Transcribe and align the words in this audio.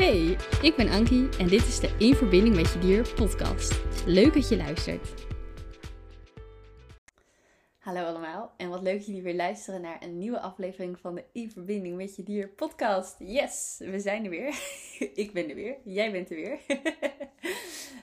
Hey, 0.00 0.36
ik 0.62 0.74
ben 0.76 0.88
Ankie 0.88 1.28
en 1.38 1.48
dit 1.48 1.66
is 1.66 1.80
de 1.80 1.94
In 1.98 2.14
Verbinding 2.14 2.56
met 2.56 2.72
Je 2.72 2.78
Dier 2.78 3.14
podcast. 3.14 3.82
Leuk 4.06 4.34
dat 4.34 4.48
je 4.48 4.56
luistert. 4.56 5.14
Hallo 7.78 8.04
allemaal 8.04 8.54
en 8.56 8.68
wat 8.68 8.82
leuk 8.82 9.00
jullie 9.00 9.22
weer 9.22 9.34
luisteren 9.34 9.80
naar 9.80 10.02
een 10.02 10.18
nieuwe 10.18 10.40
aflevering 10.40 11.00
van 11.00 11.14
de 11.14 11.24
In 11.32 11.50
Verbinding 11.50 11.96
met 11.96 12.16
Je 12.16 12.22
Dier 12.22 12.48
podcast. 12.48 13.16
Yes, 13.18 13.76
we 13.78 14.00
zijn 14.00 14.24
er 14.24 14.30
weer. 14.30 14.48
ik 15.24 15.30
ben 15.32 15.48
er 15.48 15.54
weer, 15.54 15.76
jij 15.84 16.12
bent 16.12 16.30
er 16.30 16.36
weer. 16.36 16.60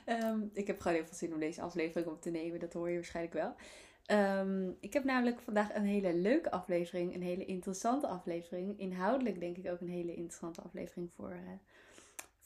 Ehm, 0.04 0.40
ik 0.52 0.66
heb 0.66 0.80
gewoon 0.80 0.96
heel 0.96 1.06
veel 1.06 1.16
zin 1.16 1.32
om 1.32 1.40
deze 1.40 1.60
aflevering 1.60 2.10
op 2.10 2.22
te 2.22 2.30
nemen, 2.30 2.60
dat 2.60 2.72
hoor 2.72 2.88
je 2.88 2.94
waarschijnlijk 2.94 3.34
wel. 3.34 3.54
Ehm, 4.08 4.70
ik 4.80 4.92
heb 4.92 5.04
namelijk 5.04 5.40
vandaag 5.40 5.74
een 5.74 5.84
hele 5.84 6.14
leuke 6.14 6.50
aflevering, 6.50 7.14
een 7.14 7.22
hele 7.22 7.44
interessante 7.44 8.06
aflevering. 8.06 8.78
Inhoudelijk 8.78 9.40
denk 9.40 9.56
ik 9.56 9.70
ook 9.70 9.80
een 9.80 9.88
hele 9.88 10.14
interessante 10.14 10.62
aflevering 10.62 11.10
voor, 11.16 11.30
uh, 11.30 11.50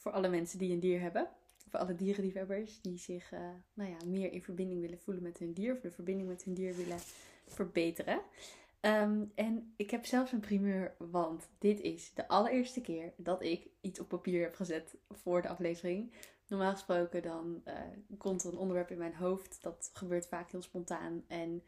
voor 0.03 0.11
alle 0.11 0.29
mensen 0.29 0.59
die 0.59 0.71
een 0.73 0.79
dier 0.79 1.01
hebben. 1.01 1.27
Voor 1.69 1.79
alle 1.79 1.95
dierenliefhebbers 1.95 2.81
die 2.81 2.97
zich 2.97 3.31
uh, 3.31 3.39
nou 3.73 3.89
ja, 3.89 3.97
meer 4.05 4.31
in 4.31 4.43
verbinding 4.43 4.81
willen 4.81 4.99
voelen 4.99 5.23
met 5.23 5.37
hun 5.37 5.53
dier. 5.53 5.73
Of 5.73 5.79
de 5.79 5.91
verbinding 5.91 6.27
met 6.27 6.43
hun 6.43 6.53
dier 6.53 6.75
willen 6.75 6.99
verbeteren. 7.47 8.21
Um, 8.81 9.31
en 9.35 9.73
ik 9.75 9.91
heb 9.91 10.05
zelfs 10.05 10.31
een 10.31 10.39
primeur, 10.39 10.95
want 10.97 11.49
dit 11.59 11.79
is 11.79 12.13
de 12.13 12.27
allereerste 12.27 12.81
keer 12.81 13.13
dat 13.17 13.43
ik 13.43 13.67
iets 13.81 13.99
op 13.99 14.07
papier 14.07 14.41
heb 14.41 14.55
gezet 14.55 14.95
voor 15.09 15.41
de 15.41 15.47
aflevering. 15.47 16.11
Normaal 16.47 16.71
gesproken 16.71 17.21
dan 17.21 17.61
uh, 17.67 17.73
komt 18.17 18.43
er 18.43 18.51
een 18.51 18.57
onderwerp 18.57 18.91
in 18.91 18.97
mijn 18.97 19.15
hoofd. 19.15 19.57
Dat 19.61 19.89
gebeurt 19.93 20.27
vaak 20.27 20.51
heel 20.51 20.61
spontaan. 20.61 21.23
En 21.27 21.63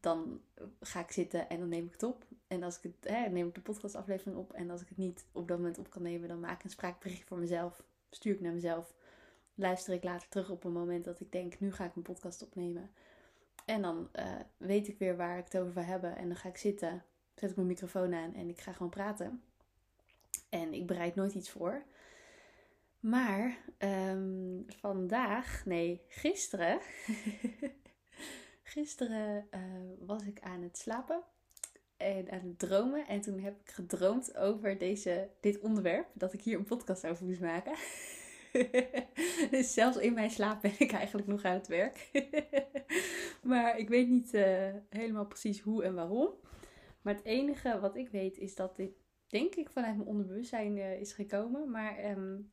dan 0.00 0.40
ga 0.80 1.00
ik 1.00 1.10
zitten 1.10 1.48
en 1.48 1.58
dan 1.58 1.68
neem 1.68 1.86
ik 1.86 1.92
het 1.92 2.02
op. 2.02 2.24
En 2.46 2.62
als 2.62 2.76
ik 2.76 2.82
het, 2.82 3.12
hè, 3.12 3.28
neem 3.28 3.48
ik 3.48 3.54
de 3.54 3.60
podcastaflevering 3.60 4.36
op. 4.36 4.52
En 4.52 4.70
als 4.70 4.80
ik 4.80 4.88
het 4.88 4.98
niet 4.98 5.26
op 5.32 5.48
dat 5.48 5.56
moment 5.56 5.78
op 5.78 5.90
kan 5.90 6.02
nemen, 6.02 6.28
dan 6.28 6.40
maak 6.40 6.58
ik 6.58 6.64
een 6.64 6.70
spraakbericht 6.70 7.24
voor 7.24 7.38
mezelf. 7.38 7.82
Stuur 8.10 8.34
ik 8.34 8.40
naar 8.40 8.52
mezelf. 8.52 8.94
Luister 9.54 9.94
ik 9.94 10.04
later 10.04 10.28
terug 10.28 10.50
op 10.50 10.64
een 10.64 10.72
moment 10.72 11.04
dat 11.04 11.20
ik 11.20 11.32
denk, 11.32 11.60
nu 11.60 11.72
ga 11.72 11.84
ik 11.84 11.96
een 11.96 12.02
podcast 12.02 12.42
opnemen. 12.42 12.90
En 13.64 13.82
dan 13.82 14.08
uh, 14.12 14.34
weet 14.56 14.88
ik 14.88 14.98
weer 14.98 15.16
waar 15.16 15.38
ik 15.38 15.44
het 15.44 15.58
over 15.58 15.74
wil 15.74 15.82
hebben. 15.82 16.16
En 16.16 16.26
dan 16.26 16.36
ga 16.36 16.48
ik 16.48 16.56
zitten, 16.56 17.04
zet 17.34 17.50
ik 17.50 17.56
mijn 17.56 17.68
microfoon 17.68 18.14
aan 18.14 18.34
en 18.34 18.48
ik 18.48 18.60
ga 18.60 18.72
gewoon 18.72 18.90
praten. 18.90 19.42
En 20.48 20.74
ik 20.74 20.86
bereid 20.86 21.14
nooit 21.14 21.34
iets 21.34 21.50
voor. 21.50 21.82
Maar 23.00 23.58
um, 23.78 24.64
vandaag, 24.68 25.62
nee, 25.64 26.02
gisteren. 26.08 26.78
gisteren 28.68 29.48
uh, 29.54 29.60
was 30.06 30.22
ik 30.22 30.40
aan 30.40 30.62
het 30.62 30.78
slapen 30.78 31.22
en 31.96 32.30
aan 32.30 32.46
het 32.46 32.58
dromen. 32.58 33.06
En 33.06 33.20
toen 33.20 33.38
heb 33.38 33.60
ik 33.60 33.70
gedroomd 33.70 34.36
over 34.36 34.78
deze, 34.78 35.28
dit 35.40 35.58
onderwerp. 35.58 36.06
Dat 36.14 36.32
ik 36.32 36.42
hier 36.42 36.58
een 36.58 36.64
podcast 36.64 37.06
over 37.06 37.26
moest 37.26 37.40
maken. 37.40 37.76
dus 39.50 39.72
zelfs 39.72 39.96
in 39.96 40.14
mijn 40.14 40.30
slaap 40.30 40.62
ben 40.62 40.74
ik 40.78 40.92
eigenlijk 40.92 41.28
nog 41.28 41.42
aan 41.44 41.54
het 41.54 41.66
werk. 41.66 42.10
maar 43.42 43.78
ik 43.78 43.88
weet 43.88 44.08
niet 44.08 44.34
uh, 44.34 44.68
helemaal 44.88 45.26
precies 45.26 45.60
hoe 45.60 45.84
en 45.84 45.94
waarom. 45.94 46.30
Maar 47.02 47.14
het 47.14 47.24
enige 47.24 47.80
wat 47.80 47.96
ik 47.96 48.08
weet 48.08 48.38
is 48.38 48.54
dat 48.54 48.76
dit, 48.76 48.90
denk 49.26 49.54
ik, 49.54 49.70
vanuit 49.70 49.96
mijn 49.96 50.08
onderbewustzijn 50.08 50.76
uh, 50.76 51.00
is 51.00 51.12
gekomen. 51.12 51.70
Maar 51.70 52.10
um, 52.10 52.52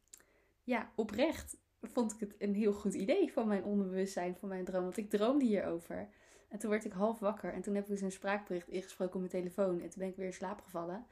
ja, 0.64 0.92
oprecht 0.96 1.58
vond 1.88 2.14
ik 2.14 2.20
het 2.20 2.36
een 2.38 2.56
heel 2.56 2.74
goed 2.74 2.94
idee 2.94 3.32
van 3.32 3.48
mijn 3.48 3.64
onderbewustzijn, 3.64 4.36
van 4.36 4.50
mijn 4.50 4.66
droom. 4.66 4.84
Want 4.84 4.98
ik 4.98 5.10
droomde 5.10 5.46
hierover. 5.46 6.10
En 6.48 6.60
toen 6.60 6.70
werd 6.70 6.86
ik 6.86 6.92
half 6.92 7.20
wakker. 7.20 7.54
En 7.54 7.62
toen 7.62 7.76
heb 7.76 7.84
ik 7.84 7.90
dus 7.90 8.02
een 8.02 8.12
spraakbericht 8.12 8.68
ingesproken 8.68 9.14
op 9.14 9.20
mijn 9.20 9.44
telefoon. 9.44 9.82
En 9.82 9.90
toen 9.90 10.00
ben 10.00 10.08
ik 10.08 10.16
weer 10.16 10.26
in 10.26 10.34
slaap 10.34 10.62
gevallen. 10.62 11.06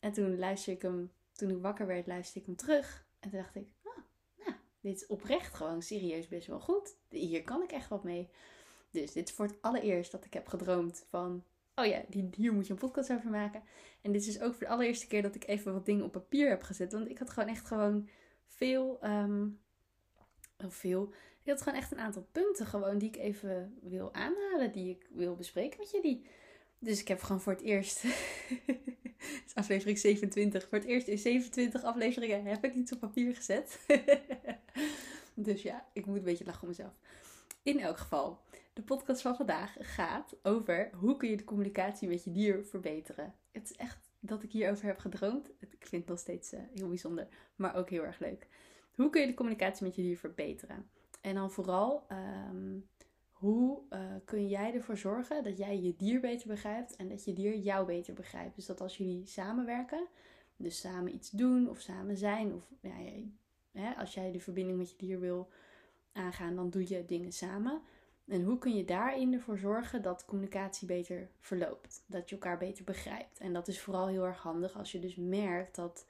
En 0.00 0.12
toen 0.12 0.38
luisterde 0.38 0.76
ik 0.78 0.82
hem, 0.82 1.12
toen 1.32 1.50
ik 1.50 1.62
wakker 1.62 1.86
werd, 1.86 2.06
luisterde 2.06 2.40
ik 2.40 2.46
hem 2.46 2.56
terug. 2.56 3.06
En 3.20 3.30
toen 3.30 3.38
dacht 3.40 3.54
ik, 3.54 3.68
oh, 3.82 3.96
nou, 4.44 4.56
dit 4.80 4.96
is 4.96 5.06
oprecht 5.06 5.54
gewoon 5.54 5.82
serieus 5.82 6.28
best 6.28 6.46
wel 6.46 6.60
goed. 6.60 6.96
Hier 7.08 7.44
kan 7.44 7.62
ik 7.62 7.72
echt 7.72 7.88
wat 7.88 8.04
mee. 8.04 8.28
Dus 8.90 9.12
dit 9.12 9.28
is 9.28 9.34
voor 9.34 9.46
het 9.46 9.56
allereerst 9.60 10.12
dat 10.12 10.24
ik 10.24 10.32
heb 10.32 10.48
gedroomd 10.48 11.06
van, 11.08 11.44
oh 11.74 11.86
ja, 11.86 12.04
hier 12.34 12.52
moet 12.52 12.66
je 12.66 12.72
een 12.72 12.78
podcast 12.78 13.12
over 13.12 13.30
maken. 13.30 13.62
En 14.00 14.12
dit 14.12 14.20
is 14.20 14.26
dus 14.26 14.40
ook 14.40 14.54
voor 14.54 14.66
de 14.66 14.72
allereerste 14.72 15.06
keer 15.06 15.22
dat 15.22 15.34
ik 15.34 15.46
even 15.46 15.72
wat 15.72 15.86
dingen 15.86 16.04
op 16.04 16.12
papier 16.12 16.48
heb 16.48 16.62
gezet. 16.62 16.92
Want 16.92 17.08
ik 17.08 17.18
had 17.18 17.30
gewoon 17.30 17.48
echt 17.48 17.66
gewoon 17.66 18.08
veel, 18.46 18.98
um, 19.04 19.60
veel. 20.58 21.12
Ik 21.42 21.52
had 21.52 21.62
gewoon 21.62 21.78
echt 21.78 21.92
een 21.92 21.98
aantal 21.98 22.26
punten 22.32 22.66
gewoon 22.66 22.98
die 22.98 23.08
ik 23.08 23.16
even 23.16 23.78
wil 23.82 24.14
aanhalen, 24.14 24.72
die 24.72 24.90
ik 24.90 25.06
wil 25.10 25.36
bespreken 25.36 25.78
met 25.78 25.90
jullie. 25.90 26.26
Dus 26.78 27.00
ik 27.00 27.08
heb 27.08 27.22
gewoon 27.22 27.40
voor 27.40 27.52
het 27.52 27.62
eerst, 27.62 28.04
aflevering 29.54 29.98
27, 29.98 30.68
voor 30.68 30.78
het 30.78 30.86
eerst 30.86 31.08
in 31.08 31.18
27 31.18 31.82
afleveringen 31.82 32.44
heb 32.44 32.64
ik 32.64 32.74
iets 32.74 32.92
op 32.92 33.00
papier 33.00 33.34
gezet. 33.34 33.78
dus 35.34 35.62
ja, 35.62 35.86
ik 35.92 36.06
moet 36.06 36.16
een 36.16 36.24
beetje 36.24 36.44
lachen 36.44 36.62
om 36.62 36.68
mezelf. 36.68 36.92
In 37.62 37.80
elk 37.80 37.98
geval, 37.98 38.40
de 38.72 38.82
podcast 38.82 39.22
van 39.22 39.36
vandaag 39.36 39.76
gaat 39.80 40.36
over 40.42 40.90
hoe 40.94 41.16
kun 41.16 41.30
je 41.30 41.36
de 41.36 41.44
communicatie 41.44 42.08
met 42.08 42.24
je 42.24 42.32
dier 42.32 42.64
verbeteren. 42.64 43.34
Het 43.52 43.70
is 43.70 43.76
echt 43.76 43.98
dat 44.20 44.42
ik 44.42 44.52
hierover 44.52 44.86
heb 44.86 44.98
gedroomd. 44.98 45.50
Ik 45.60 45.86
vind 45.86 46.02
het 46.02 46.10
nog 46.10 46.18
steeds 46.18 46.52
uh, 46.52 46.60
heel 46.74 46.88
bijzonder, 46.88 47.28
maar 47.56 47.74
ook 47.74 47.90
heel 47.90 48.04
erg 48.04 48.18
leuk. 48.18 48.46
Hoe 48.96 49.10
kun 49.10 49.20
je 49.20 49.26
de 49.26 49.34
communicatie 49.34 49.86
met 49.86 49.96
je 49.96 50.02
dier 50.02 50.18
verbeteren? 50.18 50.90
En 51.20 51.34
dan 51.34 51.50
vooral, 51.50 52.06
um, 52.52 52.88
hoe 53.30 53.82
uh, 53.90 54.00
kun 54.24 54.48
jij 54.48 54.74
ervoor 54.74 54.96
zorgen 54.96 55.44
dat 55.44 55.58
jij 55.58 55.80
je 55.80 55.96
dier 55.96 56.20
beter 56.20 56.48
begrijpt 56.48 56.96
en 56.96 57.08
dat 57.08 57.24
je 57.24 57.32
dier 57.32 57.56
jou 57.56 57.86
beter 57.86 58.14
begrijpt? 58.14 58.54
Dus 58.54 58.66
dat 58.66 58.80
als 58.80 58.96
jullie 58.96 59.26
samenwerken, 59.26 60.06
dus 60.56 60.80
samen 60.80 61.14
iets 61.14 61.30
doen 61.30 61.68
of 61.68 61.80
samen 61.80 62.16
zijn, 62.16 62.54
of 62.54 62.68
ja, 62.80 62.94
hè, 63.72 63.94
als 63.94 64.14
jij 64.14 64.32
de 64.32 64.40
verbinding 64.40 64.78
met 64.78 64.90
je 64.90 64.96
dier 64.96 65.20
wil 65.20 65.48
aangaan, 66.12 66.54
dan 66.54 66.70
doe 66.70 66.88
je 66.88 67.04
dingen 67.04 67.32
samen. 67.32 67.82
En 68.26 68.42
hoe 68.42 68.58
kun 68.58 68.76
je 68.76 68.84
daarin 68.84 69.32
ervoor 69.32 69.58
zorgen 69.58 70.02
dat 70.02 70.24
communicatie 70.24 70.86
beter 70.86 71.28
verloopt? 71.38 72.04
Dat 72.06 72.28
je 72.28 72.34
elkaar 72.34 72.58
beter 72.58 72.84
begrijpt. 72.84 73.38
En 73.38 73.52
dat 73.52 73.68
is 73.68 73.80
vooral 73.80 74.06
heel 74.06 74.24
erg 74.24 74.38
handig 74.38 74.76
als 74.76 74.92
je 74.92 74.98
dus 74.98 75.16
merkt 75.16 75.74
dat 75.74 76.06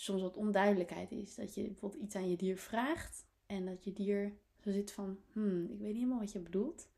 soms 0.00 0.22
wat 0.22 0.36
onduidelijkheid 0.36 1.10
is. 1.10 1.34
Dat 1.34 1.54
je 1.54 1.62
bijvoorbeeld 1.62 2.02
iets 2.02 2.14
aan 2.14 2.30
je 2.30 2.36
dier 2.36 2.58
vraagt 2.58 3.26
en 3.46 3.64
dat 3.64 3.84
je 3.84 3.92
dier 3.92 4.32
zo 4.60 4.70
zit 4.70 4.92
van, 4.92 5.18
hmm, 5.32 5.62
ik 5.62 5.78
weet 5.78 5.88
niet 5.88 5.94
helemaal 5.94 6.18
wat 6.18 6.32
je 6.32 6.38
bedoelt. 6.38 6.88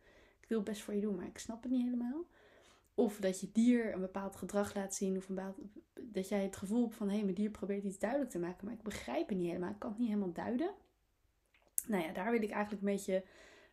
Ik 0.40 0.48
wil 0.48 0.58
het 0.58 0.68
best 0.68 0.82
voor 0.82 0.94
je 0.94 1.00
doen, 1.00 1.14
maar 1.14 1.26
ik 1.26 1.38
snap 1.38 1.62
het 1.62 1.72
niet 1.72 1.84
helemaal. 1.84 2.24
Of 2.94 3.16
dat 3.16 3.40
je 3.40 3.52
dier 3.52 3.92
een 3.92 4.00
bepaald 4.00 4.36
gedrag 4.36 4.74
laat 4.74 4.94
zien. 4.94 5.16
Of 5.16 5.28
een 5.28 5.54
dat 6.00 6.28
jij 6.28 6.42
het 6.42 6.56
gevoel 6.56 6.82
hebt 6.82 6.94
van, 6.94 7.08
hé, 7.08 7.14
hey, 7.14 7.22
mijn 7.22 7.34
dier 7.34 7.50
probeert 7.50 7.84
iets 7.84 7.98
duidelijk 7.98 8.30
te 8.30 8.38
maken, 8.38 8.64
maar 8.64 8.74
ik 8.74 8.82
begrijp 8.82 9.28
het 9.28 9.38
niet 9.38 9.46
helemaal. 9.46 9.70
Ik 9.70 9.78
kan 9.78 9.90
het 9.90 9.98
niet 9.98 10.08
helemaal 10.08 10.32
duiden. 10.32 10.74
Nou 11.86 12.02
ja, 12.02 12.12
daar 12.12 12.30
wil 12.30 12.42
ik 12.42 12.50
eigenlijk 12.50 12.82
een 12.82 12.92
beetje 12.92 13.24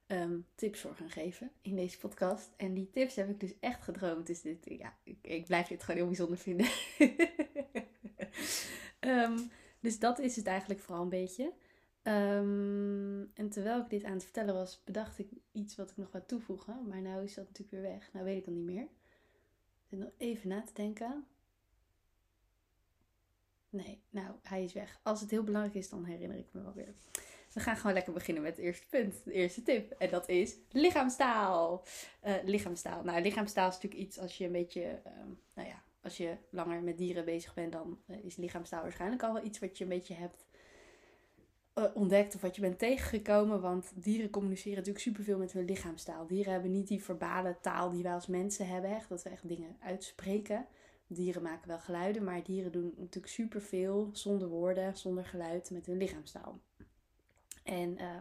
um, 0.07 0.45
tips 0.55 0.79
voor 0.79 0.95
gaan 0.95 1.09
geven 1.09 1.51
in 1.61 1.75
deze 1.75 1.97
podcast. 1.97 2.49
En 2.57 2.73
die 2.73 2.89
tips 2.89 3.16
heb 3.16 3.29
ik 3.29 3.39
dus 3.39 3.53
echt 3.59 3.83
gedroomd. 3.83 4.27
Dus 4.27 4.41
dit, 4.41 4.66
ja, 4.69 4.97
ik, 5.03 5.17
ik 5.21 5.45
blijf 5.45 5.67
dit 5.67 5.83
gewoon 5.83 5.99
heel 5.99 6.07
bijzonder 6.07 6.37
vinden. 6.37 6.67
um, 9.07 9.51
dus 9.79 10.00
dat 10.00 10.19
is 10.19 10.35
het 10.35 10.47
eigenlijk 10.47 10.79
vooral 10.79 11.03
een 11.03 11.09
beetje. 11.09 11.53
Um, 12.03 13.31
en 13.34 13.50
terwijl 13.50 13.81
ik 13.81 13.90
dit 13.90 14.03
aan 14.03 14.13
het 14.13 14.23
vertellen 14.23 14.53
was, 14.53 14.84
bedacht 14.84 15.19
ik 15.19 15.29
iets 15.51 15.75
wat 15.75 15.90
ik 15.90 15.97
nog 15.97 16.12
wou 16.12 16.23
toevoegen. 16.28 16.88
Maar 16.88 17.01
nou 17.01 17.23
is 17.23 17.34
dat 17.34 17.46
natuurlijk 17.46 17.72
weer 17.72 17.91
weg. 17.94 18.09
Nou 18.13 18.25
weet 18.25 18.38
ik 18.38 18.46
dan 18.46 18.53
niet 18.53 18.75
meer. 18.75 18.88
Ik 19.90 19.97
nog 19.97 20.12
even 20.17 20.50
na 20.50 20.63
te 20.63 20.73
denken. 20.73 21.25
Nee, 23.69 24.01
nou, 24.09 24.35
hij 24.41 24.63
is 24.63 24.73
weg. 24.73 25.00
Als 25.03 25.22
het 25.22 25.31
heel 25.31 25.44
belangrijk 25.44 25.75
is, 25.75 25.90
dan 25.90 26.03
herinner 26.03 26.38
ik 26.38 26.47
me 26.51 26.62
wel 26.62 26.73
weer. 26.73 26.94
We 27.53 27.59
gaan 27.59 27.78
gewoon 27.78 27.94
lekker 27.94 28.13
beginnen 28.13 28.44
met 28.44 28.56
het 28.56 28.66
eerste 28.66 28.88
punt, 28.88 29.23
de 29.23 29.31
eerste 29.31 29.63
tip. 29.63 29.91
En 29.91 30.09
dat 30.09 30.29
is 30.29 30.56
lichaamstaal. 30.72 31.84
Uh, 32.25 32.34
lichaamstaal. 32.44 33.03
Nou, 33.03 33.22
lichaamstaal 33.22 33.67
is 33.67 33.73
natuurlijk 33.73 34.01
iets 34.01 34.19
als 34.19 34.38
je 34.38 34.46
een 34.46 34.51
beetje, 34.51 35.01
um, 35.06 35.40
nou 35.53 35.67
ja, 35.67 35.84
als 36.07 36.18
je 36.18 36.38
langer 36.50 36.81
met 36.81 36.97
dieren 36.97 37.25
bezig 37.25 37.53
bent, 37.53 37.72
dan 37.72 38.00
uh, 38.07 38.23
is 38.23 38.35
lichaamstaal 38.35 38.81
waarschijnlijk 38.81 39.23
al 39.23 39.34
wel 39.34 39.43
iets 39.43 39.59
wat 39.59 39.78
je 39.78 39.84
een 39.84 39.90
beetje 39.90 40.14
hebt 40.14 40.46
uh, 41.76 41.84
ontdekt 41.93 42.35
of 42.35 42.41
wat 42.41 42.55
je 42.55 42.61
bent 42.61 42.79
tegengekomen. 42.79 43.61
Want 43.61 43.91
dieren 43.96 44.29
communiceren 44.29 44.78
natuurlijk 44.78 45.03
superveel 45.03 45.37
met 45.37 45.52
hun 45.52 45.66
lichaamstaal. 45.66 46.28
Dieren 46.28 46.52
hebben 46.52 46.72
niet 46.72 46.87
die 46.87 47.03
verbale 47.03 47.58
taal 47.61 47.90
die 47.90 48.03
wij 48.03 48.14
als 48.14 48.28
mensen 48.28 48.67
hebben, 48.67 48.96
echt, 48.96 49.09
dat 49.09 49.23
we 49.23 49.29
echt 49.29 49.47
dingen 49.47 49.78
uitspreken. 49.79 50.66
Dieren 51.08 51.41
maken 51.41 51.67
wel 51.67 51.79
geluiden, 51.79 52.23
maar 52.23 52.43
dieren 52.43 52.72
doen 52.72 52.93
natuurlijk 52.97 53.34
superveel 53.34 54.09
zonder 54.11 54.47
woorden, 54.47 54.97
zonder 54.97 55.26
geluid 55.26 55.72
met 55.72 55.85
hun 55.85 55.97
lichaamstaal. 55.97 56.59
En 57.64 57.97
uh, 58.02 58.20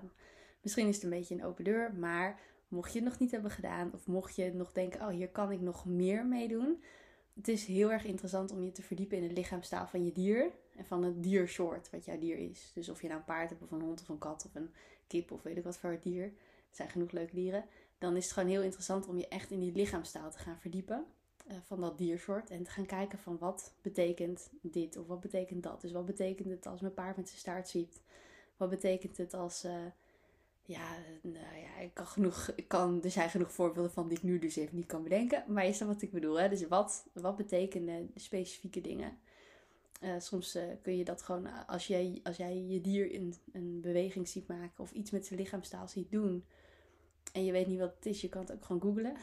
misschien 0.61 0.89
is 0.89 0.95
het 0.95 1.05
een 1.05 1.11
beetje 1.11 1.35
een 1.35 1.45
open 1.45 1.65
deur, 1.65 1.95
maar 1.95 2.41
mocht 2.69 2.93
je 2.93 2.99
het 2.99 3.09
nog 3.09 3.19
niet 3.19 3.31
hebben 3.31 3.51
gedaan 3.51 3.93
of 3.93 4.07
mocht 4.07 4.37
je 4.37 4.55
nog 4.55 4.73
denken, 4.73 5.01
oh 5.01 5.09
hier 5.09 5.29
kan 5.29 5.53
ik 5.53 5.61
nog 5.61 5.85
meer 5.85 6.27
mee 6.27 6.49
doen. 6.49 6.83
Het 7.37 7.49
is 7.49 7.65
heel 7.65 7.93
erg 7.93 8.05
interessant 8.05 8.51
om 8.51 8.63
je 8.63 8.73
te 8.73 8.83
verdiepen 8.83 9.17
in 9.17 9.23
het 9.23 9.33
lichaamstaal 9.33 9.87
van 9.87 10.05
je 10.05 10.13
dier 10.13 10.51
en 10.77 10.85
van 10.85 11.03
het 11.05 11.23
diersoort 11.23 11.91
wat 11.91 12.05
jouw 12.05 12.19
dier 12.19 12.37
is. 12.37 12.71
Dus 12.75 12.89
of 12.89 13.01
je 13.03 13.07
nou 13.07 13.19
een 13.19 13.27
paard 13.27 13.51
hebt 13.51 13.63
of 13.63 13.71
een 13.71 13.81
hond 13.81 14.01
of 14.01 14.09
een 14.09 14.19
kat 14.19 14.45
of 14.47 14.55
een 14.55 14.71
kip 15.07 15.31
of 15.31 15.43
weet 15.43 15.57
ik 15.57 15.65
wat 15.65 15.79
voor 15.79 15.99
dier. 16.01 16.25
Het 16.67 16.77
zijn 16.77 16.89
genoeg 16.91 17.11
leuke 17.11 17.35
dieren. 17.35 17.65
Dan 17.99 18.17
is 18.17 18.25
het 18.25 18.33
gewoon 18.33 18.49
heel 18.49 18.63
interessant 18.63 19.07
om 19.07 19.19
je 19.19 19.29
echt 19.29 19.51
in 19.51 19.61
die 19.61 19.73
lichaamstaal 19.73 20.31
te 20.31 20.39
gaan 20.39 20.61
verdiepen. 20.61 21.07
eh, 21.47 21.57
van 21.67 21.81
dat 21.81 21.99
diersoort. 21.99 22.51
En 22.51 22.63
te 22.63 22.71
gaan 22.71 22.87
kijken 22.87 23.19
van 23.19 23.39
wat 23.39 23.75
betekent 23.83 24.51
dit 24.61 24.97
of 24.97 25.07
wat 25.07 25.21
betekent 25.21 25.63
dat. 25.63 25.81
Dus 25.81 25.93
wat 25.93 26.07
betekent 26.07 26.49
het 26.49 26.67
als 26.67 26.81
mijn 26.81 26.95
paard 26.95 27.17
met 27.17 27.29
zijn 27.29 27.41
staart 27.41 27.69
ziet? 27.69 28.01
Wat 28.57 28.71
betekent 28.71 29.17
het 29.17 29.35
als... 29.35 29.65
Uh, 29.65 29.73
ja, 30.67 30.97
nou 31.23 31.57
ja, 31.57 31.79
ik 31.79 31.95
kan 31.95 32.07
genoeg, 32.07 32.53
ik 32.57 32.69
kan, 32.69 33.03
er 33.03 33.11
zijn 33.11 33.31
genoeg 33.31 33.53
voorbeelden 33.53 33.93
van 33.93 34.09
die 34.09 34.17
ik 34.17 34.23
nu 34.23 34.39
dus 34.39 34.57
even 34.57 34.77
niet 34.77 34.87
kan 34.87 35.03
bedenken. 35.03 35.45
Maar 35.47 35.67
is 35.67 35.79
dat 35.79 35.89
wat 35.89 36.03
ik 36.03 36.13
bedoel? 36.13 36.41
Hè? 36.41 36.49
Dus 36.49 36.69
wat, 36.69 37.07
wat 37.13 37.37
betekenen 37.37 38.11
specifieke 38.15 38.81
dingen? 38.81 39.19
Uh, 40.03 40.15
soms 40.19 40.57
uh, 40.57 40.63
kun 40.83 40.97
je 40.97 41.05
dat 41.05 41.23
gewoon, 41.23 41.67
als 41.67 41.87
jij, 41.87 42.21
als 42.23 42.37
jij 42.37 42.57
je 42.57 42.81
dier 42.81 43.11
in 43.11 43.35
een 43.53 43.81
beweging 43.81 44.29
ziet 44.29 44.47
maken 44.47 44.83
of 44.83 44.93
iets 44.93 45.11
met 45.11 45.27
zijn 45.27 45.41
lichaamstaal 45.41 45.89
ziet 45.89 46.11
doen, 46.11 46.45
en 47.33 47.45
je 47.45 47.53
weet 47.53 47.67
niet 47.67 47.79
wat 47.79 47.95
het 47.95 48.07
is, 48.07 48.21
je 48.21 48.29
kan 48.29 48.41
het 48.41 48.53
ook 48.53 48.65
gewoon 48.65 48.83
googlen. 48.83 49.17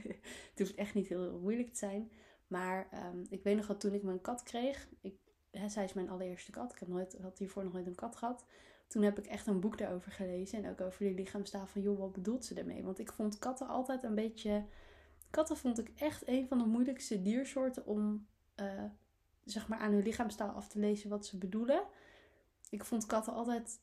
het 0.50 0.58
hoeft 0.58 0.74
echt 0.74 0.94
niet 0.94 1.08
heel, 1.08 1.38
moeilijk 1.38 1.68
te 1.68 1.78
zijn. 1.78 2.10
Maar 2.46 2.88
um, 3.14 3.26
ik 3.30 3.42
weet 3.42 3.56
nog 3.56 3.66
dat 3.66 3.80
toen 3.80 3.94
ik 3.94 4.02
mijn 4.02 4.20
kat 4.20 4.42
kreeg, 4.42 4.88
ik, 5.00 5.14
hè, 5.50 5.68
zij 5.68 5.84
is 5.84 5.92
mijn 5.92 6.10
allereerste 6.10 6.50
kat. 6.50 6.72
Ik 6.72 6.78
heb 6.78 6.88
nooit, 6.88 7.16
had 7.22 7.38
hiervoor 7.38 7.64
nog 7.64 7.72
nooit 7.72 7.86
een 7.86 7.94
kat 7.94 8.16
gehad. 8.16 8.44
Toen 8.88 9.02
heb 9.02 9.18
ik 9.18 9.26
echt 9.26 9.46
een 9.46 9.60
boek 9.60 9.78
daarover 9.78 10.12
gelezen. 10.12 10.64
En 10.64 10.70
ook 10.70 10.80
over 10.80 11.04
die 11.04 11.14
lichaamstaal 11.14 11.66
van, 11.66 11.82
joh, 11.82 11.98
wat 11.98 12.12
bedoelt 12.12 12.44
ze 12.44 12.54
ermee? 12.54 12.84
Want 12.84 12.98
ik 12.98 13.12
vond 13.12 13.38
katten 13.38 13.68
altijd 13.68 14.02
een 14.02 14.14
beetje... 14.14 14.64
Katten 15.30 15.56
vond 15.56 15.78
ik 15.78 15.90
echt 15.96 16.28
een 16.28 16.48
van 16.48 16.58
de 16.58 16.64
moeilijkste 16.64 17.22
diersoorten 17.22 17.86
om, 17.86 18.26
uh, 18.56 18.84
zeg 19.44 19.68
maar, 19.68 19.78
aan 19.78 19.92
hun 19.92 20.02
lichaamstaal 20.02 20.50
af 20.50 20.68
te 20.68 20.78
lezen 20.78 21.10
wat 21.10 21.26
ze 21.26 21.38
bedoelen. 21.38 21.82
Ik 22.70 22.84
vond 22.84 23.06
katten 23.06 23.32
altijd 23.32 23.80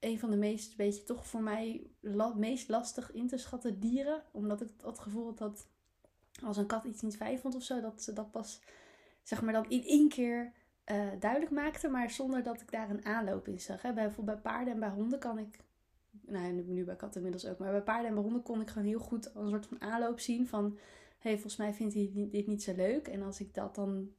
een 0.00 0.18
van 0.18 0.30
de 0.30 0.36
meest, 0.36 0.76
weet 0.76 0.96
je, 0.96 1.02
toch 1.02 1.26
voor 1.26 1.42
mij 1.42 1.90
meest 2.36 2.68
lastig 2.68 3.12
in 3.12 3.28
te 3.28 3.38
schatten 3.38 3.80
dieren. 3.80 4.22
Omdat 4.32 4.60
ik 4.60 4.68
het 4.82 4.98
gevoel 4.98 5.24
had 5.24 5.38
dat 5.38 5.68
als 6.44 6.56
een 6.56 6.66
kat 6.66 6.84
iets 6.84 7.02
niet 7.02 7.16
fijn 7.16 7.38
vond 7.38 7.54
of 7.54 7.62
zo, 7.62 7.80
dat 7.80 8.02
ze 8.02 8.12
dat 8.12 8.30
pas, 8.30 8.60
zeg 9.22 9.42
maar, 9.42 9.52
dan 9.52 9.70
in 9.70 9.84
één 9.84 10.08
keer 10.08 10.52
uh, 10.90 11.06
duidelijk 11.18 11.52
maakte. 11.52 11.88
Maar 11.88 12.10
zonder 12.10 12.42
dat 12.42 12.60
ik 12.60 12.70
daar 12.70 12.90
een 12.90 13.04
aanloop 13.04 13.48
in 13.48 13.60
zag. 13.60 13.82
Hè. 13.82 13.92
Bij, 13.92 14.04
bijvoorbeeld 14.04 14.42
bij 14.42 14.52
paarden 14.52 14.74
en 14.74 14.80
bij 14.80 14.88
honden 14.88 15.18
kan 15.18 15.38
ik, 15.38 15.58
nou 16.20 16.52
nu 16.52 16.84
bij 16.84 16.96
katten 16.96 17.24
inmiddels 17.24 17.52
ook, 17.52 17.58
maar 17.58 17.70
bij 17.70 17.82
paarden 17.82 18.06
en 18.06 18.14
bij 18.14 18.22
honden 18.22 18.42
kon 18.42 18.60
ik 18.60 18.68
gewoon 18.68 18.88
heel 18.88 18.98
goed 18.98 19.30
een 19.34 19.48
soort 19.48 19.66
van 19.66 19.80
aanloop 19.80 20.20
zien 20.20 20.46
van, 20.46 20.78
hey, 21.18 21.32
volgens 21.32 21.56
mij 21.56 21.74
vindt 21.74 21.94
hij 21.94 22.28
dit 22.30 22.46
niet 22.46 22.62
zo 22.62 22.74
leuk. 22.74 23.08
En 23.08 23.22
als 23.22 23.40
ik 23.40 23.54
dat 23.54 23.74
dan 23.74 24.10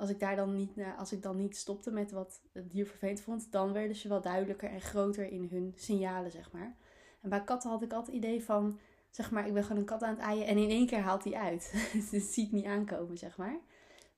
als 0.00 0.10
ik 0.10 0.20
daar 0.20 0.36
dan 0.36 0.54
niet, 0.54 0.70
als 0.98 1.12
ik 1.12 1.22
dan 1.22 1.36
niet 1.36 1.56
stopte 1.56 1.90
met 1.90 2.10
wat 2.10 2.40
het 2.52 2.70
dier 2.70 2.86
vervelend 2.86 3.20
vond, 3.20 3.52
dan 3.52 3.72
werden 3.72 3.96
ze 3.96 4.08
wel 4.08 4.20
duidelijker 4.20 4.70
en 4.70 4.80
groter 4.80 5.32
in 5.32 5.48
hun 5.50 5.72
signalen, 5.76 6.30
zeg 6.30 6.52
maar. 6.52 6.76
En 7.20 7.30
bij 7.30 7.44
katten 7.44 7.70
had 7.70 7.82
ik 7.82 7.92
altijd 7.92 8.16
het 8.16 8.24
idee 8.24 8.44
van, 8.44 8.78
zeg 9.10 9.30
maar, 9.30 9.46
ik 9.46 9.52
ben 9.52 9.62
gewoon 9.62 9.78
een 9.78 9.84
kat 9.84 10.02
aan 10.02 10.14
het 10.14 10.24
aaien 10.24 10.46
en 10.46 10.58
in 10.58 10.70
één 10.70 10.86
keer 10.86 10.98
haalt 10.98 11.24
hij 11.24 11.34
uit. 11.34 11.90
dus 11.92 12.10
het 12.22 12.32
ziet 12.32 12.52
niet 12.52 12.64
aankomen, 12.64 13.18
zeg 13.18 13.36
maar. 13.36 13.60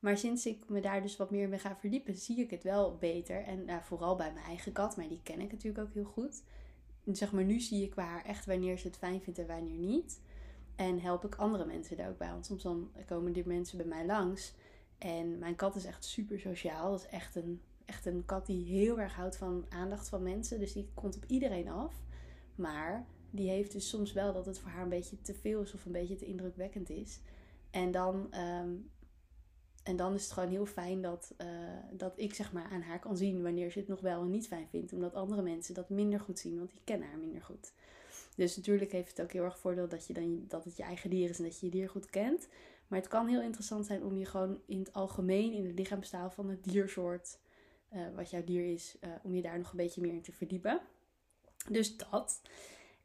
Maar 0.03 0.19
sinds 0.19 0.47
ik 0.47 0.69
me 0.69 0.81
daar 0.81 1.03
dus 1.03 1.17
wat 1.17 1.31
meer 1.31 1.49
mee 1.49 1.59
ga 1.59 1.77
verdiepen, 1.77 2.15
zie 2.15 2.39
ik 2.39 2.51
het 2.51 2.63
wel 2.63 2.97
beter. 2.97 3.43
En 3.45 3.65
nou, 3.65 3.83
vooral 3.83 4.17
bij 4.17 4.33
mijn 4.33 4.47
eigen 4.47 4.73
kat, 4.73 4.97
maar 4.97 5.09
die 5.09 5.21
ken 5.23 5.41
ik 5.41 5.53
natuurlijk 5.53 5.85
ook 5.85 5.95
heel 5.95 6.05
goed. 6.05 6.43
Zeg 7.13 7.33
maar, 7.33 7.45
nu 7.45 7.61
zie 7.61 7.85
ik 7.85 7.95
bij 7.95 8.05
haar 8.05 8.25
echt 8.25 8.47
wanneer 8.47 8.79
ze 8.79 8.87
het 8.87 8.97
fijn 8.97 9.21
vindt 9.21 9.39
en 9.39 9.47
wanneer 9.47 9.79
niet. 9.79 10.21
En 10.77 11.01
help 11.01 11.25
ik 11.25 11.35
andere 11.35 11.65
mensen 11.65 11.97
daar 11.97 12.09
ook 12.09 12.19
bij. 12.19 12.31
Want 12.31 12.47
soms 12.47 12.63
dan 12.63 12.91
komen 13.07 13.33
die 13.33 13.47
mensen 13.47 13.77
bij 13.77 13.87
mij 13.87 14.07
langs. 14.07 14.55
En 14.99 15.39
mijn 15.39 15.55
kat 15.55 15.77
is 15.77 15.85
echt 15.85 16.05
super 16.05 16.41
sociaal. 16.41 16.91
Dat 16.91 17.01
is 17.01 17.07
echt 17.07 17.35
een, 17.35 17.61
echt 17.85 18.07
een 18.07 18.25
kat 18.27 18.47
die 18.47 18.65
heel 18.65 19.01
erg 19.01 19.15
houdt 19.15 19.37
van 19.37 19.67
aandacht 19.69 20.09
van 20.09 20.23
mensen. 20.23 20.59
Dus 20.59 20.73
die 20.73 20.89
komt 20.95 21.17
op 21.17 21.25
iedereen 21.27 21.69
af. 21.69 21.95
Maar 22.55 23.07
die 23.31 23.49
heeft 23.49 23.73
dus 23.73 23.89
soms 23.89 24.13
wel 24.13 24.33
dat 24.33 24.47
het 24.47 24.59
voor 24.59 24.71
haar 24.71 24.83
een 24.83 24.89
beetje 24.89 25.21
te 25.21 25.35
veel 25.35 25.63
is 25.63 25.75
of 25.75 25.85
een 25.85 25.93
beetje 25.93 26.17
te 26.17 26.27
indrukwekkend 26.27 26.91
is. 26.91 27.21
En 27.71 27.91
dan, 27.91 28.33
ehm, 28.33 28.71
en 29.83 29.97
dan 29.97 30.15
is 30.15 30.23
het 30.23 30.33
gewoon 30.33 30.49
heel 30.49 30.67
fijn 30.67 31.03
dat, 31.03 31.35
uh, 31.41 31.47
dat 31.91 32.13
ik 32.17 32.35
zeg 32.35 32.53
maar 32.53 32.69
aan 32.71 32.83
haar 32.83 32.99
kan 32.99 33.17
zien 33.17 33.43
wanneer 33.43 33.71
ze 33.71 33.79
het 33.79 33.89
nog 33.89 34.01
wel 34.01 34.23
en 34.23 34.31
niet 34.31 34.47
fijn 34.47 34.69
vindt. 34.69 34.93
Omdat 34.93 35.15
andere 35.15 35.43
mensen 35.43 35.75
dat 35.75 35.89
minder 35.89 36.21
goed 36.21 36.39
zien, 36.39 36.59
want 36.59 36.71
die 36.71 36.81
kennen 36.85 37.09
haar 37.09 37.19
minder 37.19 37.43
goed. 37.43 37.73
Dus 38.37 38.57
natuurlijk 38.57 38.93
heeft 38.93 39.11
het 39.11 39.21
ook 39.21 39.33
heel 39.33 39.45
erg 39.45 39.59
voordeel 39.59 39.89
dat, 39.89 40.07
je 40.07 40.13
dan, 40.13 40.45
dat 40.49 40.65
het 40.65 40.77
je 40.77 40.83
eigen 40.83 41.11
dier 41.11 41.31
is 41.31 41.39
en 41.39 41.45
dat 41.45 41.61
je 41.61 41.67
je 41.67 41.73
dier 41.73 41.89
goed 41.89 42.11
kent. 42.11 42.49
Maar 42.87 42.99
het 42.99 43.09
kan 43.09 43.29
heel 43.29 43.41
interessant 43.41 43.87
zijn 43.87 44.03
om 44.03 44.17
je 44.17 44.25
gewoon 44.25 44.61
in 44.67 44.79
het 44.79 44.93
algemeen, 44.93 45.53
in 45.53 45.67
het 45.67 45.79
lichaamstaal 45.79 46.31
van 46.31 46.49
het 46.49 46.65
diersoort, 46.65 47.39
uh, 47.93 48.01
wat 48.15 48.31
jouw 48.31 48.45
dier 48.45 48.73
is, 48.73 48.97
uh, 49.01 49.11
om 49.23 49.35
je 49.35 49.43
daar 49.43 49.59
nog 49.59 49.71
een 49.71 49.77
beetje 49.77 50.01
meer 50.01 50.13
in 50.13 50.23
te 50.23 50.33
verdiepen. 50.33 50.81
Dus 51.71 51.97
dat. 51.97 52.41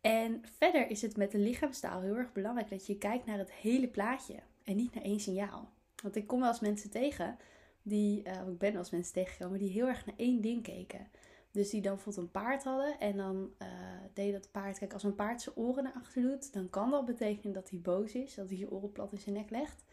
En 0.02 0.42
verder 0.58 0.90
is 0.90 1.02
het 1.02 1.18
met 1.18 1.32
de 1.32 1.38
lichaamstaal 1.38 2.02
heel 2.02 2.16
erg 2.16 2.32
belangrijk 2.32 2.70
dat 2.70 2.86
je 2.86 2.98
kijkt 2.98 3.26
naar 3.26 3.38
het 3.38 3.52
hele 3.52 3.88
plaatje 3.88 4.36
en 4.64 4.76
niet 4.76 4.94
naar 4.94 5.04
één 5.04 5.20
signaal. 5.20 5.72
Want 6.04 6.16
ik 6.16 6.28
kom 6.28 6.40
wel 6.40 6.50
eens 6.50 6.60
mensen 6.60 6.90
tegen, 6.90 7.38
die, 7.82 8.24
uh, 8.28 8.34
ik 8.34 8.58
ben 8.58 8.72
wel 8.72 8.80
eens 8.80 8.90
mensen 8.90 9.14
tegengekomen, 9.14 9.60
die 9.60 9.72
heel 9.72 9.88
erg 9.88 10.06
naar 10.06 10.16
één 10.18 10.42
ding 10.42 10.64
keken. 10.64 11.08
Dus 11.52 11.70
die 11.70 11.82
dan 11.82 11.94
bijvoorbeeld 11.94 12.26
een 12.26 12.42
paard 12.42 12.64
hadden 12.64 13.00
en 13.00 13.18
dan 13.18 13.52
uh, 13.62 13.68
deed 14.14 14.34
dat 14.34 14.52
paard, 14.52 14.78
kijk 14.78 14.94
als 14.94 15.04
een 15.04 15.16
paard 15.16 15.42
zijn 15.42 15.56
oren 15.56 15.84
naar 15.84 15.94
achter 15.94 16.22
doet, 16.22 16.54
dan 16.54 16.70
kan 16.70 16.92
dat 16.92 17.06
betekenen 17.06 17.54
dat 17.54 17.70
hij 17.70 17.80
boos 17.80 18.14
is, 18.14 18.36
dat 18.36 18.50
hij 18.50 18.58
je 18.58 18.72
oren 18.72 18.92
plat 18.92 19.12
in 19.12 19.20
zijn 19.20 19.36
nek 19.36 19.50
legt. 19.50 19.84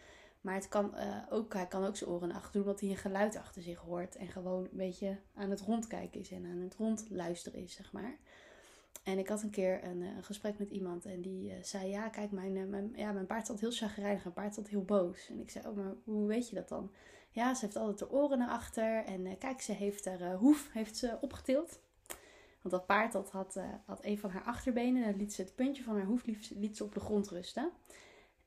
Maar 0.40 0.54
het 0.54 0.68
kan, 0.68 0.94
uh, 0.94 1.16
ook, 1.30 1.52
hij 1.52 1.66
kan 1.66 1.84
ook 1.84 1.96
zijn 1.96 2.10
oren 2.10 2.28
naar 2.28 2.36
achter 2.36 2.52
doen, 2.52 2.62
omdat 2.62 2.80
hij 2.80 2.90
een 2.90 2.96
geluid 2.96 3.36
achter 3.36 3.62
zich 3.62 3.78
hoort 3.78 4.16
en 4.16 4.28
gewoon 4.28 4.62
een 4.64 4.76
beetje 4.76 5.18
aan 5.34 5.50
het 5.50 5.60
rondkijken 5.60 6.20
is 6.20 6.30
en 6.30 6.44
aan 6.44 6.60
het 6.60 6.74
rondluisteren 6.74 7.60
is, 7.60 7.72
zeg 7.74 7.92
maar. 7.92 8.18
En 9.04 9.18
ik 9.18 9.28
had 9.28 9.42
een 9.42 9.50
keer 9.50 9.84
een, 9.84 10.02
eh, 10.02 10.16
een 10.16 10.24
gesprek 10.24 10.58
met 10.58 10.70
iemand 10.70 11.04
en 11.04 11.20
die 11.20 11.54
zei: 11.62 11.88
Ja, 11.88 12.08
kijk, 12.08 12.30
mijn, 12.30 12.70
mijn, 12.70 12.92
ja, 12.96 13.12
mijn 13.12 13.26
paard 13.26 13.44
staat 13.44 13.60
heel 13.60 13.70
chagrijnig, 13.70 14.22
mijn 14.22 14.34
paard 14.34 14.52
staat 14.52 14.68
heel 14.68 14.84
boos. 14.84 15.28
En 15.28 15.40
ik 15.40 15.50
zei: 15.50 15.66
Oh, 15.68 15.76
maar 15.76 15.94
hoe 16.04 16.26
weet 16.26 16.48
je 16.48 16.54
dat 16.54 16.68
dan? 16.68 16.90
Ja, 17.30 17.54
ze 17.54 17.64
heeft 17.64 17.76
altijd 17.76 17.98
de 17.98 18.10
oren 18.10 18.38
naar 18.38 18.48
achter. 18.48 19.04
En 19.04 19.38
kijk, 19.38 19.60
ze 19.60 19.72
heeft 19.72 20.04
haar 20.04 20.34
hoef 20.34 20.70
heeft 20.72 20.96
ze 20.96 21.18
opgetild. 21.20 21.80
Want 22.62 22.74
dat 22.74 22.86
paard 22.86 23.12
dat 23.12 23.30
had, 23.30 23.58
had 23.84 24.04
een 24.04 24.18
van 24.18 24.30
haar 24.30 24.42
achterbenen. 24.42 25.04
En 25.04 25.16
liet 25.16 25.32
ze 25.32 25.42
het 25.42 25.54
puntje 25.54 25.82
van 25.82 25.96
haar 25.96 26.06
hoef 26.06 26.24
liet, 26.24 26.50
liet 26.54 26.76
ze 26.76 26.84
op 26.84 26.94
de 26.94 27.00
grond 27.00 27.28
rusten. 27.28 27.70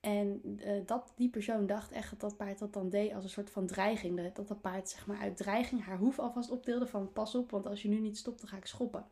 En 0.00 0.40
dat, 0.86 1.12
die 1.16 1.28
persoon 1.28 1.66
dacht 1.66 1.90
echt 1.90 2.10
dat 2.10 2.20
dat 2.20 2.36
paard 2.36 2.58
dat 2.58 2.72
dan 2.72 2.88
deed 2.88 3.14
als 3.14 3.24
een 3.24 3.30
soort 3.30 3.50
van 3.50 3.66
dreiging. 3.66 4.16
Dat 4.16 4.36
dat, 4.36 4.48
dat 4.48 4.60
paard 4.60 4.88
zeg 4.88 5.06
maar 5.06 5.18
uit 5.18 5.36
dreiging 5.36 5.84
haar 5.84 5.98
hoef 5.98 6.18
alvast 6.18 6.50
optilde 6.50 6.86
van 6.86 7.12
pas 7.12 7.34
op, 7.34 7.50
want 7.50 7.66
als 7.66 7.82
je 7.82 7.88
nu 7.88 7.98
niet 8.00 8.18
stopt 8.18 8.40
dan 8.40 8.48
ga 8.48 8.56
ik 8.56 8.66
schoppen. 8.66 9.06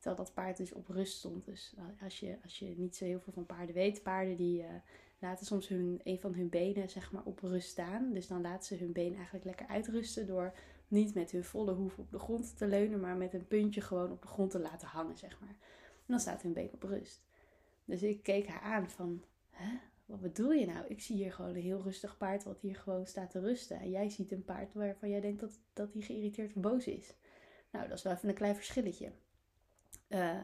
Terwijl 0.00 0.24
dat 0.24 0.34
paard 0.34 0.56
dus 0.56 0.72
op 0.72 0.88
rust 0.88 1.16
stond. 1.18 1.44
Dus 1.44 1.74
als 2.02 2.20
je, 2.20 2.38
als 2.42 2.58
je 2.58 2.74
niet 2.76 2.96
zo 2.96 3.04
heel 3.04 3.20
veel 3.20 3.32
van 3.32 3.46
paarden 3.46 3.74
weet, 3.74 4.02
paarden 4.02 4.36
die 4.36 4.64
laten 5.18 5.46
soms 5.46 5.68
hun, 5.68 6.00
een 6.04 6.20
van 6.20 6.34
hun 6.34 6.48
benen 6.48 6.90
zeg 6.90 7.12
maar, 7.12 7.24
op 7.24 7.40
rust 7.40 7.68
staan. 7.68 8.12
Dus 8.12 8.26
dan 8.26 8.40
laten 8.40 8.66
ze 8.66 8.84
hun 8.84 8.92
been 8.92 9.14
eigenlijk 9.14 9.44
lekker 9.44 9.66
uitrusten 9.66 10.26
door 10.26 10.52
niet 10.88 11.14
met 11.14 11.30
hun 11.30 11.44
volle 11.44 11.72
hoef 11.72 11.98
op 11.98 12.10
de 12.10 12.18
grond 12.18 12.56
te 12.56 12.66
leunen, 12.66 13.00
maar 13.00 13.16
met 13.16 13.34
een 13.34 13.46
puntje 13.46 13.80
gewoon 13.80 14.10
op 14.10 14.22
de 14.22 14.28
grond 14.28 14.50
te 14.50 14.58
laten 14.58 14.88
hangen, 14.88 15.18
zeg 15.18 15.40
maar. 15.40 15.48
En 15.48 16.06
dan 16.06 16.20
staat 16.20 16.42
hun 16.42 16.52
been 16.52 16.72
op 16.72 16.82
rust. 16.82 17.22
Dus 17.84 18.02
ik 18.02 18.22
keek 18.22 18.46
haar 18.46 18.60
aan 18.60 18.90
van, 18.90 19.24
hè, 19.50 19.78
wat 20.06 20.20
bedoel 20.20 20.52
je 20.52 20.66
nou? 20.66 20.86
Ik 20.86 21.00
zie 21.00 21.16
hier 21.16 21.32
gewoon 21.32 21.54
een 21.54 21.62
heel 21.62 21.82
rustig 21.82 22.16
paard 22.16 22.44
wat 22.44 22.60
hier 22.60 22.76
gewoon 22.76 23.06
staat 23.06 23.30
te 23.30 23.40
rusten. 23.40 23.80
En 23.80 23.90
jij 23.90 24.08
ziet 24.08 24.32
een 24.32 24.44
paard 24.44 24.74
waarvan 24.74 25.08
jij 25.08 25.20
denkt 25.20 25.40
dat, 25.40 25.58
dat 25.72 25.92
hij 25.92 26.02
geïrriteerd 26.02 26.56
of 26.56 26.62
boos 26.62 26.86
is. 26.86 27.14
Nou, 27.70 27.88
dat 27.88 27.96
is 27.96 28.02
wel 28.02 28.12
even 28.12 28.28
een 28.28 28.34
klein 28.34 28.54
verschilletje. 28.54 29.12
Uh, 30.10 30.40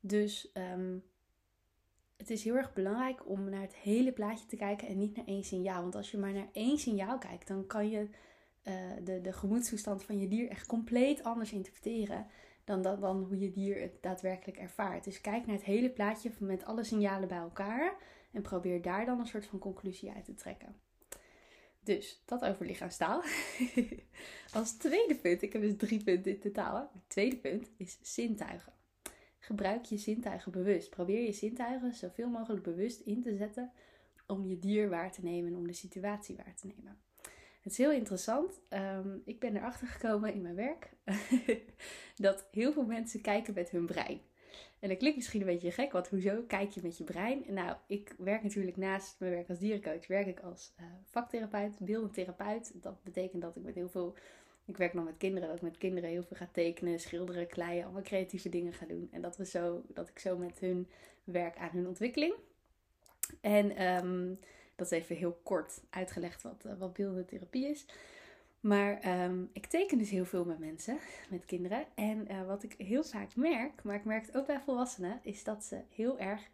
dus 0.00 0.50
um, 0.54 1.04
het 2.16 2.30
is 2.30 2.44
heel 2.44 2.56
erg 2.56 2.72
belangrijk 2.72 3.28
om 3.28 3.48
naar 3.48 3.60
het 3.60 3.74
hele 3.74 4.12
plaatje 4.12 4.46
te 4.46 4.56
kijken 4.56 4.88
en 4.88 4.98
niet 4.98 5.16
naar 5.16 5.26
één 5.26 5.44
signaal. 5.44 5.82
Want 5.82 5.94
als 5.94 6.10
je 6.10 6.18
maar 6.18 6.32
naar 6.32 6.48
één 6.52 6.78
signaal 6.78 7.18
kijkt, 7.18 7.46
dan 7.48 7.66
kan 7.66 7.90
je 7.90 8.08
uh, 8.64 8.74
de, 9.04 9.20
de 9.20 9.32
gemoedstoestand 9.32 10.04
van 10.04 10.18
je 10.18 10.28
dier 10.28 10.48
echt 10.48 10.66
compleet 10.66 11.22
anders 11.22 11.52
interpreteren 11.52 12.26
dan, 12.64 12.82
dan, 12.82 13.00
dan 13.00 13.22
hoe 13.22 13.38
je 13.38 13.50
dier 13.50 13.80
het 13.80 14.02
daadwerkelijk 14.02 14.58
ervaart. 14.58 15.04
Dus 15.04 15.20
kijk 15.20 15.46
naar 15.46 15.56
het 15.56 15.64
hele 15.64 15.90
plaatje 15.90 16.30
met 16.38 16.64
alle 16.64 16.84
signalen 16.84 17.28
bij 17.28 17.38
elkaar 17.38 17.96
en 18.32 18.42
probeer 18.42 18.82
daar 18.82 19.06
dan 19.06 19.20
een 19.20 19.26
soort 19.26 19.46
van 19.46 19.58
conclusie 19.58 20.12
uit 20.12 20.24
te 20.24 20.34
trekken. 20.34 20.76
Dus 21.80 22.22
dat 22.24 22.44
over 22.44 22.66
lichaamstaal. 22.66 23.22
Als 24.54 24.76
tweede 24.76 25.14
punt, 25.16 25.42
ik 25.42 25.52
heb 25.52 25.62
dus 25.62 25.76
drie 25.76 26.04
punten 26.04 26.32
in 26.32 26.40
totaal. 26.40 26.90
Het 26.92 27.08
tweede 27.08 27.36
punt 27.36 27.70
is 27.76 27.98
zintuigen. 28.02 28.72
Gebruik 29.50 29.84
je 29.84 29.96
zintuigen 29.96 30.52
bewust. 30.52 30.90
Probeer 30.90 31.24
je 31.24 31.32
zintuigen 31.32 31.94
zoveel 31.94 32.28
mogelijk 32.28 32.62
bewust 32.62 33.00
in 33.00 33.22
te 33.22 33.36
zetten 33.36 33.72
om 34.26 34.46
je 34.46 34.58
dier 34.58 34.88
waar 34.88 35.12
te 35.12 35.20
nemen 35.22 35.50
en 35.50 35.56
om 35.56 35.66
de 35.66 35.72
situatie 35.72 36.36
waar 36.36 36.54
te 36.54 36.66
nemen. 36.66 36.98
Het 37.60 37.72
is 37.72 37.78
heel 37.78 37.92
interessant. 37.92 38.60
Um, 38.68 39.22
ik 39.24 39.40
ben 39.40 39.56
erachter 39.56 39.86
gekomen 39.86 40.34
in 40.34 40.42
mijn 40.42 40.54
werk 40.54 40.90
dat 42.16 42.48
heel 42.50 42.72
veel 42.72 42.84
mensen 42.84 43.20
kijken 43.20 43.54
met 43.54 43.70
hun 43.70 43.86
brein. 43.86 44.20
En 44.78 44.88
dat 44.88 44.98
klinkt 44.98 45.16
misschien 45.16 45.40
een 45.40 45.46
beetje 45.46 45.70
gek, 45.70 45.92
want 45.92 46.08
hoezo 46.08 46.42
kijk 46.46 46.70
je 46.70 46.80
met 46.82 46.98
je 46.98 47.04
brein? 47.04 47.44
Nou, 47.48 47.76
ik 47.86 48.14
werk 48.18 48.42
natuurlijk 48.42 48.76
naast 48.76 49.16
mijn 49.20 49.32
werk 49.32 49.48
als 49.48 49.58
dierencoach, 49.58 50.06
werk 50.06 50.26
ik 50.26 50.40
als 50.40 50.72
uh, 50.80 50.86
vaktherapeut, 51.04 51.78
beeldend 51.78 52.14
therapeut. 52.14 52.82
Dat 52.82 53.02
betekent 53.02 53.42
dat 53.42 53.56
ik 53.56 53.62
met 53.62 53.74
heel 53.74 53.88
veel 53.88 54.16
ik 54.70 54.76
werk 54.76 54.94
nog 54.94 55.04
met 55.04 55.16
kinderen, 55.16 55.48
dat 55.48 55.56
ik 55.56 55.62
met 55.62 55.78
kinderen 55.78 56.10
heel 56.10 56.22
veel 56.22 56.36
ga 56.36 56.48
tekenen, 56.52 57.00
schilderen, 57.00 57.46
kleien, 57.46 57.84
allemaal 57.84 58.02
creatieve 58.02 58.48
dingen 58.48 58.72
ga 58.72 58.86
doen. 58.86 59.08
En 59.12 59.22
dat, 59.22 59.36
we 59.36 59.44
zo, 59.44 59.82
dat 59.88 60.08
ik 60.08 60.18
zo 60.18 60.36
met 60.36 60.58
hun 60.58 60.88
werk 61.24 61.56
aan 61.56 61.70
hun 61.72 61.86
ontwikkeling. 61.86 62.34
En 63.40 63.82
um, 63.86 64.38
Dat 64.76 64.92
is 64.92 64.98
even 64.98 65.16
heel 65.16 65.40
kort 65.42 65.80
uitgelegd 65.90 66.42
wat, 66.42 66.64
uh, 66.66 66.72
wat 66.78 66.92
beeldende 66.92 67.24
therapie 67.24 67.68
is. 67.68 67.86
Maar 68.60 69.00
ehm, 69.00 69.44
ik 69.52 69.66
teken 69.66 69.98
dus 69.98 70.10
heel 70.10 70.24
veel 70.24 70.44
met 70.44 70.58
mensen, 70.58 70.98
met 71.30 71.44
kinderen. 71.44 71.86
En 71.94 72.30
uh, 72.30 72.46
wat 72.46 72.62
ik 72.62 72.74
heel 72.78 73.04
vaak 73.04 73.36
merk, 73.36 73.82
maar 73.82 73.96
ik 73.96 74.04
merk 74.04 74.26
het 74.26 74.36
ook 74.36 74.46
bij 74.46 74.60
volwassenen, 74.60 75.20
is 75.22 75.44
dat 75.44 75.64
ze 75.64 75.80
heel 75.88 76.18
erg 76.18 76.48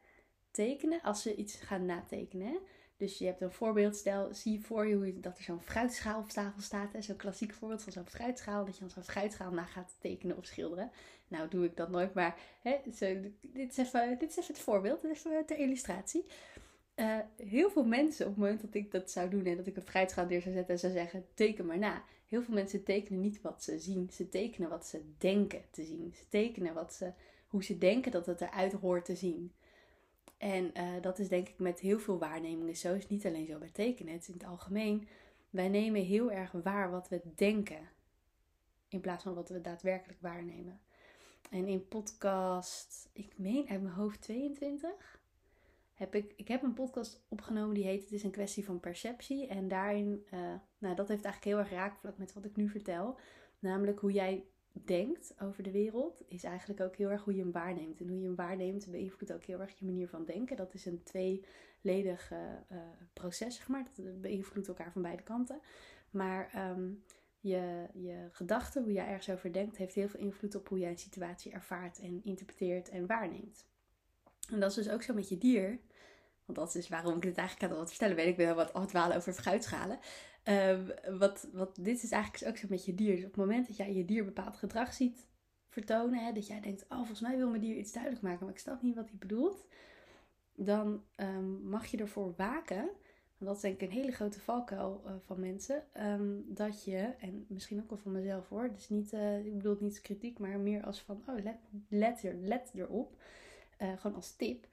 tekenen 0.51 1.03
als 1.03 1.23
ze 1.23 1.35
iets 1.35 1.57
gaan 1.57 1.87
natekenen. 1.87 2.59
Dus 2.97 3.19
je 3.19 3.25
hebt 3.25 3.41
een 3.41 3.53
voorbeeld, 3.53 3.97
stel, 3.97 4.29
zie 4.35 4.53
je 4.53 4.61
voor 4.61 4.87
je 4.87 4.95
hoe 4.95 5.21
dat 5.21 5.39
er 5.39 5.45
zo'n 5.45 5.61
fruitschaal 5.61 6.21
op 6.21 6.29
tafel 6.29 6.61
staat. 6.61 6.91
Zo'n 6.99 7.17
klassiek 7.17 7.53
voorbeeld 7.53 7.83
van 7.83 7.93
zo'n 7.93 8.07
fruitschaal, 8.07 8.65
dat 8.65 8.75
je 8.75 8.81
dan 8.81 8.91
zo'n 8.91 9.03
fruitschaal 9.03 9.51
na 9.51 9.65
gaat 9.65 9.97
tekenen 9.99 10.37
of 10.37 10.47
schilderen. 10.47 10.91
Nou, 11.29 11.49
doe 11.49 11.65
ik 11.65 11.77
dat 11.77 11.91
nooit, 11.91 12.15
maar 12.15 12.39
hè, 12.63 12.77
zo, 12.95 13.21
dit, 13.41 13.71
is 13.71 13.77
even, 13.77 14.19
dit 14.19 14.31
is 14.31 14.37
even 14.37 14.55
het 14.55 14.63
voorbeeld, 14.63 15.03
dit 15.03 15.11
even 15.11 15.47
ter 15.47 15.59
illustratie. 15.59 16.25
Uh, 16.97 17.19
heel 17.37 17.71
veel 17.71 17.85
mensen, 17.85 18.27
op 18.27 18.33
het 18.33 18.41
moment 18.41 18.61
dat 18.61 18.75
ik 18.75 18.91
dat 18.91 19.11
zou 19.11 19.31
doen 19.31 19.45
en 19.45 19.57
dat 19.57 19.67
ik 19.67 19.77
een 19.77 19.83
fruitschaal 19.83 20.27
neer 20.27 20.43
zou 20.43 20.55
zetten 20.55 20.75
en 20.75 20.81
zou 20.81 20.93
zeggen, 20.93 21.27
teken 21.35 21.67
maar 21.67 21.79
na. 21.79 22.05
Heel 22.29 22.43
veel 22.43 22.55
mensen 22.55 22.85
tekenen 22.85 23.21
niet 23.21 23.41
wat 23.41 23.63
ze 23.63 23.79
zien, 23.79 24.11
ze 24.13 24.29
tekenen 24.29 24.69
wat 24.69 24.87
ze 24.87 25.03
denken 25.19 25.63
te 25.71 25.85
zien. 25.85 26.13
Ze 26.17 26.29
tekenen 26.29 26.75
wat 26.75 26.95
ze, 26.95 27.13
hoe 27.47 27.65
ze 27.65 27.79
denken 27.79 28.13
dat 28.13 28.27
het 28.27 28.41
eruit 28.41 28.73
hoort 28.73 29.05
te 29.05 29.17
zien. 29.17 29.53
En 30.47 30.71
uh, 30.77 31.03
dat 31.03 31.19
is 31.19 31.29
denk 31.29 31.49
ik 31.49 31.59
met 31.59 31.81
heel 31.81 31.99
veel 31.99 32.19
waarnemingen 32.19 32.77
zo. 32.77 32.95
is 32.95 33.09
niet 33.09 33.27
alleen 33.27 33.47
zo 33.47 33.59
bij 33.59 33.71
tekenen, 33.71 34.13
het 34.13 34.23
is 34.23 34.29
in 34.29 34.35
het 34.35 34.47
algemeen. 34.47 35.09
Wij 35.51 35.69
nemen 35.69 36.03
heel 36.03 36.33
erg 36.33 36.53
waar 36.53 36.91
wat 36.91 37.09
we 37.09 37.21
denken, 37.35 37.89
in 38.89 39.01
plaats 39.01 39.23
van 39.23 39.35
wat 39.35 39.49
we 39.49 39.61
daadwerkelijk 39.61 40.21
waarnemen. 40.21 40.81
En 41.51 41.67
in 41.67 41.89
podcast, 41.89 43.09
ik 43.13 43.33
meen 43.37 43.69
uit 43.69 43.83
mijn 43.83 43.95
hoofd 43.95 44.21
22, 44.21 45.21
heb 45.95 46.15
ik, 46.15 46.33
ik 46.37 46.49
heb 46.49 46.63
een 46.63 46.75
podcast 46.75 47.25
opgenomen 47.29 47.75
die 47.75 47.85
heet 47.85 48.03
Het 48.03 48.13
is 48.13 48.23
een 48.23 48.31
kwestie 48.31 48.65
van 48.65 48.81
perceptie. 48.81 49.47
En 49.47 49.69
daarin, 49.69 50.27
uh, 50.35 50.41
nou 50.79 50.95
dat 50.95 51.09
heeft 51.09 51.25
eigenlijk 51.25 51.45
heel 51.45 51.59
erg 51.59 51.71
raakvlak 51.71 52.19
met 52.19 52.33
wat 52.33 52.45
ik 52.45 52.57
nu 52.57 52.69
vertel. 52.69 53.19
Namelijk 53.59 53.99
hoe 53.99 54.13
jij 54.13 54.45
denkt 54.85 55.35
over 55.43 55.63
de 55.63 55.71
wereld, 55.71 56.23
is 56.29 56.45
eigenlijk 56.45 56.81
ook 56.81 56.97
heel 56.97 57.11
erg 57.11 57.25
hoe 57.25 57.35
je 57.35 57.41
hem 57.41 57.53
waarneemt. 57.53 58.01
En 58.01 58.09
hoe 58.09 58.19
je 58.19 58.25
hem 58.25 58.35
waarneemt 58.35 58.91
beïnvloedt 58.91 59.33
ook 59.33 59.45
heel 59.45 59.61
erg 59.61 59.79
je 59.79 59.85
manier 59.85 60.09
van 60.09 60.25
denken. 60.25 60.57
Dat 60.57 60.75
is 60.75 60.87
een 60.87 61.03
tweeledig 61.03 62.33
uh, 62.33 62.39
proces, 63.13 63.57
zeg 63.57 63.69
maar. 63.69 63.87
Dat 63.95 64.21
beïnvloedt 64.21 64.69
elkaar 64.69 64.93
van 64.93 65.03
beide 65.03 65.23
kanten. 65.23 65.61
Maar 66.11 66.71
um, 66.71 67.03
je, 67.41 67.87
je 67.93 68.29
gedachten, 68.31 68.83
hoe 68.83 68.93
jij 68.93 69.07
ergens 69.07 69.31
over 69.31 69.53
denkt, 69.53 69.77
heeft 69.77 69.95
heel 69.95 70.09
veel 70.09 70.21
invloed 70.21 70.55
op 70.55 70.69
hoe 70.69 70.79
jij 70.79 70.91
een 70.91 70.99
situatie 70.99 71.53
ervaart 71.53 71.99
en 71.99 72.21
interpreteert 72.25 72.89
en 72.89 73.07
waarneemt. 73.07 73.67
En 74.51 74.61
dat 74.61 74.71
is 74.71 74.77
dus 74.77 74.89
ook 74.89 75.03
zo 75.03 75.15
met 75.15 75.29
je 75.29 75.39
dier. 75.39 75.79
Want 76.45 76.59
dat 76.59 76.75
is 76.75 76.89
waarom 76.89 77.17
ik 77.17 77.23
dit 77.23 77.37
eigenlijk 77.37 77.73
aan 77.73 77.79
het 77.81 77.89
vertellen 77.89 78.17
ben. 78.17 78.27
Ik 78.27 78.37
ben 78.37 78.57
wat 78.57 78.73
aan 78.75 78.81
het 78.81 78.91
dwalen 78.91 79.17
over 79.17 79.33
fruitschalen. 79.33 79.99
Uh, 80.49 80.79
wat, 81.19 81.49
wat, 81.53 81.77
dit 81.81 82.03
is 82.03 82.11
eigenlijk 82.11 82.53
ook 82.53 82.57
zo 82.57 82.67
met 82.71 82.85
je 82.85 82.95
dier. 82.95 83.15
Dus 83.15 83.25
op 83.25 83.31
het 83.31 83.41
moment 83.41 83.67
dat 83.67 83.77
jij 83.77 83.95
je 83.95 84.05
dier 84.05 84.25
bepaald 84.25 84.57
gedrag 84.57 84.93
ziet 84.95 85.27
vertonen, 85.69 86.25
hè, 86.25 86.33
dat 86.33 86.47
jij 86.47 86.61
denkt, 86.61 86.83
oh 86.83 86.97
volgens 86.97 87.21
mij 87.21 87.37
wil 87.37 87.49
mijn 87.49 87.61
dier 87.61 87.77
iets 87.77 87.93
duidelijk 87.93 88.23
maken, 88.23 88.45
maar 88.45 88.55
ik 88.55 88.61
snap 88.61 88.83
niet 88.83 88.95
wat 88.95 89.09
hij 89.09 89.19
bedoelt, 89.19 89.67
dan 90.55 91.05
um, 91.17 91.69
mag 91.69 91.87
je 91.87 91.97
ervoor 91.97 92.35
waken, 92.37 92.83
want 93.39 93.51
dat 93.51 93.57
is 93.57 93.61
denk 93.61 93.75
ik 93.75 93.89
een 93.89 93.95
hele 93.95 94.13
grote 94.13 94.41
valkuil 94.41 95.03
uh, 95.07 95.13
van 95.21 95.41
mensen, 95.41 95.85
um, 95.95 96.45
dat 96.49 96.85
je, 96.85 97.15
en 97.19 97.45
misschien 97.49 97.81
ook 97.81 97.89
wel 97.89 97.99
van 97.99 98.13
mezelf 98.13 98.49
hoor, 98.49 98.73
dus 98.73 98.89
niet, 98.89 99.13
uh, 99.13 99.47
ik 99.47 99.57
bedoel 99.57 99.77
niet 99.81 100.01
kritiek, 100.01 100.39
maar 100.39 100.59
meer 100.59 100.85
als 100.85 101.01
van, 101.01 101.23
oh 101.27 101.43
let, 101.43 101.59
let, 101.89 102.23
er, 102.23 102.35
let 102.35 102.71
erop, 102.75 103.17
gewoon 103.79 104.17
als 104.17 104.37
tip 104.37 104.67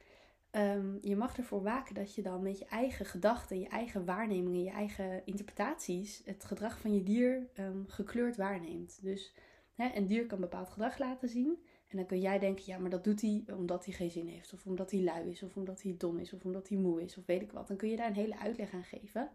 Um, 0.55 0.97
je 1.01 1.15
mag 1.15 1.37
ervoor 1.37 1.63
waken 1.63 1.95
dat 1.95 2.15
je 2.15 2.21
dan 2.21 2.41
met 2.41 2.59
je 2.59 2.65
eigen 2.65 3.05
gedachten, 3.05 3.59
je 3.59 3.67
eigen 3.67 4.05
waarnemingen, 4.05 4.63
je 4.63 4.69
eigen 4.69 5.25
interpretaties 5.25 6.21
het 6.25 6.45
gedrag 6.45 6.79
van 6.79 6.93
je 6.93 7.03
dier 7.03 7.47
um, 7.59 7.85
gekleurd 7.87 8.35
waarneemt. 8.35 8.99
Dus 9.01 9.33
hè, 9.73 9.91
een 9.95 10.07
dier 10.07 10.25
kan 10.25 10.39
bepaald 10.39 10.69
gedrag 10.69 10.97
laten 10.97 11.29
zien. 11.29 11.57
En 11.87 11.97
dan 11.97 12.05
kun 12.05 12.19
jij 12.19 12.39
denken, 12.39 12.63
ja, 12.65 12.77
maar 12.77 12.89
dat 12.89 13.03
doet 13.03 13.21
hij 13.21 13.43
omdat 13.57 13.85
hij 13.85 13.93
geen 13.93 14.11
zin 14.11 14.27
heeft. 14.27 14.53
Of 14.53 14.65
omdat 14.65 14.91
hij 14.91 15.01
lui 15.01 15.29
is. 15.29 15.43
Of 15.43 15.55
omdat 15.55 15.81
hij 15.81 15.95
dom 15.97 16.17
is. 16.19 16.33
Of 16.33 16.45
omdat 16.45 16.69
hij 16.69 16.77
moe 16.77 17.01
is. 17.01 17.17
Of 17.17 17.25
weet 17.25 17.41
ik 17.41 17.51
wat. 17.51 17.67
Dan 17.67 17.77
kun 17.77 17.89
je 17.89 17.95
daar 17.95 18.07
een 18.07 18.13
hele 18.13 18.39
uitleg 18.39 18.73
aan 18.73 18.83
geven. 18.83 19.29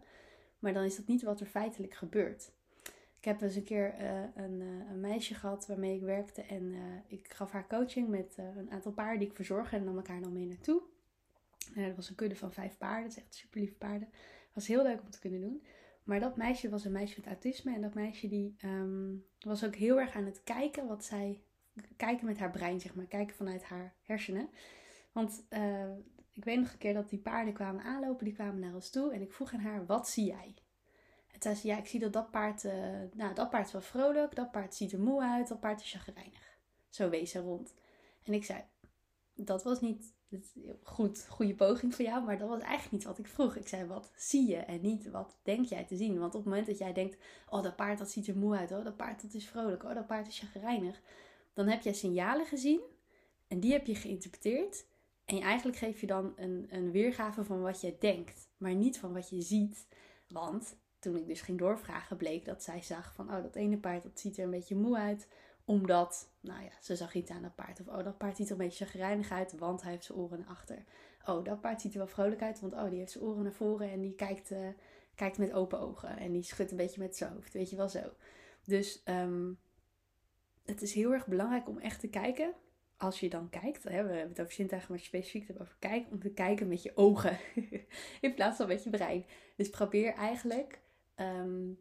Maar 0.59 0.73
dan 0.73 0.83
is 0.83 0.95
dat 0.95 1.07
niet 1.07 1.23
wat 1.23 1.39
er 1.39 1.45
feitelijk 1.45 1.93
gebeurt. 1.93 2.51
Ik 3.17 3.25
heb 3.25 3.41
eens 3.41 3.55
een 3.55 3.63
keer 3.63 3.95
uh, 3.99 4.21
een, 4.35 4.61
uh, 4.61 4.89
een, 4.91 4.99
meisje 4.99 5.33
gehad 5.33 5.67
waarmee 5.67 5.95
ik 5.95 6.01
werkte. 6.01 6.41
En 6.41 6.63
uh, 6.63 6.79
ik 7.07 7.33
gaf 7.33 7.51
haar 7.51 7.67
coaching 7.67 8.07
met 8.07 8.37
een 8.57 8.71
aantal 8.71 8.91
paarden 8.91 9.19
die 9.19 9.27
ik 9.27 9.35
verzorgde. 9.35 9.75
En 9.77 9.83
nam 9.83 9.95
elkaar 9.95 10.21
dan 10.21 10.33
mee 10.33 10.45
naartoe. 10.45 10.81
Uh, 11.75 11.85
dat 11.85 11.95
was 11.95 12.09
een 12.09 12.15
kudde 12.15 12.35
van 12.35 12.51
vijf 12.53 12.77
paarden. 12.77 13.09
Dat 13.09 13.17
is 13.17 13.23
echt 13.23 13.35
super 13.35 13.59
lieve 13.59 13.75
paarden. 13.75 14.09
Was 14.53 14.67
heel 14.67 14.83
leuk 14.83 15.01
om 15.01 15.09
te 15.09 15.19
kunnen 15.19 15.41
doen. 15.41 15.63
Maar 16.03 16.19
dat 16.19 16.37
meisje 16.37 16.69
was 16.69 16.85
een 16.85 16.91
meisje 16.91 17.19
met 17.19 17.27
autisme. 17.27 17.73
En 17.73 17.81
dat 17.81 17.93
meisje 17.93 18.27
die 18.27 18.55
um, 18.63 19.25
was 19.39 19.65
ook 19.65 19.75
heel 19.75 19.99
erg 19.99 20.15
aan 20.15 20.25
het 20.25 20.43
kijken 20.43 20.87
wat 20.87 21.05
zij... 21.05 21.41
Kijken 21.97 22.25
met 22.25 22.37
haar 22.37 22.51
brein, 22.51 22.79
zeg 22.79 22.95
maar. 22.95 23.05
Kijken 23.05 23.35
vanuit 23.35 23.63
haar 23.63 23.95
hersenen. 24.01 24.49
Want 25.11 25.45
uh, 25.49 25.97
ik 26.33 26.43
weet 26.43 26.59
nog 26.59 26.71
een 26.71 26.77
keer 26.77 26.93
dat 26.93 27.09
die 27.09 27.19
paarden 27.19 27.53
kwamen 27.53 27.83
aanlopen. 27.83 28.25
Die 28.25 28.33
kwamen 28.33 28.59
naar 28.59 28.73
ons 28.73 28.89
toe. 28.89 29.13
En 29.13 29.21
ik 29.21 29.31
vroeg 29.31 29.53
aan 29.53 29.59
haar, 29.59 29.85
wat 29.85 30.09
zie 30.09 30.25
jij? 30.25 30.55
En 31.27 31.41
zei 31.41 31.55
ze, 31.55 31.67
ja, 31.67 31.77
ik 31.77 31.87
zie 31.87 31.99
dat 31.99 32.13
dat 32.13 32.31
paard... 32.31 32.63
Uh, 32.63 32.73
nou, 33.13 33.33
dat 33.33 33.49
paard 33.49 33.65
is 33.65 33.71
wel 33.71 33.81
vrolijk. 33.81 34.35
Dat 34.35 34.51
paard 34.51 34.75
ziet 34.75 34.91
er 34.91 34.99
moe 34.99 35.21
uit. 35.21 35.47
Dat 35.47 35.59
paard 35.59 35.81
is 35.81 35.91
chagrijnig. 35.91 36.57
Zo 36.89 37.09
wees 37.09 37.31
ze 37.31 37.39
rond. 37.39 37.73
En 38.23 38.33
ik 38.33 38.45
zei, 38.45 38.63
dat 39.35 39.63
was 39.63 39.81
niet 39.81 40.13
goed, 40.83 41.27
goede 41.29 41.55
poging 41.55 41.95
voor 41.95 42.05
jou, 42.05 42.23
maar 42.23 42.37
dat 42.37 42.49
was 42.49 42.61
eigenlijk 42.61 42.91
niet 42.91 43.03
wat 43.03 43.17
ik 43.17 43.27
vroeg. 43.27 43.55
Ik 43.55 43.67
zei, 43.67 43.85
wat 43.85 44.11
zie 44.15 44.49
je 44.49 44.57
en 44.57 44.81
niet 44.81 45.09
wat 45.09 45.37
denk 45.43 45.65
jij 45.65 45.83
te 45.83 45.95
zien? 45.95 46.19
Want 46.19 46.35
op 46.35 46.39
het 46.39 46.49
moment 46.49 46.67
dat 46.67 46.77
jij 46.77 46.93
denkt, 46.93 47.17
oh 47.49 47.63
dat 47.63 47.75
paard 47.75 47.97
dat 47.97 48.11
ziet 48.11 48.27
er 48.27 48.37
moe 48.37 48.55
uit, 48.55 48.71
oh 48.71 48.83
dat 48.83 48.97
paard 48.97 49.21
dat 49.21 49.33
is 49.33 49.47
vrolijk, 49.47 49.83
oh 49.83 49.93
dat 49.93 50.07
paard 50.07 50.27
is 50.27 50.39
chagrijnig. 50.39 51.01
Dan 51.53 51.67
heb 51.67 51.81
jij 51.81 51.93
signalen 51.93 52.45
gezien 52.45 52.81
en 53.47 53.59
die 53.59 53.71
heb 53.71 53.85
je 53.85 53.95
geïnterpreteerd. 53.95 54.85
En 55.25 55.41
eigenlijk 55.41 55.77
geef 55.77 56.01
je 56.01 56.07
dan 56.07 56.33
een, 56.35 56.67
een 56.69 56.91
weergave 56.91 57.43
van 57.43 57.61
wat 57.61 57.81
je 57.81 57.95
denkt, 57.99 58.49
maar 58.57 58.75
niet 58.75 58.99
van 58.99 59.13
wat 59.13 59.29
je 59.29 59.41
ziet. 59.41 59.87
Want 60.27 60.77
toen 60.99 61.17
ik 61.17 61.27
dus 61.27 61.41
ging 61.41 61.57
doorvragen, 61.57 62.17
bleek 62.17 62.45
dat 62.45 62.63
zij 62.63 62.81
zag 62.81 63.13
van, 63.13 63.35
oh 63.35 63.41
dat 63.43 63.55
ene 63.55 63.77
paard 63.77 64.03
dat 64.03 64.19
ziet 64.19 64.37
er 64.37 64.43
een 64.43 64.49
beetje 64.49 64.75
moe 64.75 64.97
uit 64.97 65.27
omdat, 65.69 66.29
nou 66.39 66.63
ja, 66.63 66.71
ze 66.81 66.95
zag 66.95 67.13
iets 67.13 67.31
aan 67.31 67.41
dat 67.41 67.55
paard. 67.55 67.79
Of, 67.79 67.87
oh, 67.87 68.03
dat 68.03 68.17
paard 68.17 68.37
ziet 68.37 68.45
er 68.45 68.51
een 68.51 68.57
beetje 68.57 68.85
chagrijnig 68.85 69.31
uit, 69.31 69.57
want 69.57 69.81
hij 69.81 69.91
heeft 69.91 70.03
zijn 70.03 70.17
oren 70.17 70.39
naar 70.39 70.47
achter. 70.47 70.83
Oh, 71.25 71.43
dat 71.43 71.61
paard 71.61 71.81
ziet 71.81 71.91
er 71.91 71.97
wel 71.97 72.07
vrolijk 72.07 72.41
uit, 72.41 72.59
want 72.59 72.73
oh, 72.73 72.89
die 72.89 72.99
heeft 72.99 73.11
zijn 73.11 73.23
oren 73.23 73.43
naar 73.43 73.53
voren 73.53 73.91
en 73.91 74.01
die 74.01 74.15
kijkt, 74.15 74.51
uh, 74.51 74.67
kijkt 75.15 75.37
met 75.37 75.53
open 75.53 75.79
ogen. 75.79 76.17
En 76.17 76.31
die 76.31 76.43
schudt 76.43 76.71
een 76.71 76.77
beetje 76.77 77.01
met 77.01 77.17
zijn 77.17 77.33
hoofd, 77.33 77.53
weet 77.53 77.69
je 77.69 77.75
wel 77.75 77.89
zo. 77.89 77.99
Dus 78.63 79.01
um, 79.05 79.59
het 80.65 80.81
is 80.81 80.93
heel 80.93 81.13
erg 81.13 81.27
belangrijk 81.27 81.67
om 81.67 81.77
echt 81.77 81.99
te 81.99 82.09
kijken. 82.09 82.53
Als 82.97 83.19
je 83.19 83.29
dan 83.29 83.49
kijkt, 83.49 83.83
hè, 83.83 83.89
we 83.89 84.13
hebben 84.13 84.29
het 84.29 84.41
over 84.41 84.53
zintuigen, 84.53 84.91
maar 84.91 84.99
specifiek 84.99 85.49
over 85.61 85.75
kijken, 85.79 86.11
om 86.11 86.19
te 86.19 86.31
kijken 86.31 86.67
met 86.67 86.83
je 86.83 86.91
ogen. 86.95 87.37
In 88.21 88.33
plaats 88.33 88.57
van 88.57 88.67
met 88.67 88.83
je 88.83 88.89
brein. 88.89 89.25
Dus 89.55 89.69
probeer 89.69 90.13
eigenlijk, 90.13 90.79
um, 91.15 91.79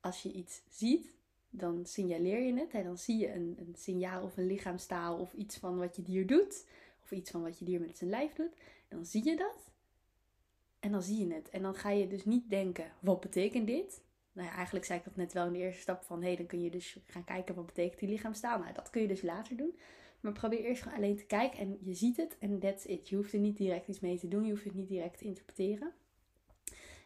als 0.00 0.22
je 0.22 0.32
iets 0.32 0.62
ziet, 0.68 1.18
dan 1.50 1.86
signaleer 1.86 2.40
je 2.40 2.54
het. 2.54 2.70
En 2.72 2.84
dan 2.84 2.98
zie 2.98 3.18
je 3.18 3.32
een, 3.32 3.56
een 3.58 3.74
signaal 3.76 4.22
of 4.22 4.36
een 4.36 4.46
lichaamstaal 4.46 5.18
of 5.18 5.32
iets 5.32 5.56
van 5.56 5.78
wat 5.78 5.96
je 5.96 6.02
dier 6.02 6.26
doet. 6.26 6.66
Of 7.02 7.10
iets 7.10 7.30
van 7.30 7.42
wat 7.42 7.58
je 7.58 7.64
dier 7.64 7.80
met 7.80 7.98
zijn 7.98 8.10
lijf 8.10 8.32
doet. 8.32 8.56
Dan 8.88 9.04
zie 9.04 9.24
je 9.24 9.36
dat. 9.36 9.70
En 10.80 10.92
dan 10.92 11.02
zie 11.02 11.26
je 11.26 11.34
het. 11.34 11.50
En 11.50 11.62
dan 11.62 11.74
ga 11.74 11.90
je 11.90 12.06
dus 12.06 12.24
niet 12.24 12.50
denken, 12.50 12.92
wat 13.00 13.20
betekent 13.20 13.66
dit? 13.66 14.02
Nou 14.32 14.48
eigenlijk 14.48 14.84
zei 14.84 14.98
ik 14.98 15.04
dat 15.04 15.16
net 15.16 15.32
wel 15.32 15.46
in 15.46 15.52
de 15.52 15.58
eerste 15.58 15.80
stap 15.80 16.02
van... 16.02 16.20
hé, 16.20 16.26
hey, 16.26 16.36
dan 16.36 16.46
kun 16.46 16.62
je 16.62 16.70
dus 16.70 16.98
gaan 17.06 17.24
kijken 17.24 17.54
wat 17.54 17.66
betekent 17.66 18.00
die 18.00 18.08
lichaamstaal. 18.08 18.58
Nou, 18.58 18.72
dat 18.72 18.90
kun 18.90 19.02
je 19.02 19.08
dus 19.08 19.22
later 19.22 19.56
doen. 19.56 19.78
Maar 20.20 20.32
probeer 20.32 20.64
eerst 20.64 20.82
gewoon 20.82 20.98
alleen 20.98 21.16
te 21.16 21.24
kijken 21.24 21.58
en 21.58 21.78
je 21.80 21.94
ziet 21.94 22.16
het 22.16 22.36
en 22.38 22.58
that's 22.58 22.84
it. 22.84 23.08
Je 23.08 23.16
hoeft 23.16 23.32
er 23.32 23.38
niet 23.38 23.56
direct 23.56 23.88
iets 23.88 24.00
mee 24.00 24.18
te 24.18 24.28
doen. 24.28 24.44
Je 24.44 24.50
hoeft 24.50 24.64
het 24.64 24.74
niet 24.74 24.88
direct 24.88 25.18
te 25.18 25.24
interpreteren. 25.24 25.92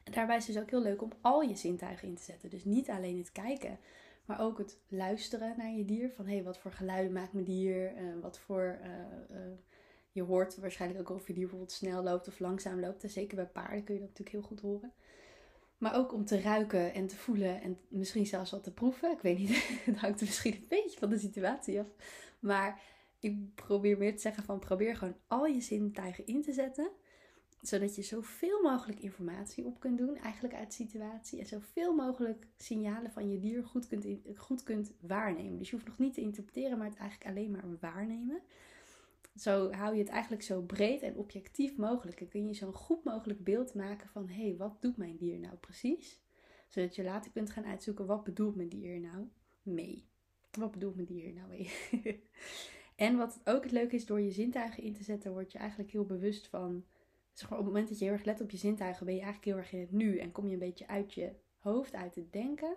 En 0.05 0.13
daarbij 0.13 0.37
is 0.37 0.47
het 0.47 0.55
dus 0.55 0.63
ook 0.63 0.71
heel 0.71 0.83
leuk 0.83 1.03
om 1.03 1.13
al 1.21 1.43
je 1.43 1.57
zintuigen 1.57 2.09
in 2.09 2.15
te 2.15 2.23
zetten. 2.23 2.51
Dus 2.51 2.65
niet 2.65 2.91
alleen 2.91 3.19
het 3.19 3.33
kijken, 3.33 3.79
maar 4.25 4.41
ook 4.41 4.59
het 4.59 4.79
luisteren 4.89 5.55
naar 5.57 5.73
je 5.73 5.85
dier. 5.85 6.11
Van 6.11 6.27
hé, 6.27 6.35
hey, 6.35 6.43
wat 6.43 6.59
voor 6.59 6.73
geluiden 6.73 7.13
maakt 7.13 7.33
mijn 7.33 7.45
dier? 7.45 7.97
Uh, 7.97 8.23
wat 8.23 8.39
voor. 8.39 8.79
Uh, 8.83 9.37
uh, 9.37 9.53
je 10.11 10.23
hoort 10.23 10.57
waarschijnlijk 10.57 11.11
ook 11.11 11.17
of 11.17 11.27
je 11.27 11.33
dier 11.33 11.43
bijvoorbeeld 11.43 11.73
snel 11.73 12.03
loopt 12.03 12.29
of 12.29 12.39
langzaam 12.39 12.81
loopt. 12.81 13.03
En 13.03 13.11
zeker 13.11 13.37
bij 13.37 13.47
paarden 13.47 13.85
kun 13.85 13.95
je 13.95 14.01
dat 14.01 14.09
natuurlijk 14.09 14.37
heel 14.37 14.47
goed 14.47 14.61
horen. 14.61 14.93
Maar 15.79 15.97
ook 15.97 16.13
om 16.13 16.25
te 16.25 16.41
ruiken 16.41 16.95
en 16.95 17.07
te 17.07 17.17
voelen 17.17 17.61
en 17.63 17.79
misschien 17.89 18.27
zelfs 18.27 18.51
wat 18.51 18.65
te 18.65 18.73
proeven. 18.73 19.11
Ik 19.11 19.21
weet 19.21 19.39
niet, 19.39 19.69
het 19.85 19.97
hangt 19.97 20.21
er 20.21 20.27
misschien 20.27 20.55
een 20.55 20.67
beetje 20.69 20.99
van 20.99 21.09
de 21.11 21.19
situatie 21.19 21.81
af. 21.81 21.87
Maar 22.41 22.81
ik 23.19 23.55
probeer 23.55 23.99
meer 23.99 24.15
te 24.15 24.21
zeggen 24.21 24.45
van 24.45 24.59
probeer 24.59 24.97
gewoon 24.97 25.17
al 25.27 25.47
je 25.47 25.61
zintuigen 25.61 26.27
in 26.27 26.43
te 26.43 26.53
zetten 26.53 26.91
zodat 27.67 27.97
je 27.97 28.03
zoveel 28.03 28.63
mogelijk 28.63 29.01
informatie 29.01 29.65
op 29.65 29.81
kunt 29.81 29.99
doen, 29.99 30.17
eigenlijk 30.17 30.55
uit 30.55 30.69
de 30.69 30.75
situatie. 30.75 31.39
En 31.39 31.47
zoveel 31.47 31.95
mogelijk 31.95 32.47
signalen 32.57 33.11
van 33.11 33.31
je 33.31 33.39
dier 33.39 33.65
goed 33.65 33.87
kunt, 33.87 34.07
goed 34.37 34.63
kunt 34.63 34.93
waarnemen. 35.01 35.59
Dus 35.59 35.71
je 35.71 35.75
hoeft 35.75 35.89
nog 35.89 35.99
niet 35.99 36.15
te 36.15 36.21
interpreteren, 36.21 36.79
maar 36.79 36.89
het 36.89 36.99
eigenlijk 36.99 37.31
alleen 37.31 37.51
maar 37.51 37.65
waarnemen. 37.81 38.43
Zo 39.37 39.73
hou 39.73 39.95
je 39.95 40.01
het 40.01 40.09
eigenlijk 40.09 40.43
zo 40.43 40.63
breed 40.63 41.03
en 41.03 41.17
objectief 41.17 41.77
mogelijk. 41.77 42.21
En 42.21 42.29
kun 42.29 42.47
je 42.47 42.55
zo'n 42.55 42.73
goed 42.73 43.05
mogelijk 43.05 43.45
beeld 43.45 43.75
maken 43.75 44.09
van 44.09 44.29
hé, 44.29 44.43
hey, 44.43 44.57
wat 44.57 44.83
doet 44.83 44.97
mijn 44.97 45.17
dier 45.17 45.39
nou 45.39 45.57
precies? 45.57 46.21
Zodat 46.69 46.95
je 46.95 47.05
later 47.05 47.31
kunt 47.31 47.51
gaan 47.51 47.65
uitzoeken 47.65 48.07
wat 48.07 48.25
bedoelt 48.25 48.57
mijn 48.57 48.69
dier 48.69 49.01
nou 49.01 49.29
mee. 49.63 50.09
Wat 50.51 50.71
bedoelt 50.71 50.95
mijn 50.95 51.07
dier 51.07 51.33
nou 51.33 51.49
mee? 51.49 51.71
en 53.07 53.17
wat 53.17 53.41
ook 53.45 53.63
het 53.63 53.73
leuke 53.73 53.95
is, 53.95 54.07
door 54.07 54.21
je 54.21 54.31
zintuigen 54.31 54.83
in 54.83 54.95
te 54.95 55.05
zetten, 55.05 55.33
word 55.33 55.53
je 55.53 55.59
eigenlijk 55.59 55.91
heel 55.91 56.07
bewust 56.07 56.47
van. 56.47 56.85
Zeg 57.35 57.51
op 57.51 57.57
het 57.57 57.67
moment 57.67 57.89
dat 57.89 57.99
je 57.99 58.05
heel 58.05 58.15
erg 58.15 58.25
let 58.25 58.41
op 58.41 58.51
je 58.51 58.57
zintuigen, 58.57 59.07
ben 59.07 59.15
je 59.15 59.21
eigenlijk 59.21 59.51
heel 59.51 59.63
erg 59.63 59.73
in 59.73 59.81
het 59.81 59.93
nu. 59.93 60.19
En 60.19 60.33
kom 60.33 60.47
je 60.47 60.53
een 60.53 60.59
beetje 60.59 60.89
uit 60.89 61.15
je 61.15 61.33
hoofd, 61.59 61.95
uit 61.95 62.15
het 62.15 62.33
denken. 62.33 62.77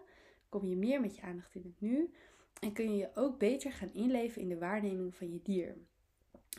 Kom 0.49 0.65
je 0.65 0.75
meer 0.75 1.01
met 1.01 1.15
je 1.15 1.21
aandacht 1.21 1.55
in 1.55 1.63
het 1.63 1.81
nu. 1.81 2.13
En 2.59 2.73
kun 2.73 2.91
je 2.91 2.97
je 2.97 3.09
ook 3.15 3.39
beter 3.39 3.71
gaan 3.71 3.93
inleven 3.93 4.41
in 4.41 4.49
de 4.49 4.57
waarneming 4.57 5.15
van 5.15 5.31
je 5.31 5.39
dier. 5.43 5.77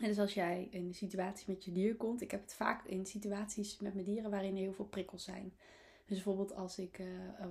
En 0.01 0.09
dus 0.09 0.19
als 0.19 0.35
jij 0.35 0.69
in 0.71 0.87
een 0.87 0.95
situatie 0.95 1.45
met 1.49 1.65
je 1.65 1.73
dier 1.73 1.97
komt, 1.97 2.21
ik 2.21 2.31
heb 2.31 2.41
het 2.41 2.55
vaak 2.55 2.85
in 2.85 3.07
situaties 3.07 3.79
met 3.79 3.95
mijn 3.95 4.07
dieren 4.07 4.31
waarin 4.31 4.55
er 4.55 4.63
heel 4.63 4.73
veel 4.73 4.85
prikkels 4.85 5.25
zijn. 5.25 5.53
Dus 6.07 6.17
bijvoorbeeld 6.17 6.55
als 6.55 6.79
ik 6.79 6.99
uh, 6.99 7.07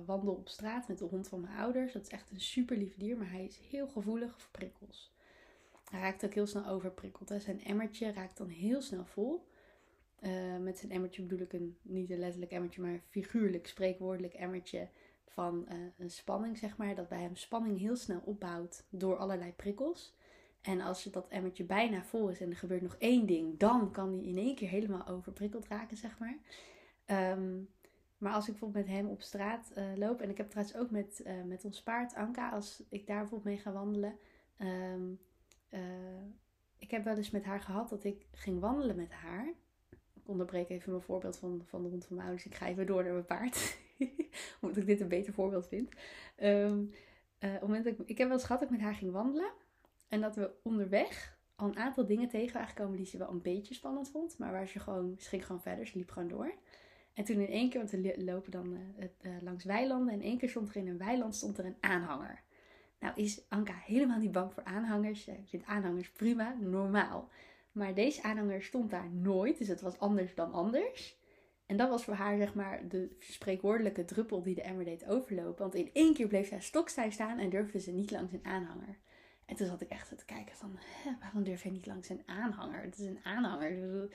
wandel 0.06 0.34
op 0.34 0.48
straat 0.48 0.88
met 0.88 0.98
de 0.98 1.04
hond 1.04 1.28
van 1.28 1.40
mijn 1.40 1.56
ouders, 1.56 1.92
dat 1.92 2.02
is 2.02 2.08
echt 2.08 2.30
een 2.30 2.40
super 2.40 2.76
lief 2.76 2.96
dier, 2.96 3.16
maar 3.16 3.30
hij 3.30 3.44
is 3.44 3.58
heel 3.58 3.88
gevoelig 3.88 4.40
voor 4.40 4.50
prikkels. 4.50 5.12
Hij 5.90 6.00
raakt 6.00 6.24
ook 6.24 6.34
heel 6.34 6.46
snel 6.46 6.66
overprikkeld. 6.66 7.28
Hè. 7.28 7.40
Zijn 7.40 7.64
emmertje 7.64 8.12
raakt 8.12 8.36
dan 8.36 8.48
heel 8.48 8.80
snel 8.80 9.04
vol. 9.04 9.47
Uh, 10.22 10.56
met 10.56 10.78
zijn 10.78 10.92
emmertje 10.92 11.22
bedoel 11.22 11.38
ik 11.38 11.52
een, 11.52 11.76
niet 11.82 12.10
een 12.10 12.18
letterlijk 12.18 12.52
emmertje, 12.52 12.82
maar 12.82 13.00
figuurlijk, 13.08 13.66
spreekwoordelijk 13.66 14.34
emmertje 14.34 14.88
van 15.26 15.66
uh, 15.68 15.74
een 15.98 16.10
spanning, 16.10 16.58
zeg 16.58 16.76
maar. 16.76 16.94
Dat 16.94 17.08
bij 17.08 17.20
hem 17.20 17.36
spanning 17.36 17.78
heel 17.78 17.96
snel 17.96 18.20
opbouwt 18.24 18.86
door 18.90 19.16
allerlei 19.16 19.52
prikkels. 19.52 20.16
En 20.60 20.80
als 20.80 21.04
dat 21.04 21.28
emmertje 21.28 21.64
bijna 21.64 22.02
vol 22.02 22.28
is 22.28 22.40
en 22.40 22.50
er 22.50 22.56
gebeurt 22.56 22.82
nog 22.82 22.96
één 22.98 23.26
ding, 23.26 23.58
dan 23.58 23.92
kan 23.92 24.12
hij 24.12 24.22
in 24.22 24.36
één 24.36 24.54
keer 24.54 24.68
helemaal 24.68 25.06
overprikkeld 25.06 25.66
raken, 25.66 25.96
zeg 25.96 26.18
maar. 26.18 26.38
Um, 27.32 27.68
maar 28.18 28.32
als 28.32 28.44
ik 28.44 28.50
bijvoorbeeld 28.50 28.86
met 28.86 28.94
hem 28.94 29.06
op 29.06 29.22
straat 29.22 29.72
uh, 29.76 29.84
loop, 29.96 30.20
en 30.20 30.30
ik 30.30 30.36
heb 30.36 30.50
trouwens 30.50 30.76
ook 30.76 30.90
met, 30.90 31.24
met 31.46 31.64
ons 31.64 31.82
paard 31.82 32.14
Anka, 32.14 32.50
als 32.50 32.82
ik 32.88 33.06
daar 33.06 33.18
bijvoorbeeld 33.18 33.54
mee 33.54 33.58
ga 33.64 33.72
wandelen. 33.72 34.18
Uh, 34.58 35.80
ik 36.78 36.90
heb 36.90 37.04
wel 37.04 37.16
eens 37.16 37.30
met 37.30 37.44
haar 37.44 37.60
gehad 37.60 37.88
dat 37.88 38.04
ik 38.04 38.26
ging 38.32 38.60
wandelen 38.60 38.96
met 38.96 39.12
haar. 39.12 39.54
Onderbreek 40.28 40.68
even 40.68 40.90
mijn 40.90 41.02
voorbeeld 41.02 41.36
van, 41.36 41.62
van 41.64 41.82
de 41.82 41.88
hond 41.88 42.04
van 42.04 42.16
mijn 42.16 42.28
ouders. 42.28 42.46
Ik 42.46 42.54
ga 42.54 42.66
even 42.66 42.86
door 42.86 43.02
naar 43.02 43.12
mijn 43.12 43.24
paard. 43.24 43.78
Omdat 44.60 44.76
ik 44.76 44.86
dit 44.86 45.00
een 45.00 45.08
beter 45.08 45.32
voorbeeld 45.32 45.68
vind. 45.68 45.94
Um, 46.42 46.90
op 47.40 47.60
moment 47.60 47.84
dat 47.84 47.92
ik, 47.92 48.08
ik 48.08 48.18
heb 48.18 48.26
wel 48.28 48.36
eens 48.36 48.46
gehad 48.46 48.60
dat 48.60 48.70
ik 48.70 48.76
met 48.76 48.84
haar 48.84 48.94
ging 48.94 49.12
wandelen. 49.12 49.52
En 50.08 50.20
dat 50.20 50.36
we 50.36 50.50
onderweg 50.62 51.38
al 51.56 51.68
een 51.68 51.78
aantal 51.78 52.06
dingen 52.06 52.28
tegen 52.28 52.52
waren 52.52 52.68
gekomen 52.68 52.96
die 52.96 53.06
ze 53.06 53.18
wel 53.18 53.30
een 53.30 53.42
beetje 53.42 53.74
spannend 53.74 54.10
vond. 54.10 54.38
Maar 54.38 54.52
waar 54.52 54.68
ze 54.68 54.78
gewoon, 54.78 55.14
ze 55.18 55.28
ging 55.28 55.46
gewoon 55.46 55.62
verder, 55.62 55.86
ze 55.86 55.96
liep 55.96 56.10
gewoon 56.10 56.28
door. 56.28 56.54
En 57.14 57.24
toen 57.24 57.40
in 57.40 57.48
één 57.48 57.70
keer, 57.70 57.78
want 57.78 57.90
we 57.90 58.24
lopen 58.24 58.50
dan 58.50 58.72
uh, 58.72 59.04
uh, 59.22 59.42
langs 59.42 59.64
weilanden. 59.64 60.14
En 60.14 60.20
in 60.20 60.26
één 60.26 60.38
keer 60.38 60.48
stond 60.48 60.68
er 60.68 60.76
in 60.76 60.88
een 60.88 60.98
weiland 60.98 61.34
stond 61.34 61.58
er 61.58 61.64
een 61.64 61.76
aanhanger. 61.80 62.42
Nou 62.98 63.12
is 63.16 63.42
Anka 63.48 63.74
helemaal 63.74 64.18
niet 64.18 64.32
bang 64.32 64.52
voor 64.52 64.64
aanhangers. 64.64 65.26
Ik 65.26 65.48
vind 65.48 65.64
aanhangers 65.64 66.10
prima, 66.10 66.56
normaal. 66.60 67.28
Maar 67.78 67.94
deze 67.94 68.22
aanhanger 68.22 68.62
stond 68.62 68.90
daar 68.90 69.10
nooit. 69.10 69.58
Dus 69.58 69.68
het 69.68 69.80
was 69.80 69.98
anders 69.98 70.34
dan 70.34 70.52
anders. 70.52 71.16
En 71.66 71.76
dat 71.76 71.88
was 71.88 72.04
voor 72.04 72.14
haar 72.14 72.36
zeg 72.36 72.54
maar 72.54 72.88
de 72.88 73.16
spreekwoordelijke 73.18 74.04
druppel 74.04 74.42
die 74.42 74.54
de 74.54 74.62
emmer 74.62 74.84
deed 74.84 75.06
overlopen. 75.06 75.62
Want 75.62 75.74
in 75.74 75.90
één 75.92 76.14
keer 76.14 76.26
bleef 76.26 76.48
zij 76.48 76.60
stokstijf 76.60 77.12
staan 77.12 77.38
en 77.38 77.50
durfde 77.50 77.80
ze 77.80 77.90
niet 77.90 78.10
langs 78.10 78.32
een 78.32 78.44
aanhanger. 78.44 78.98
En 79.46 79.56
toen 79.56 79.66
zat 79.66 79.80
ik 79.80 79.88
echt 79.88 80.18
te 80.18 80.24
kijken 80.24 80.56
van, 80.56 80.78
waarom 81.20 81.44
durf 81.44 81.62
je 81.62 81.70
niet 81.70 81.86
langs 81.86 82.08
een 82.08 82.22
aanhanger? 82.26 82.82
Het 82.82 82.98
is 82.98 83.06
een 83.06 83.20
aanhanger 83.22 84.08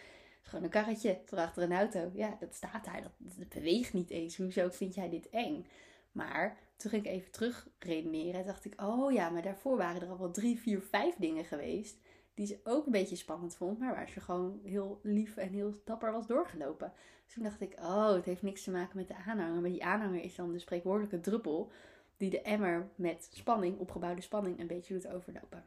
gewoon 0.43 0.63
een 0.63 0.69
karretje 0.69 1.19
achter 1.29 1.63
een 1.63 1.73
auto. 1.73 2.11
Ja, 2.13 2.37
dat 2.39 2.55
staat 2.55 2.85
daar. 2.85 3.01
Dat, 3.01 3.49
beweegt 3.49 3.93
niet 3.93 4.09
eens. 4.09 4.37
Hoezo 4.37 4.69
vind 4.69 4.95
jij 4.95 5.09
dit 5.09 5.29
eng? 5.29 5.65
Maar 6.11 6.57
toen 6.77 6.91
ging 6.91 7.05
ik 7.05 7.11
even 7.11 7.31
terug 7.31 7.67
redeneren. 7.79 8.39
En 8.39 8.45
dacht 8.45 8.65
ik, 8.65 8.81
oh 8.81 9.11
ja, 9.11 9.29
maar 9.29 9.41
daarvoor 9.41 9.77
waren 9.77 10.01
er 10.01 10.09
al 10.09 10.19
wel 10.19 10.31
drie, 10.31 10.59
vier, 10.59 10.81
vijf 10.81 11.15
dingen 11.15 11.45
geweest. 11.45 11.97
Die 12.33 12.45
ze 12.45 12.59
ook 12.63 12.85
een 12.85 12.91
beetje 12.91 13.15
spannend 13.15 13.55
vond. 13.55 13.79
Maar 13.79 13.95
waar 13.95 14.09
ze 14.09 14.19
gewoon 14.19 14.59
heel 14.63 14.99
lief 15.03 15.37
en 15.37 15.49
heel 15.49 15.81
dapper 15.85 16.11
was 16.11 16.27
doorgelopen. 16.27 16.93
Dus 17.25 17.33
toen 17.33 17.43
dacht 17.43 17.61
ik, 17.61 17.75
oh, 17.79 18.13
het 18.13 18.25
heeft 18.25 18.41
niks 18.41 18.63
te 18.63 18.71
maken 18.71 18.97
met 18.97 19.07
de 19.07 19.15
aanhanger. 19.15 19.61
Maar 19.61 19.69
die 19.69 19.85
aanhanger 19.85 20.23
is 20.23 20.35
dan 20.35 20.51
de 20.51 20.59
spreekwoordelijke 20.59 21.19
druppel. 21.19 21.71
Die 22.17 22.29
de 22.29 22.41
emmer 22.41 22.89
met 22.95 23.27
spanning, 23.31 23.79
opgebouwde 23.79 24.21
spanning, 24.21 24.59
een 24.59 24.67
beetje 24.67 24.93
doet 24.93 25.07
overlopen. 25.07 25.65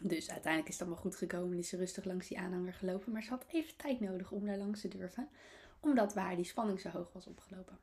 Dus 0.00 0.30
uiteindelijk 0.30 0.68
is 0.72 0.78
het 0.78 0.82
allemaal 0.82 1.02
goed 1.02 1.16
gekomen 1.16 1.52
en 1.52 1.58
is 1.58 1.68
ze 1.68 1.76
rustig 1.76 2.04
langs 2.04 2.28
die 2.28 2.38
aanhanger 2.38 2.74
gelopen. 2.74 3.12
Maar 3.12 3.22
ze 3.22 3.30
had 3.30 3.44
even 3.52 3.76
tijd 3.76 4.00
nodig 4.00 4.30
om 4.30 4.46
daar 4.46 4.56
langs 4.56 4.80
te 4.80 4.88
durven. 4.88 5.28
Omdat 5.80 6.14
waar 6.14 6.36
die 6.36 6.44
spanning 6.44 6.80
zo 6.80 6.88
hoog 6.88 7.12
was 7.12 7.26
opgelopen. 7.26 7.78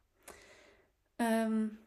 Um, 1.16 1.80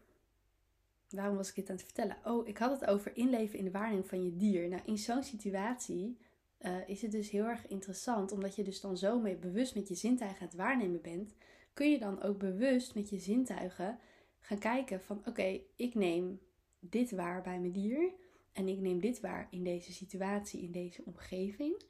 waarom 1.11 1.37
was 1.37 1.49
ik 1.49 1.55
dit 1.55 1.71
aan 1.71 1.77
het 1.77 1.85
vertellen? 1.85 2.17
Oh, 2.25 2.49
ik 2.49 2.59
had 2.59 2.81
het 2.81 2.91
over 2.91 3.17
inleven 3.17 3.59
in 3.59 3.65
de 3.65 3.71
waarneming 3.71 4.09
van 4.09 4.25
je 4.25 4.37
dier. 4.37 4.69
Nou, 4.69 4.83
in 4.85 4.99
zo'n 4.99 5.23
situatie 5.23 6.19
uh, 6.61 6.89
is 6.89 7.03
het 7.03 7.11
dus 7.11 7.31
heel 7.31 7.45
erg 7.45 7.67
interessant. 7.67 8.33
Omdat 8.33 8.57
je 8.57 8.65
dus 8.65 8.81
dan 8.81 8.97
zo 8.97 9.21
mee 9.21 9.37
bewust 9.37 9.75
met 9.75 9.89
je 9.89 9.95
zintuigen 9.95 10.41
aan 10.41 10.47
het 10.47 10.57
waarnemen 10.57 11.01
bent. 11.01 11.35
Kun 11.73 11.91
je 11.91 11.99
dan 11.99 12.23
ook 12.23 12.39
bewust 12.39 12.95
met 12.95 13.09
je 13.11 13.19
zintuigen 13.19 13.99
gaan 14.39 14.59
kijken 14.59 15.01
van... 15.01 15.23
Oké, 15.25 15.61
ik 15.77 15.95
neem 15.95 16.41
dit 16.81 17.11
waar 17.11 17.43
bij 17.43 17.61
mijn 17.61 17.73
dier... 17.73 18.13
En 18.57 18.69
ik 18.69 18.81
neem 18.81 19.01
dit 19.01 19.21
waar 19.21 19.47
in 19.51 19.65
deze 19.65 19.93
situatie, 19.93 20.63
in 20.63 20.73
deze 20.73 21.03
omgeving. 21.05 21.83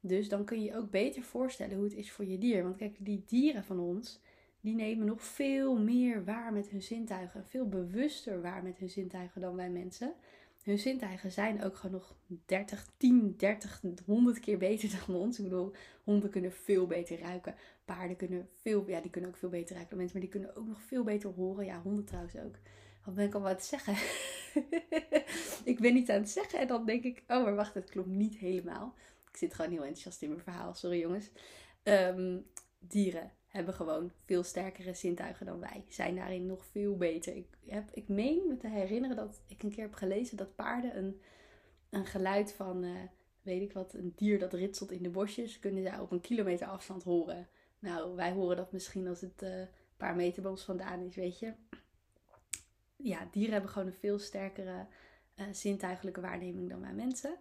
Dus 0.00 0.28
dan 0.28 0.44
kun 0.44 0.62
je 0.62 0.76
ook 0.76 0.90
beter 0.90 1.22
voorstellen 1.22 1.76
hoe 1.76 1.84
het 1.84 1.94
is 1.94 2.12
voor 2.12 2.24
je 2.24 2.38
dier. 2.38 2.62
Want 2.62 2.76
kijk, 2.76 2.96
die 2.98 3.24
dieren 3.26 3.64
van 3.64 3.78
ons, 3.80 4.20
die 4.60 4.74
nemen 4.74 5.06
nog 5.06 5.22
veel 5.22 5.76
meer 5.76 6.24
waar 6.24 6.52
met 6.52 6.68
hun 6.68 6.82
zintuigen. 6.82 7.46
Veel 7.46 7.68
bewuster 7.68 8.42
waar 8.42 8.62
met 8.62 8.78
hun 8.78 8.90
zintuigen 8.90 9.40
dan 9.40 9.56
wij 9.56 9.70
mensen. 9.70 10.14
Hun 10.62 10.78
zintuigen 10.78 11.32
zijn 11.32 11.64
ook 11.64 11.76
gewoon 11.76 12.00
nog 12.00 12.16
30, 12.46 12.86
10, 12.96 13.34
30, 13.36 13.82
100 14.06 14.40
keer 14.40 14.58
beter 14.58 14.90
dan 15.06 15.16
ons. 15.16 15.38
Ik 15.38 15.44
bedoel, 15.44 15.72
honden 16.04 16.30
kunnen 16.30 16.52
veel 16.52 16.86
beter 16.86 17.18
ruiken. 17.18 17.54
Paarden 17.84 18.16
kunnen 18.16 18.48
veel, 18.54 18.88
ja, 18.88 19.00
die 19.00 19.10
kunnen 19.10 19.30
ook 19.30 19.36
veel 19.36 19.48
beter 19.48 19.74
ruiken 19.74 19.88
dan 19.88 19.98
mensen. 19.98 20.18
Maar 20.20 20.30
die 20.30 20.40
kunnen 20.40 20.56
ook 20.56 20.66
nog 20.66 20.82
veel 20.82 21.04
beter 21.04 21.30
horen. 21.30 21.64
Ja, 21.64 21.80
honden 21.82 22.04
trouwens 22.04 22.36
ook. 22.36 22.56
Wat 23.04 23.14
ben 23.14 23.26
ik 23.26 23.34
al 23.34 23.40
aan 23.40 23.48
het 23.48 23.64
zeggen? 23.64 23.94
ik 25.72 25.78
ben 25.80 25.94
niet 25.94 26.10
aan 26.10 26.20
het 26.20 26.30
zeggen 26.30 26.58
en 26.58 26.66
dan 26.66 26.86
denk 26.86 27.04
ik, 27.04 27.22
oh 27.26 27.44
maar 27.44 27.54
wacht, 27.54 27.74
het 27.74 27.90
klopt 27.90 28.08
niet 28.08 28.36
helemaal. 28.36 28.94
Ik 29.30 29.36
zit 29.36 29.54
gewoon 29.54 29.70
heel 29.70 29.80
enthousiast 29.80 30.22
in 30.22 30.28
mijn 30.28 30.42
verhaal, 30.42 30.74
sorry 30.74 31.00
jongens. 31.00 31.30
Um, 31.82 32.46
dieren 32.78 33.32
hebben 33.48 33.74
gewoon 33.74 34.10
veel 34.24 34.42
sterkere 34.42 34.94
zintuigen 34.94 35.46
dan 35.46 35.60
wij. 35.60 35.84
Zijn 35.88 36.14
daarin 36.14 36.46
nog 36.46 36.64
veel 36.64 36.96
beter. 36.96 37.36
Ik, 37.36 37.46
heb, 37.66 37.90
ik 37.92 38.08
meen 38.08 38.46
me 38.48 38.56
te 38.56 38.68
herinneren 38.68 39.16
dat 39.16 39.40
ik 39.46 39.62
een 39.62 39.70
keer 39.70 39.84
heb 39.84 39.94
gelezen 39.94 40.36
dat 40.36 40.54
paarden 40.54 40.96
een, 40.96 41.20
een 41.90 42.06
geluid 42.06 42.52
van, 42.52 42.84
uh, 42.84 43.00
weet 43.42 43.62
ik 43.62 43.72
wat, 43.72 43.94
een 43.94 44.12
dier 44.16 44.38
dat 44.38 44.52
ritselt 44.52 44.90
in 44.90 45.02
de 45.02 45.10
bosjes, 45.10 45.58
kunnen 45.58 45.82
zij 45.82 45.98
op 45.98 46.10
een 46.10 46.20
kilometer 46.20 46.66
afstand 46.66 47.02
horen. 47.02 47.48
Nou, 47.78 48.14
wij 48.14 48.32
horen 48.32 48.56
dat 48.56 48.72
misschien 48.72 49.08
als 49.08 49.20
het 49.20 49.42
uh, 49.42 49.58
een 49.58 49.68
paar 49.96 50.16
meter 50.16 50.42
bij 50.42 50.50
ons 50.50 50.64
vandaan 50.64 51.00
is, 51.00 51.16
weet 51.16 51.38
je 51.38 51.52
ja, 53.02 53.28
dieren 53.30 53.52
hebben 53.52 53.70
gewoon 53.70 53.88
een 53.88 53.94
veel 53.94 54.18
sterkere 54.18 54.86
uh, 55.36 55.46
zintuigelijke 55.52 56.20
waarneming 56.20 56.68
dan 56.68 56.80
wij 56.80 56.92
mensen. 56.92 57.36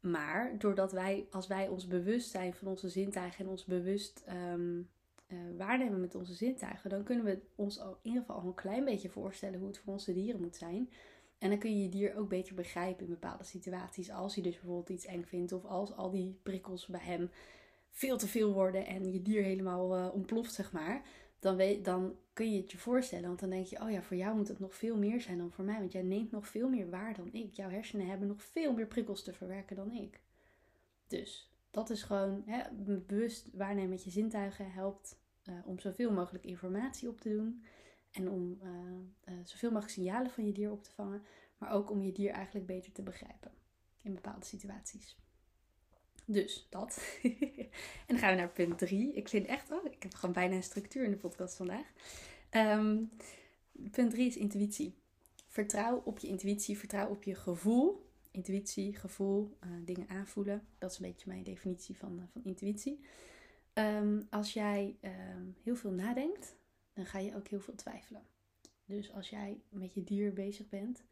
Maar 0.00 0.58
doordat 0.58 0.92
wij, 0.92 1.26
als 1.30 1.46
wij 1.46 1.68
ons 1.68 1.86
bewust 1.86 2.30
zijn 2.30 2.54
van 2.54 2.68
onze 2.68 2.88
zintuigen 2.88 3.44
en 3.44 3.50
ons 3.50 3.64
bewust 3.64 4.24
um, 4.52 4.90
uh, 5.28 5.38
waarnemen 5.56 6.00
met 6.00 6.14
onze 6.14 6.34
zintuigen, 6.34 6.90
dan 6.90 7.04
kunnen 7.04 7.24
we 7.24 7.40
ons 7.54 7.80
al, 7.80 7.90
in 7.90 7.98
ieder 8.02 8.20
geval 8.20 8.40
al 8.40 8.46
een 8.46 8.54
klein 8.54 8.84
beetje 8.84 9.08
voorstellen 9.08 9.58
hoe 9.58 9.68
het 9.68 9.78
voor 9.78 9.92
onze 9.92 10.12
dieren 10.12 10.40
moet 10.40 10.56
zijn. 10.56 10.90
En 11.38 11.50
dan 11.50 11.58
kun 11.58 11.76
je 11.76 11.82
je 11.82 11.88
dier 11.88 12.16
ook 12.16 12.28
beter 12.28 12.54
begrijpen 12.54 13.04
in 13.04 13.10
bepaalde 13.10 13.44
situaties. 13.44 14.10
Als 14.10 14.34
hij 14.34 14.42
dus 14.42 14.54
bijvoorbeeld 14.54 14.88
iets 14.88 15.06
eng 15.06 15.24
vindt 15.24 15.52
of 15.52 15.64
als 15.64 15.96
al 15.96 16.10
die 16.10 16.38
prikkels 16.42 16.86
bij 16.86 17.00
hem 17.00 17.30
veel 17.90 18.16
te 18.18 18.26
veel 18.26 18.52
worden 18.52 18.86
en 18.86 19.12
je 19.12 19.22
dier 19.22 19.42
helemaal 19.42 19.98
uh, 19.98 20.14
ontploft, 20.14 20.52
zeg 20.52 20.72
maar 20.72 21.02
dan, 21.38 21.56
weet, 21.56 21.84
dan 21.84 22.16
kun 22.32 22.52
je 22.52 22.60
het 22.60 22.70
je 22.70 22.78
voorstellen. 22.78 23.26
Want 23.26 23.40
dan 23.40 23.50
denk 23.50 23.66
je, 23.66 23.80
oh 23.80 23.90
ja, 23.90 24.02
voor 24.02 24.16
jou 24.16 24.36
moet 24.36 24.48
het 24.48 24.58
nog 24.58 24.74
veel 24.74 24.96
meer 24.96 25.20
zijn 25.20 25.38
dan 25.38 25.52
voor 25.52 25.64
mij. 25.64 25.78
Want 25.78 25.92
jij 25.92 26.02
neemt 26.02 26.30
nog 26.30 26.48
veel 26.48 26.68
meer 26.68 26.90
waar 26.90 27.14
dan 27.14 27.32
ik. 27.32 27.54
Jouw 27.54 27.68
hersenen 27.68 28.06
hebben 28.06 28.28
nog 28.28 28.42
veel 28.42 28.72
meer 28.72 28.86
prikkels 28.86 29.22
te 29.22 29.32
verwerken 29.32 29.76
dan 29.76 29.92
ik. 29.92 30.20
Dus 31.06 31.50
dat 31.76 31.90
is 31.90 32.02
gewoon 32.02 32.42
hè, 32.46 32.62
bewust 32.72 33.48
waarnemen 33.52 33.90
met 33.90 34.04
je 34.04 34.10
zintuigen 34.10 34.72
helpt 34.72 35.18
uh, 35.44 35.54
om 35.64 35.78
zoveel 35.78 36.12
mogelijk 36.12 36.44
informatie 36.44 37.08
op 37.08 37.20
te 37.20 37.28
doen. 37.28 37.64
En 38.10 38.30
om 38.30 38.58
uh, 38.62 38.70
uh, 39.34 39.40
zoveel 39.44 39.70
mogelijk 39.70 39.94
signalen 39.94 40.30
van 40.30 40.46
je 40.46 40.52
dier 40.52 40.70
op 40.70 40.82
te 40.82 40.90
vangen. 40.90 41.22
Maar 41.58 41.70
ook 41.70 41.90
om 41.90 42.02
je 42.02 42.12
dier 42.12 42.30
eigenlijk 42.30 42.66
beter 42.66 42.92
te 42.92 43.02
begrijpen 43.02 43.50
in 44.02 44.14
bepaalde 44.14 44.44
situaties. 44.44 45.16
Dus 46.24 46.66
dat. 46.70 47.18
en 47.22 48.06
dan 48.06 48.18
gaan 48.18 48.30
we 48.30 48.36
naar 48.36 48.48
punt 48.48 48.78
3. 48.78 49.12
Ik 49.12 49.28
vind 49.28 49.46
echt, 49.46 49.70
oh, 49.70 49.84
ik 49.84 50.02
heb 50.02 50.14
gewoon 50.14 50.34
bijna 50.34 50.54
een 50.54 50.62
structuur 50.62 51.04
in 51.04 51.10
de 51.10 51.16
podcast 51.16 51.56
vandaag. 51.56 51.92
Um, 52.50 53.10
punt 53.90 54.10
3 54.10 54.26
is 54.26 54.36
intuïtie. 54.36 54.94
Vertrouw 55.48 56.02
op 56.04 56.18
je 56.18 56.26
intuïtie, 56.26 56.78
vertrouw 56.78 57.08
op 57.08 57.22
je 57.22 57.34
gevoel 57.34 58.05
intuïtie, 58.36 58.94
gevoel, 58.94 59.56
uh, 59.64 59.70
dingen 59.84 60.08
aanvoelen. 60.08 60.66
Dat 60.78 60.90
is 60.90 60.98
een 60.98 61.06
beetje 61.06 61.28
mijn 61.28 61.42
definitie 61.42 61.96
van, 61.96 62.18
uh, 62.18 62.24
van 62.32 62.44
intuïtie. 62.44 63.00
Um, 63.74 64.26
als 64.30 64.52
jij 64.52 64.96
um, 65.02 65.56
heel 65.62 65.76
veel 65.76 65.90
nadenkt, 65.90 66.56
dan 66.92 67.06
ga 67.06 67.18
je 67.18 67.36
ook 67.36 67.48
heel 67.48 67.60
veel 67.60 67.74
twijfelen. 67.74 68.22
Dus 68.84 69.12
als 69.12 69.30
jij 69.30 69.60
met 69.68 69.94
je 69.94 70.04
dier 70.04 70.32
bezig 70.32 70.68
bent 70.68 71.04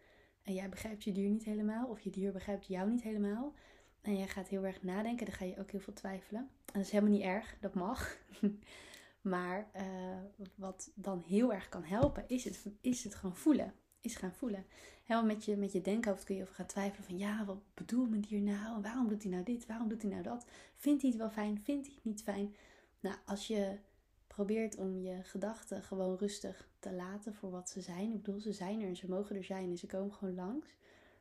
en 0.42 0.54
jij 0.54 0.68
begrijpt 0.68 1.04
je 1.04 1.12
dier 1.12 1.28
niet 1.28 1.44
helemaal, 1.44 1.88
of 1.88 2.00
je 2.00 2.10
dier 2.10 2.32
begrijpt 2.32 2.66
jou 2.66 2.90
niet 2.90 3.02
helemaal, 3.02 3.54
en 4.00 4.16
jij 4.16 4.28
gaat 4.28 4.48
heel 4.48 4.66
erg 4.66 4.82
nadenken, 4.82 5.26
dan 5.26 5.34
ga 5.34 5.44
je 5.44 5.58
ook 5.58 5.70
heel 5.70 5.80
veel 5.80 5.92
twijfelen. 5.92 6.40
En 6.40 6.72
dat 6.72 6.82
is 6.82 6.90
helemaal 6.90 7.12
niet 7.12 7.22
erg, 7.22 7.56
dat 7.60 7.74
mag. 7.74 8.18
maar 9.20 9.70
uh, 9.76 10.44
wat 10.54 10.90
dan 10.94 11.22
heel 11.26 11.52
erg 11.52 11.68
kan 11.68 11.84
helpen, 11.84 12.24
is 12.28 12.44
het, 12.44 12.66
is 12.80 13.04
het 13.04 13.14
gewoon 13.14 13.36
voelen. 13.36 13.74
Is 14.04 14.14
gaan 14.14 14.32
voelen. 14.32 14.66
Helemaal 15.04 15.34
met 15.34 15.44
je, 15.44 15.56
met 15.56 15.72
je 15.72 15.80
denkhoofd 15.80 16.24
kun 16.24 16.34
je 16.34 16.42
over 16.42 16.54
gaan 16.54 16.66
twijfelen 16.66 17.04
van 17.04 17.18
ja, 17.18 17.44
wat 17.44 17.74
bedoelt 17.74 18.10
mijn 18.10 18.20
dier 18.20 18.40
nou? 18.40 18.82
Waarom 18.82 19.08
doet 19.08 19.22
hij 19.22 19.32
nou 19.32 19.44
dit? 19.44 19.66
Waarom 19.66 19.88
doet 19.88 20.02
hij 20.02 20.10
nou 20.10 20.22
dat? 20.22 20.46
Vindt 20.76 21.02
hij 21.02 21.10
het 21.10 21.20
wel 21.20 21.30
fijn? 21.30 21.60
Vindt 21.62 21.86
hij 21.86 21.94
het 21.94 22.04
niet 22.04 22.22
fijn? 22.22 22.54
Nou, 23.00 23.16
als 23.24 23.46
je 23.46 23.78
probeert 24.26 24.76
om 24.76 24.98
je 24.98 25.22
gedachten 25.22 25.82
gewoon 25.82 26.16
rustig 26.16 26.68
te 26.78 26.92
laten 26.92 27.34
voor 27.34 27.50
wat 27.50 27.70
ze 27.70 27.80
zijn. 27.80 28.12
Ik 28.12 28.22
bedoel, 28.22 28.40
ze 28.40 28.52
zijn 28.52 28.80
er 28.80 28.88
en 28.88 28.96
ze 28.96 29.08
mogen 29.08 29.36
er 29.36 29.44
zijn 29.44 29.70
en 29.70 29.78
ze 29.78 29.86
komen 29.86 30.14
gewoon 30.14 30.34
langs. 30.34 30.68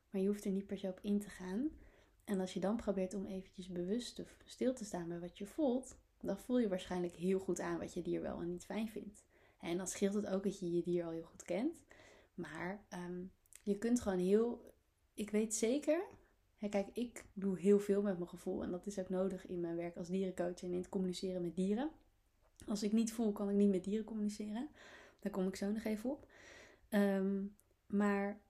Maar 0.10 0.22
je 0.22 0.28
hoeft 0.28 0.46
er 0.46 0.52
niet 0.52 0.68
per 0.68 0.78
se 0.78 0.88
op 0.88 1.00
in 1.02 1.20
te 1.20 1.30
gaan. 1.30 1.70
En 2.24 2.40
als 2.40 2.54
je 2.54 2.60
dan 2.60 2.76
probeert 2.76 3.14
om 3.14 3.26
eventjes 3.26 3.68
bewust 3.68 4.20
of 4.20 4.36
stil 4.44 4.74
te 4.74 4.86
staan 4.86 5.08
bij 5.08 5.20
wat 5.20 5.38
je 5.38 5.46
voelt, 5.46 5.98
dan 6.22 6.38
voel 6.38 6.60
je 6.60 6.68
waarschijnlijk 6.68 7.16
heel 7.16 7.40
goed 7.40 7.60
aan 7.60 7.80
wat 7.80 7.94
je 7.94 8.02
dier 8.02 8.22
wel 8.22 8.42
en 8.42 8.50
niet 8.50 8.66
fijn 8.66 8.90
vindt. 8.90 9.24
En 9.60 9.78
dan 9.78 9.88
scheelt 9.88 10.14
het 10.14 10.28
ook 10.28 10.44
dat 10.44 10.60
je 10.60 10.72
je 10.72 10.82
dier 10.82 11.06
al 11.06 11.12
heel 11.12 11.24
goed 11.24 11.44
kent. 11.44 11.82
Maar 12.34 12.86
um, 12.94 13.32
je 13.64 13.78
kunt 13.78 14.02
gewoon 14.02 14.20
heel. 14.20 14.74
Ik 15.14 15.30
weet 15.30 15.56
zeker. 15.56 16.04
Hè, 16.58 16.70
kijk, 16.70 16.88
ik 16.94 17.26
doe 17.34 17.60
heel 17.60 17.80
veel 17.80 18.02
met 18.02 18.18
mijn 18.18 18.30
gevoel. 18.30 18.64
En 18.64 18.72
dat 18.72 18.86
is 18.86 19.00
ook 19.00 19.10
nodig 19.10 19.48
in 19.48 19.60
mijn 19.60 19.76
werk 19.76 19.98
als 19.98 20.08
dierencoach 20.08 20.64
en 20.64 20.72
in 20.72 20.78
het 20.78 20.90
communiceren 20.90 21.42
met 21.42 21.56
dieren. 21.56 21.92
Als 22.68 22.84
ik 22.84 22.92
niet 22.92 23.14
voel, 23.14 23.32
kan 23.32 23.50
ik 23.50 23.56
niet 23.56 23.70
met 23.70 23.84
dieren 23.84 24.06
communiceren. 24.06 24.70
Daar 25.20 25.32
kom 25.32 25.48
ik 25.48 25.56
zo 25.56 25.72
nog 25.72 25.84
even 25.84 26.10
op. 26.10 26.28
Um, 26.90 27.56
maar 27.88 28.42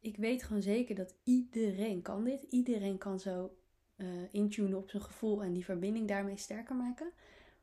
ik 0.00 0.16
weet 0.16 0.42
gewoon 0.42 0.62
zeker 0.62 0.94
dat 0.94 1.14
iedereen 1.22 2.02
kan 2.02 2.24
dit. 2.24 2.42
Iedereen 2.42 2.98
kan 2.98 3.20
zo 3.20 3.56
uh, 3.96 4.06
intunen 4.30 4.78
op 4.78 4.90
zijn 4.90 5.02
gevoel 5.02 5.42
en 5.42 5.52
die 5.52 5.64
verbinding 5.64 6.08
daarmee 6.08 6.36
sterker 6.36 6.76
maken. 6.76 7.12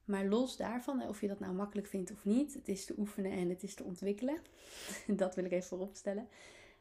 Maar 0.05 0.25
los 0.25 0.57
daarvan, 0.57 1.07
of 1.07 1.21
je 1.21 1.27
dat 1.27 1.39
nou 1.39 1.53
makkelijk 1.53 1.87
vindt 1.87 2.11
of 2.11 2.25
niet, 2.25 2.53
het 2.53 2.67
is 2.67 2.85
te 2.85 2.95
oefenen 2.97 3.31
en 3.31 3.49
het 3.49 3.63
is 3.63 3.75
te 3.75 3.83
ontwikkelen. 3.83 4.37
dat 5.07 5.35
wil 5.35 5.45
ik 5.45 5.51
even 5.51 5.67
vooropstellen. 5.67 6.27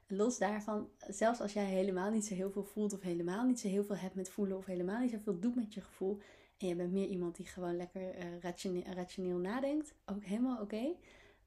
Los 0.06 0.38
daarvan, 0.38 0.88
zelfs 0.98 1.40
als 1.40 1.52
jij 1.52 1.64
helemaal 1.64 2.10
niet 2.10 2.26
zo 2.26 2.34
heel 2.34 2.50
veel 2.50 2.64
voelt 2.64 2.92
of 2.92 3.00
helemaal 3.00 3.46
niet 3.46 3.60
zo 3.60 3.68
heel 3.68 3.84
veel 3.84 3.96
hebt 3.96 4.14
met 4.14 4.30
voelen 4.30 4.56
of 4.56 4.66
helemaal 4.66 5.00
niet 5.00 5.10
zo 5.10 5.18
veel 5.22 5.38
doet 5.38 5.54
met 5.54 5.74
je 5.74 5.80
gevoel 5.80 6.20
en 6.58 6.68
je 6.68 6.74
bent 6.74 6.92
meer 6.92 7.08
iemand 7.08 7.36
die 7.36 7.46
gewoon 7.46 7.76
lekker 7.76 8.18
uh, 8.18 8.84
rationeel, 8.94 9.38
nadenkt, 9.38 9.94
ook 10.06 10.24
helemaal 10.24 10.60
oké. 10.60 10.94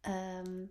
Ehm, 0.02 0.66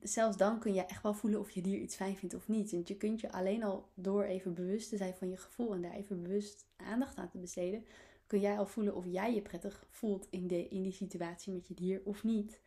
zelfs 0.00 0.36
dan 0.36 0.58
kun 0.58 0.74
je 0.74 0.84
echt 0.84 1.02
wel 1.02 1.14
voelen 1.14 1.40
of 1.40 1.50
je 1.50 1.60
dier 1.60 1.78
iets 1.78 1.96
fijn 1.96 2.16
vindt 2.16 2.34
of 2.34 2.48
niet. 2.48 2.70
Want 2.70 2.88
je 2.88 2.96
kunt 2.96 3.20
je 3.20 3.32
alleen 3.32 3.62
al 3.62 3.88
door 3.94 4.22
even 4.22 4.54
bewust 4.54 4.88
te 4.88 4.96
zijn 4.96 5.14
van 5.14 5.28
je 5.28 5.36
gevoel 5.36 5.74
en 5.74 5.82
daar 5.82 5.94
even 5.94 6.22
bewust 6.22 6.66
aandacht 6.76 7.16
aan 7.16 7.28
te 7.28 7.38
besteden, 7.38 7.84
kun 8.32 8.40
jij 8.40 8.58
al 8.58 8.66
voelen 8.66 8.94
of 8.94 9.04
jij 9.06 9.34
je 9.34 9.42
prettig 9.42 9.86
voelt 9.90 10.26
in, 10.30 10.46
de, 10.46 10.68
in 10.68 10.82
die 10.82 10.92
situatie 10.92 11.52
met 11.52 11.68
je 11.68 11.74
dier 11.74 12.00
of 12.04 12.24
niet. 12.24 12.60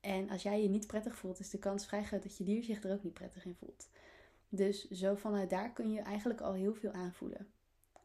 En 0.00 0.30
als 0.30 0.42
jij 0.42 0.62
je 0.62 0.68
niet 0.68 0.86
prettig 0.86 1.16
voelt, 1.16 1.38
is 1.38 1.50
de 1.50 1.58
kans 1.58 1.86
vrij 1.86 2.04
groot 2.04 2.22
dat 2.22 2.36
je 2.36 2.44
dier 2.44 2.62
zich 2.62 2.82
er 2.82 2.92
ook 2.92 3.02
niet 3.02 3.14
prettig 3.14 3.44
in 3.44 3.54
voelt. 3.54 3.88
Dus 4.48 4.88
zo 4.88 5.14
vanuit 5.14 5.50
daar 5.50 5.72
kun 5.72 5.92
je 5.92 6.00
eigenlijk 6.00 6.40
al 6.40 6.52
heel 6.52 6.74
veel 6.74 6.92
aanvoelen. 6.92 7.46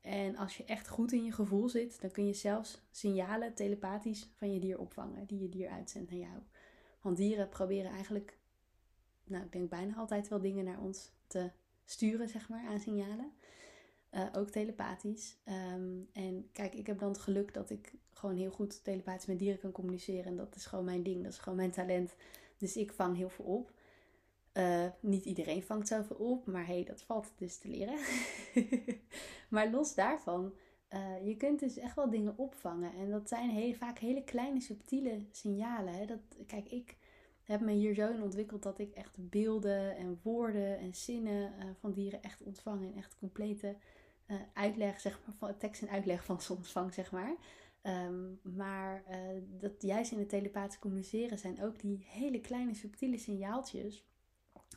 En 0.01 0.35
als 0.35 0.57
je 0.57 0.65
echt 0.65 0.87
goed 0.87 1.11
in 1.11 1.23
je 1.23 1.31
gevoel 1.31 1.69
zit, 1.69 2.01
dan 2.01 2.11
kun 2.11 2.27
je 2.27 2.33
zelfs 2.33 2.81
signalen 2.91 3.53
telepathisch 3.53 4.29
van 4.35 4.53
je 4.53 4.59
dier 4.59 4.79
opvangen, 4.79 5.25
die 5.25 5.39
je 5.41 5.49
dier 5.49 5.69
uitzendt 5.69 6.11
naar 6.11 6.19
jou. 6.19 6.39
Want 7.01 7.17
dieren 7.17 7.49
proberen 7.49 7.91
eigenlijk 7.91 8.37
nou, 9.23 9.43
ik 9.43 9.51
denk 9.51 9.69
bijna 9.69 9.95
altijd 9.95 10.27
wel 10.27 10.41
dingen 10.41 10.65
naar 10.65 10.79
ons 10.79 11.11
te 11.27 11.51
sturen, 11.85 12.29
zeg 12.29 12.49
maar, 12.49 12.67
aan 12.67 12.79
signalen. 12.79 13.31
Uh, 14.11 14.25
ook 14.33 14.49
telepathisch. 14.49 15.37
Um, 15.45 16.09
en 16.13 16.49
kijk, 16.51 16.73
ik 16.73 16.87
heb 16.87 16.99
dan 16.99 17.09
het 17.09 17.19
geluk 17.19 17.53
dat 17.53 17.69
ik 17.69 17.93
gewoon 18.13 18.35
heel 18.35 18.51
goed 18.51 18.83
telepathisch 18.83 19.25
met 19.25 19.39
dieren 19.39 19.59
kan 19.59 19.71
communiceren. 19.71 20.25
En 20.25 20.35
dat 20.35 20.55
is 20.55 20.65
gewoon 20.65 20.85
mijn 20.85 21.03
ding, 21.03 21.23
dat 21.23 21.31
is 21.31 21.37
gewoon 21.37 21.57
mijn 21.57 21.71
talent. 21.71 22.15
Dus 22.57 22.75
ik 22.77 22.91
vang 22.91 23.17
heel 23.17 23.29
veel 23.29 23.45
op. 23.45 23.71
Uh, 24.53 24.85
niet 24.99 25.25
iedereen 25.25 25.63
vangt 25.63 25.87
zoveel 25.87 26.15
op, 26.15 26.45
maar 26.45 26.65
hey, 26.65 26.83
dat 26.83 27.01
valt 27.01 27.31
dus 27.37 27.57
te 27.57 27.67
leren. 27.67 27.99
maar 29.49 29.69
los 29.69 29.95
daarvan, 29.95 30.53
uh, 30.93 31.27
je 31.27 31.37
kunt 31.37 31.59
dus 31.59 31.77
echt 31.77 31.95
wel 31.95 32.09
dingen 32.09 32.37
opvangen. 32.37 32.93
En 32.93 33.09
dat 33.09 33.29
zijn 33.29 33.49
heel, 33.49 33.73
vaak 33.73 33.99
hele 33.99 34.23
kleine, 34.23 34.61
subtiele 34.61 35.25
signalen. 35.31 35.93
Hè? 35.93 36.05
Dat, 36.05 36.19
kijk, 36.45 36.71
ik 36.71 36.97
heb 37.43 37.61
me 37.61 37.71
hier 37.71 37.93
zo 37.93 38.11
in 38.11 38.23
ontwikkeld 38.23 38.63
dat 38.63 38.79
ik 38.79 38.93
echt 38.93 39.29
beelden 39.29 39.95
en 39.95 40.19
woorden 40.23 40.77
en 40.77 40.95
zinnen 40.95 41.53
van 41.79 41.91
dieren 41.91 42.21
echt 42.21 42.43
ontvang. 42.43 42.81
En 42.81 42.97
echt 42.97 43.15
complete 43.15 43.75
uh, 44.31 44.37
uitleg, 44.53 44.99
zeg 44.99 45.19
maar, 45.25 45.35
van, 45.37 45.57
tekst 45.57 45.81
en 45.81 45.89
uitleg 45.89 46.25
van 46.25 46.39
ontvang, 46.49 46.93
zeg 46.93 47.11
maar. 47.11 47.35
Um, 47.83 48.39
maar 48.43 49.03
uh, 49.09 49.15
dat 49.59 49.71
juist 49.79 50.11
in 50.11 50.19
het 50.19 50.29
telepathisch 50.29 50.79
communiceren 50.79 51.39
zijn 51.39 51.63
ook 51.63 51.79
die 51.79 52.05
hele 52.09 52.39
kleine 52.39 52.73
subtiele 52.73 53.17
signaaltjes. 53.17 54.07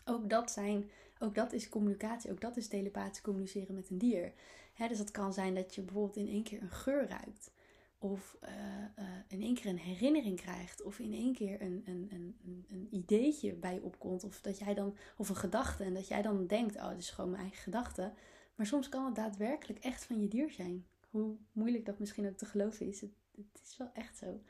Ook 0.05 0.31
dat, 0.31 0.51
zijn, 0.51 0.91
ook 1.19 1.35
dat 1.35 1.53
is 1.53 1.69
communicatie, 1.69 2.31
ook 2.31 2.41
dat 2.41 2.57
is 2.57 2.69
telepathisch 2.69 3.21
communiceren 3.21 3.75
met 3.75 3.91
een 3.91 3.99
dier. 3.99 4.33
Dus 4.89 4.99
het 4.99 5.11
kan 5.11 5.33
zijn 5.33 5.55
dat 5.55 5.75
je 5.75 5.83
bijvoorbeeld 5.83 6.17
in 6.17 6.29
één 6.29 6.43
keer 6.43 6.63
een 6.63 6.71
geur 6.71 7.09
ruikt. 7.09 7.53
Of 7.99 8.37
uh, 8.43 9.05
in 9.29 9.43
één 9.43 9.55
keer 9.55 9.67
een 9.67 9.79
herinnering 9.79 10.41
krijgt. 10.41 10.83
Of 10.83 10.99
in 10.99 11.13
één 11.13 11.35
keer 11.35 11.63
een, 11.63 11.83
een, 11.85 12.09
een, 12.11 12.37
een 12.71 12.89
ideetje 12.91 13.55
bij 13.55 13.75
je 13.75 13.83
opkomt. 13.83 14.25
Of, 14.25 14.41
dat 14.41 14.59
jij 14.59 14.75
dan, 14.75 14.97
of 15.17 15.29
een 15.29 15.37
gedachte. 15.37 15.85
En 15.85 15.95
dat 15.95 16.09
jij 16.09 16.23
dan 16.23 16.47
denkt, 16.47 16.77
oh, 16.77 16.89
het 16.89 16.99
is 16.99 17.11
gewoon 17.11 17.31
mijn 17.31 17.43
eigen 17.43 17.63
gedachte. 17.63 18.13
Maar 18.55 18.67
soms 18.67 18.89
kan 18.89 19.05
het 19.05 19.15
daadwerkelijk 19.15 19.79
echt 19.79 20.05
van 20.05 20.21
je 20.21 20.29
dier 20.29 20.51
zijn. 20.51 20.87
Hoe 21.11 21.37
moeilijk 21.53 21.87
dat 21.87 21.99
misschien 21.99 22.27
ook 22.27 22.37
te 22.37 22.47
geloven 22.47 22.87
is. 22.87 23.01
Het, 23.01 23.11
is 23.65 23.77
wel 23.77 23.91
echt 23.93 24.17
zo. 24.17 24.41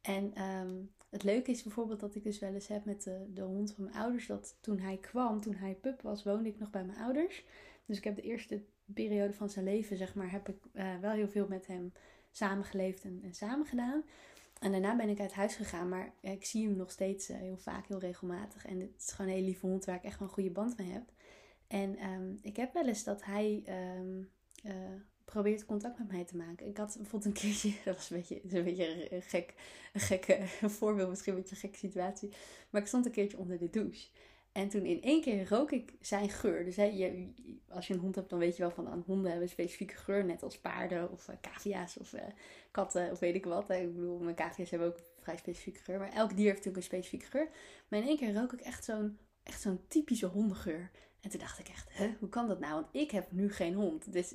En 0.00 0.42
um, 0.42 0.90
het 1.08 1.22
leuke 1.22 1.50
is 1.50 1.62
bijvoorbeeld 1.62 2.00
dat 2.00 2.14
ik 2.14 2.22
dus 2.22 2.38
wel 2.38 2.54
eens 2.54 2.68
heb 2.68 2.84
met 2.84 3.02
de, 3.02 3.26
de 3.34 3.42
hond 3.42 3.72
van 3.72 3.84
mijn 3.84 3.96
ouders. 3.96 4.26
Dat 4.26 4.56
toen 4.60 4.78
hij 4.78 4.96
kwam, 4.96 5.40
toen 5.40 5.54
hij 5.54 5.74
pup 5.74 6.02
was, 6.02 6.24
woonde 6.24 6.48
ik 6.48 6.58
nog 6.58 6.70
bij 6.70 6.84
mijn 6.84 6.98
ouders. 6.98 7.44
Dus 7.86 7.96
ik 7.96 8.04
heb 8.04 8.16
de 8.16 8.22
eerste 8.22 8.62
periode 8.84 9.32
van 9.34 9.50
zijn 9.50 9.64
leven, 9.64 9.96
zeg 9.96 10.14
maar, 10.14 10.30
heb 10.30 10.48
ik 10.48 10.56
uh, 10.72 10.98
wel 10.98 11.10
heel 11.10 11.28
veel 11.28 11.46
met 11.48 11.66
hem 11.66 11.92
samengeleefd 12.30 13.04
en, 13.04 13.20
en 13.22 13.34
samen 13.34 13.66
gedaan. 13.66 14.04
En 14.58 14.72
daarna 14.72 14.96
ben 14.96 15.08
ik 15.08 15.20
uit 15.20 15.32
huis 15.32 15.54
gegaan, 15.56 15.88
maar 15.88 16.12
ik 16.20 16.44
zie 16.44 16.66
hem 16.66 16.76
nog 16.76 16.90
steeds 16.90 17.30
uh, 17.30 17.36
heel 17.36 17.56
vaak, 17.56 17.86
heel 17.86 17.98
regelmatig. 17.98 18.66
En 18.66 18.80
het 18.80 18.90
is 18.98 19.10
gewoon 19.10 19.30
een 19.30 19.36
hele 19.36 19.46
lieve 19.46 19.66
hond 19.66 19.84
waar 19.84 19.96
ik 19.96 20.02
echt 20.02 20.18
wel 20.18 20.28
een 20.28 20.34
goede 20.34 20.50
band 20.50 20.76
mee 20.76 20.90
heb. 20.90 21.12
En 21.68 22.04
um, 22.10 22.38
ik 22.42 22.56
heb 22.56 22.72
wel 22.72 22.86
eens 22.86 23.04
dat 23.04 23.24
hij 23.24 23.62
um, 23.96 24.30
probeert 25.24 25.64
contact 25.64 25.98
met 25.98 26.10
mij 26.10 26.24
te 26.24 26.36
maken. 26.36 26.66
Ik 26.66 26.76
had 26.76 26.94
bijvoorbeeld 26.96 27.24
een 27.24 27.40
keertje, 27.40 27.72
dat 27.84 27.94
was 27.94 28.10
een 28.10 28.16
beetje, 28.16 28.40
een, 28.48 28.64
beetje 28.64 29.08
gek, 29.20 29.54
een 29.92 30.00
gekke 30.00 30.46
voorbeeld, 30.78 31.08
misschien 31.08 31.32
een 31.32 31.38
beetje 31.38 31.54
een 31.54 31.60
gekke 31.60 31.78
situatie. 31.78 32.32
Maar 32.70 32.80
ik 32.80 32.86
stond 32.86 33.06
een 33.06 33.12
keertje 33.12 33.38
onder 33.38 33.58
de 33.58 33.70
douche. 33.70 34.08
En 34.52 34.68
toen 34.68 34.84
in 34.84 35.02
één 35.02 35.20
keer 35.20 35.48
rook 35.48 35.72
ik 35.72 35.92
zijn 36.00 36.30
geur. 36.30 36.64
Dus 36.64 36.74
je, 36.74 37.32
als 37.68 37.86
je 37.86 37.94
een 37.94 38.00
hond 38.00 38.14
hebt, 38.14 38.30
dan 38.30 38.38
weet 38.38 38.56
je 38.56 38.62
wel 38.62 38.70
van 38.70 38.88
aan 38.88 39.02
honden 39.06 39.26
hebben 39.26 39.42
een 39.42 39.48
specifieke 39.52 39.94
geur. 39.94 40.24
Net 40.24 40.42
als 40.42 40.58
paarden 40.58 41.10
of 41.10 41.28
uh, 41.28 41.34
cavia's 41.40 41.96
of 41.96 42.12
uh, 42.12 42.20
katten 42.70 43.10
of 43.10 43.18
weet 43.18 43.34
ik 43.34 43.44
wat. 43.44 43.70
Ik 43.70 43.94
bedoel, 43.94 44.18
mijn 44.18 44.36
cavia's 44.36 44.70
hebben 44.70 44.88
ook 44.88 44.96
een 44.96 45.22
vrij 45.22 45.36
specifieke 45.36 45.80
geur. 45.80 45.98
Maar 45.98 46.12
elk 46.12 46.36
dier 46.36 46.44
heeft 46.44 46.64
natuurlijk 46.64 46.76
een 46.76 46.82
specifieke 46.82 47.26
geur. 47.26 47.48
Maar 47.88 48.00
in 48.00 48.06
één 48.06 48.16
keer 48.16 48.34
rook 48.34 48.52
ik 48.52 48.60
echt 48.60 48.84
zo'n 48.84 49.18
echt 49.48 49.60
zo'n 49.60 49.80
typische 49.88 50.26
hondengeur. 50.26 50.90
En 51.28 51.34
toen 51.34 51.46
dacht 51.46 51.58
ik 51.58 51.68
echt, 51.68 51.88
hoe 52.18 52.28
kan 52.28 52.48
dat 52.48 52.60
nou? 52.60 52.74
Want 52.74 52.86
ik 52.90 53.10
heb 53.10 53.32
nu 53.32 53.52
geen 53.52 53.74
hond. 53.74 54.12
Dus 54.12 54.34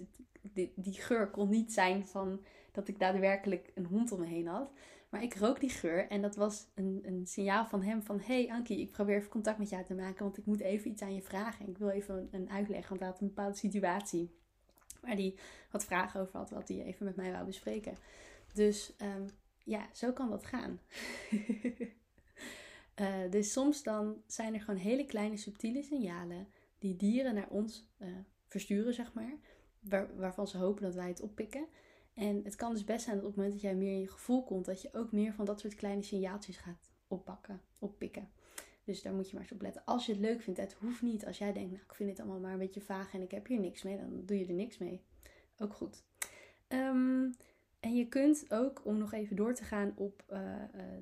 die, 0.75 1.01
geur 1.01 1.29
kon 1.29 1.49
niet 1.49 1.73
zijn 1.73 2.07
van 2.07 2.43
dat 2.71 2.87
ik 2.87 2.99
daadwerkelijk 2.99 3.71
een 3.75 3.85
hond 3.85 4.11
om 4.11 4.19
me 4.19 4.25
heen 4.25 4.47
had. 4.47 4.71
Maar 5.09 5.23
ik 5.23 5.35
rook 5.35 5.59
die 5.59 5.69
geur 5.69 6.07
en 6.07 6.21
dat 6.21 6.35
was 6.35 6.67
een, 6.73 7.01
een 7.05 7.27
signaal 7.27 7.65
van 7.65 7.83
hem 7.83 8.03
van... 8.03 8.19
Hey 8.19 8.49
Ankie, 8.51 8.79
ik 8.79 8.91
probeer 8.91 9.17
even 9.17 9.29
contact 9.29 9.57
met 9.57 9.69
jou 9.69 9.83
te 9.85 9.93
maken, 9.93 10.23
want 10.23 10.37
ik 10.37 10.45
moet 10.45 10.59
even 10.59 10.91
iets 10.91 11.01
aan 11.01 11.15
je 11.15 11.21
vragen. 11.21 11.67
Ik 11.67 11.77
wil 11.77 11.89
even 11.89 12.15
een, 12.15 12.27
een 12.31 12.49
uitleg, 12.49 12.87
want 12.87 12.99
hij 13.01 13.09
had 13.09 13.21
een 13.21 13.27
bepaalde 13.27 13.57
situatie 13.57 14.35
waar 15.01 15.15
hij 15.15 15.35
wat 15.71 15.85
vragen 15.85 16.21
over 16.21 16.37
had, 16.37 16.49
wat 16.49 16.67
hij 16.67 16.83
even 16.83 17.05
met 17.05 17.15
mij 17.15 17.31
wou 17.31 17.45
bespreken. 17.45 17.97
Dus 18.53 18.93
um, 19.01 19.29
ja, 19.63 19.87
zo 19.93 20.11
kan 20.11 20.29
dat 20.29 20.45
gaan. 20.45 20.79
uh, 22.99 23.31
dus 23.35 23.51
soms 23.51 23.83
dan 23.83 24.21
zijn 24.27 24.53
er 24.53 24.61
gewoon 24.61 24.79
hele 24.79 25.05
kleine 25.05 25.37
subtiele 25.37 25.83
signalen 25.83 26.47
die 26.83 26.95
dieren 26.95 27.33
naar 27.33 27.49
ons 27.49 27.89
uh, 27.99 28.07
versturen, 28.47 28.93
zeg 28.93 29.13
maar. 29.13 29.37
Waar, 29.79 30.15
waarvan 30.17 30.47
ze 30.47 30.57
hopen 30.57 30.83
dat 30.83 30.95
wij 30.95 31.07
het 31.07 31.21
oppikken. 31.21 31.67
En 32.13 32.41
het 32.43 32.55
kan 32.55 32.73
dus 32.73 32.83
best 32.83 33.03
zijn 33.03 33.15
dat 33.15 33.25
op 33.25 33.29
het 33.29 33.37
moment 33.37 33.61
dat 33.61 33.63
jij 33.63 33.75
meer 33.75 33.91
in 33.91 33.99
je 33.99 34.11
gevoel 34.11 34.43
komt, 34.43 34.65
dat 34.65 34.81
je 34.81 34.93
ook 34.93 35.11
meer 35.11 35.33
van 35.33 35.45
dat 35.45 35.59
soort 35.59 35.75
kleine 35.75 36.01
signaaltjes 36.01 36.57
gaat 36.57 36.91
oppakken, 37.07 37.61
oppikken. 37.79 38.29
Dus 38.83 39.01
daar 39.01 39.13
moet 39.13 39.27
je 39.27 39.33
maar 39.33 39.41
eens 39.41 39.51
op 39.51 39.61
letten. 39.61 39.85
Als 39.85 40.05
je 40.05 40.11
het 40.11 40.21
leuk 40.21 40.41
vindt, 40.41 40.59
het 40.59 40.73
hoeft 40.73 41.01
niet. 41.01 41.25
Als 41.25 41.37
jij 41.37 41.53
denkt, 41.53 41.71
nou, 41.71 41.83
ik 41.83 41.93
vind 41.93 42.09
het 42.09 42.19
allemaal 42.19 42.39
maar 42.39 42.51
een 42.51 42.59
beetje 42.59 42.81
vaag 42.81 43.13
en 43.13 43.21
ik 43.21 43.31
heb 43.31 43.47
hier 43.47 43.59
niks 43.59 43.83
mee, 43.83 43.97
dan 43.97 44.25
doe 44.25 44.39
je 44.39 44.45
er 44.45 44.53
niks 44.53 44.77
mee. 44.77 45.01
Ook 45.57 45.73
goed. 45.73 46.03
Ehm, 46.67 47.31
en 47.79 47.95
je 47.95 48.07
kunt 48.07 48.45
ook, 48.49 48.85
om 48.85 48.97
nog 48.97 49.13
even 49.13 49.35
door 49.35 49.53
te 49.53 49.63
gaan 49.63 49.93
op, 49.95 50.23
uh, 50.31 50.39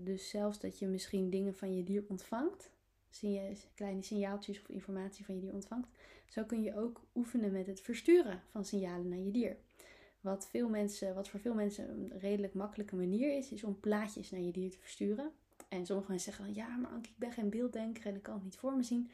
dus 0.03 0.29
zelfs 0.29 0.59
dat 0.59 0.79
je 0.79 0.87
misschien 0.87 1.29
dingen 1.29 1.55
van 1.55 1.75
je 1.75 1.83
dier 1.83 2.03
ontvangt, 2.07 2.71
je 3.19 3.55
kleine 3.75 4.01
signaaltjes 4.01 4.61
of 4.61 4.69
informatie 4.69 5.25
van 5.25 5.35
je 5.35 5.41
dier 5.41 5.53
ontvangt, 5.53 5.87
zo 6.27 6.43
kun 6.43 6.61
je 6.61 6.75
ook 6.75 7.01
oefenen 7.15 7.51
met 7.51 7.67
het 7.67 7.81
versturen 7.81 8.41
van 8.49 8.65
signalen 8.65 9.07
naar 9.07 9.19
je 9.19 9.31
dier. 9.31 9.57
Wat, 10.21 10.47
veel 10.49 10.69
mensen, 10.69 11.15
wat 11.15 11.29
voor 11.29 11.39
veel 11.39 11.53
mensen 11.53 11.89
een 11.89 12.19
redelijk 12.19 12.53
makkelijke 12.53 12.95
manier 12.95 13.37
is, 13.37 13.51
is 13.51 13.63
om 13.63 13.79
plaatjes 13.79 14.31
naar 14.31 14.41
je 14.41 14.51
dier 14.51 14.69
te 14.69 14.77
versturen. 14.79 15.31
En 15.69 15.85
sommige 15.85 16.11
mensen 16.11 16.33
zeggen 16.33 16.53
dan, 16.53 16.63
ja, 16.63 16.75
maar 16.75 16.91
Anke, 16.91 17.09
ik 17.09 17.17
ben 17.17 17.31
geen 17.31 17.49
beelddenker 17.49 18.05
en 18.05 18.15
ik 18.15 18.23
kan 18.23 18.33
het 18.33 18.43
niet 18.43 18.57
voor 18.57 18.75
me 18.75 18.83
zien. 18.83 19.09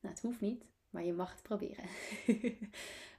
Nou, 0.00 0.14
het 0.14 0.22
hoeft 0.22 0.40
niet, 0.40 0.64
maar 0.90 1.04
je 1.04 1.12
mag 1.12 1.32
het 1.32 1.42
proberen. 1.42 1.84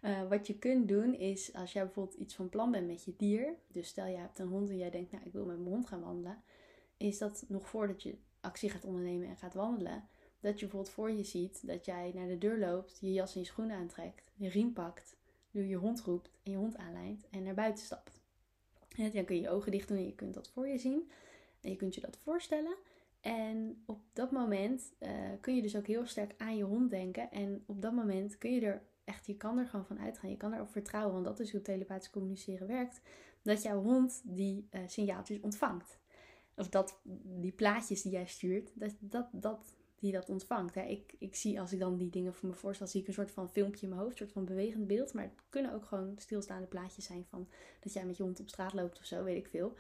uh, 0.02 0.28
wat 0.34 0.48
je 0.48 0.58
kunt 0.60 0.88
doen 0.88 1.14
is, 1.14 1.54
als 1.54 1.74
jij 1.74 1.84
bijvoorbeeld 1.84 2.20
iets 2.20 2.36
van 2.36 2.50
plan 2.50 2.72
bent 2.72 2.88
met 2.88 3.04
je 3.04 3.14
dier, 3.18 3.56
dus 3.68 3.88
stel 3.88 4.06
je 4.06 4.18
hebt 4.18 4.40
een 4.40 4.48
hond 4.48 4.70
en 4.70 4.78
jij 4.78 4.90
denkt, 4.90 5.12
nou, 5.12 5.24
ik 5.26 5.34
wil 5.34 5.46
met 5.46 5.58
mijn 5.58 5.70
hond 5.70 5.88
gaan 5.88 6.02
wandelen, 6.02 6.44
is 6.98 7.18
dat 7.18 7.46
nog 7.48 7.68
voordat 7.68 8.04
je 8.04 8.16
actie 8.42 8.70
gaat 8.70 8.86
ondernemen 8.86 9.28
en 9.28 9.38
gaat 9.38 9.54
wandelen, 9.54 10.08
dat 10.42 10.60
je 10.60 10.66
bijvoorbeeld 10.66 10.94
voor 10.94 11.12
je 11.12 11.24
ziet 11.24 11.68
dat 11.68 11.86
jij 11.86 12.12
naar 12.16 12.28
de 12.28 12.38
deur 12.38 12.60
loopt, 12.60 12.98
je 13.02 13.14
jas 13.14 13.34
en 13.34 13.40
je 13.40 13.46
schoenen 13.46 13.78
aantrekt, 13.78 14.32
je 14.36 14.50
riem 14.50 14.74
pakt, 14.74 15.16
nu 15.52 15.64
je 15.64 15.76
hond 15.76 16.02
roept 16.02 16.32
en 16.44 16.52
je 16.52 16.58
hond 16.58 16.78
aanlijnt 16.78 17.30
en 17.30 17.44
naar 17.44 17.54
buiten 17.54 17.86
stapt. 17.86 18.20
Dan 18.98 19.26
kun 19.26 19.36
je 19.36 19.42
je 19.42 19.50
ogen 19.50 19.72
dicht 19.72 19.88
doen 19.88 19.98
en 19.98 20.06
je 20.06 20.16
kunt 20.16 20.34
dat 20.34 20.50
voor 20.50 20.68
je 20.68 20.78
zien. 20.78 21.10
En 21.62 21.70
je 21.70 21.76
kunt 21.76 21.96
je 21.96 22.02
dat 22.02 22.18
voorstellen. 22.18 22.76
En 23.22 23.84
op 23.86 24.00
dat 24.14 24.32
moment 24.32 24.94
uh, 25.00 25.10
kun 25.42 25.56
je 25.56 25.62
dus 25.62 25.76
ook 25.76 25.88
heel 25.88 26.06
sterk 26.06 26.34
aan 26.38 26.58
je 26.58 26.64
hond 26.64 26.90
denken. 26.90 27.32
En 27.32 27.64
op 27.66 27.82
dat 27.82 27.94
moment 27.94 28.38
kun 28.38 28.54
je 28.54 28.62
er 28.62 28.82
echt, 29.04 29.28
je 29.28 29.38
kan 29.38 29.58
er 29.58 29.68
gewoon 29.68 29.86
van 29.86 30.00
uitgaan. 30.00 30.30
Je 30.30 30.38
kan 30.38 30.54
erop 30.54 30.72
vertrouwen, 30.72 31.14
want 31.14 31.26
dat 31.26 31.40
is 31.40 31.52
hoe 31.52 31.62
telepathisch 31.62 32.10
communiceren 32.10 32.68
werkt. 32.68 33.02
Dat 33.42 33.62
jouw 33.62 33.82
hond 33.82 34.22
die 34.24 34.68
uh, 34.72 34.82
signaaltjes 34.88 35.40
ontvangt. 35.40 36.00
Of 36.56 36.70
dat 36.70 37.00
die 37.24 37.52
plaatjes 37.52 38.02
die 38.02 38.12
jij 38.12 38.26
stuurt, 38.26 38.72
dat, 38.74 38.96
dat, 39.00 39.28
dat 39.32 39.76
die 40.02 40.12
dat 40.12 40.30
ontvangt. 40.30 40.76
Hè. 40.76 40.82
Ik, 40.82 41.14
ik 41.18 41.36
zie 41.36 41.60
als 41.60 41.74
ik 41.74 41.80
dan 41.80 41.98
die 41.98 42.10
dingen 42.10 42.34
voor 42.34 42.50
me 42.50 42.56
voorstel, 42.56 42.88
zie 42.88 43.02
ik 43.02 43.08
een 43.08 43.14
soort 43.14 43.32
van 43.32 43.50
filmpje 43.50 43.82
in 43.82 43.90
mijn 43.90 44.02
hoofd, 44.02 44.12
een 44.12 44.18
soort 44.18 44.32
van 44.32 44.46
bewegend 44.46 44.88
beeld. 44.88 45.14
Maar 45.14 45.24
het 45.24 45.34
kunnen 45.50 45.74
ook 45.74 45.86
gewoon 45.86 46.14
stilstaande 46.18 46.68
plaatjes 46.68 47.06
zijn 47.06 47.26
van 47.30 47.48
dat 47.80 47.94
jij 47.94 48.06
met 48.06 48.18
je 48.18 48.24
hond 48.24 48.40
op 48.40 48.50
straat 48.50 48.74
loopt 48.74 49.00
of 49.00 49.06
zo, 49.06 49.24
weet 49.24 49.38
ik 49.38 49.48
veel. 49.48 49.74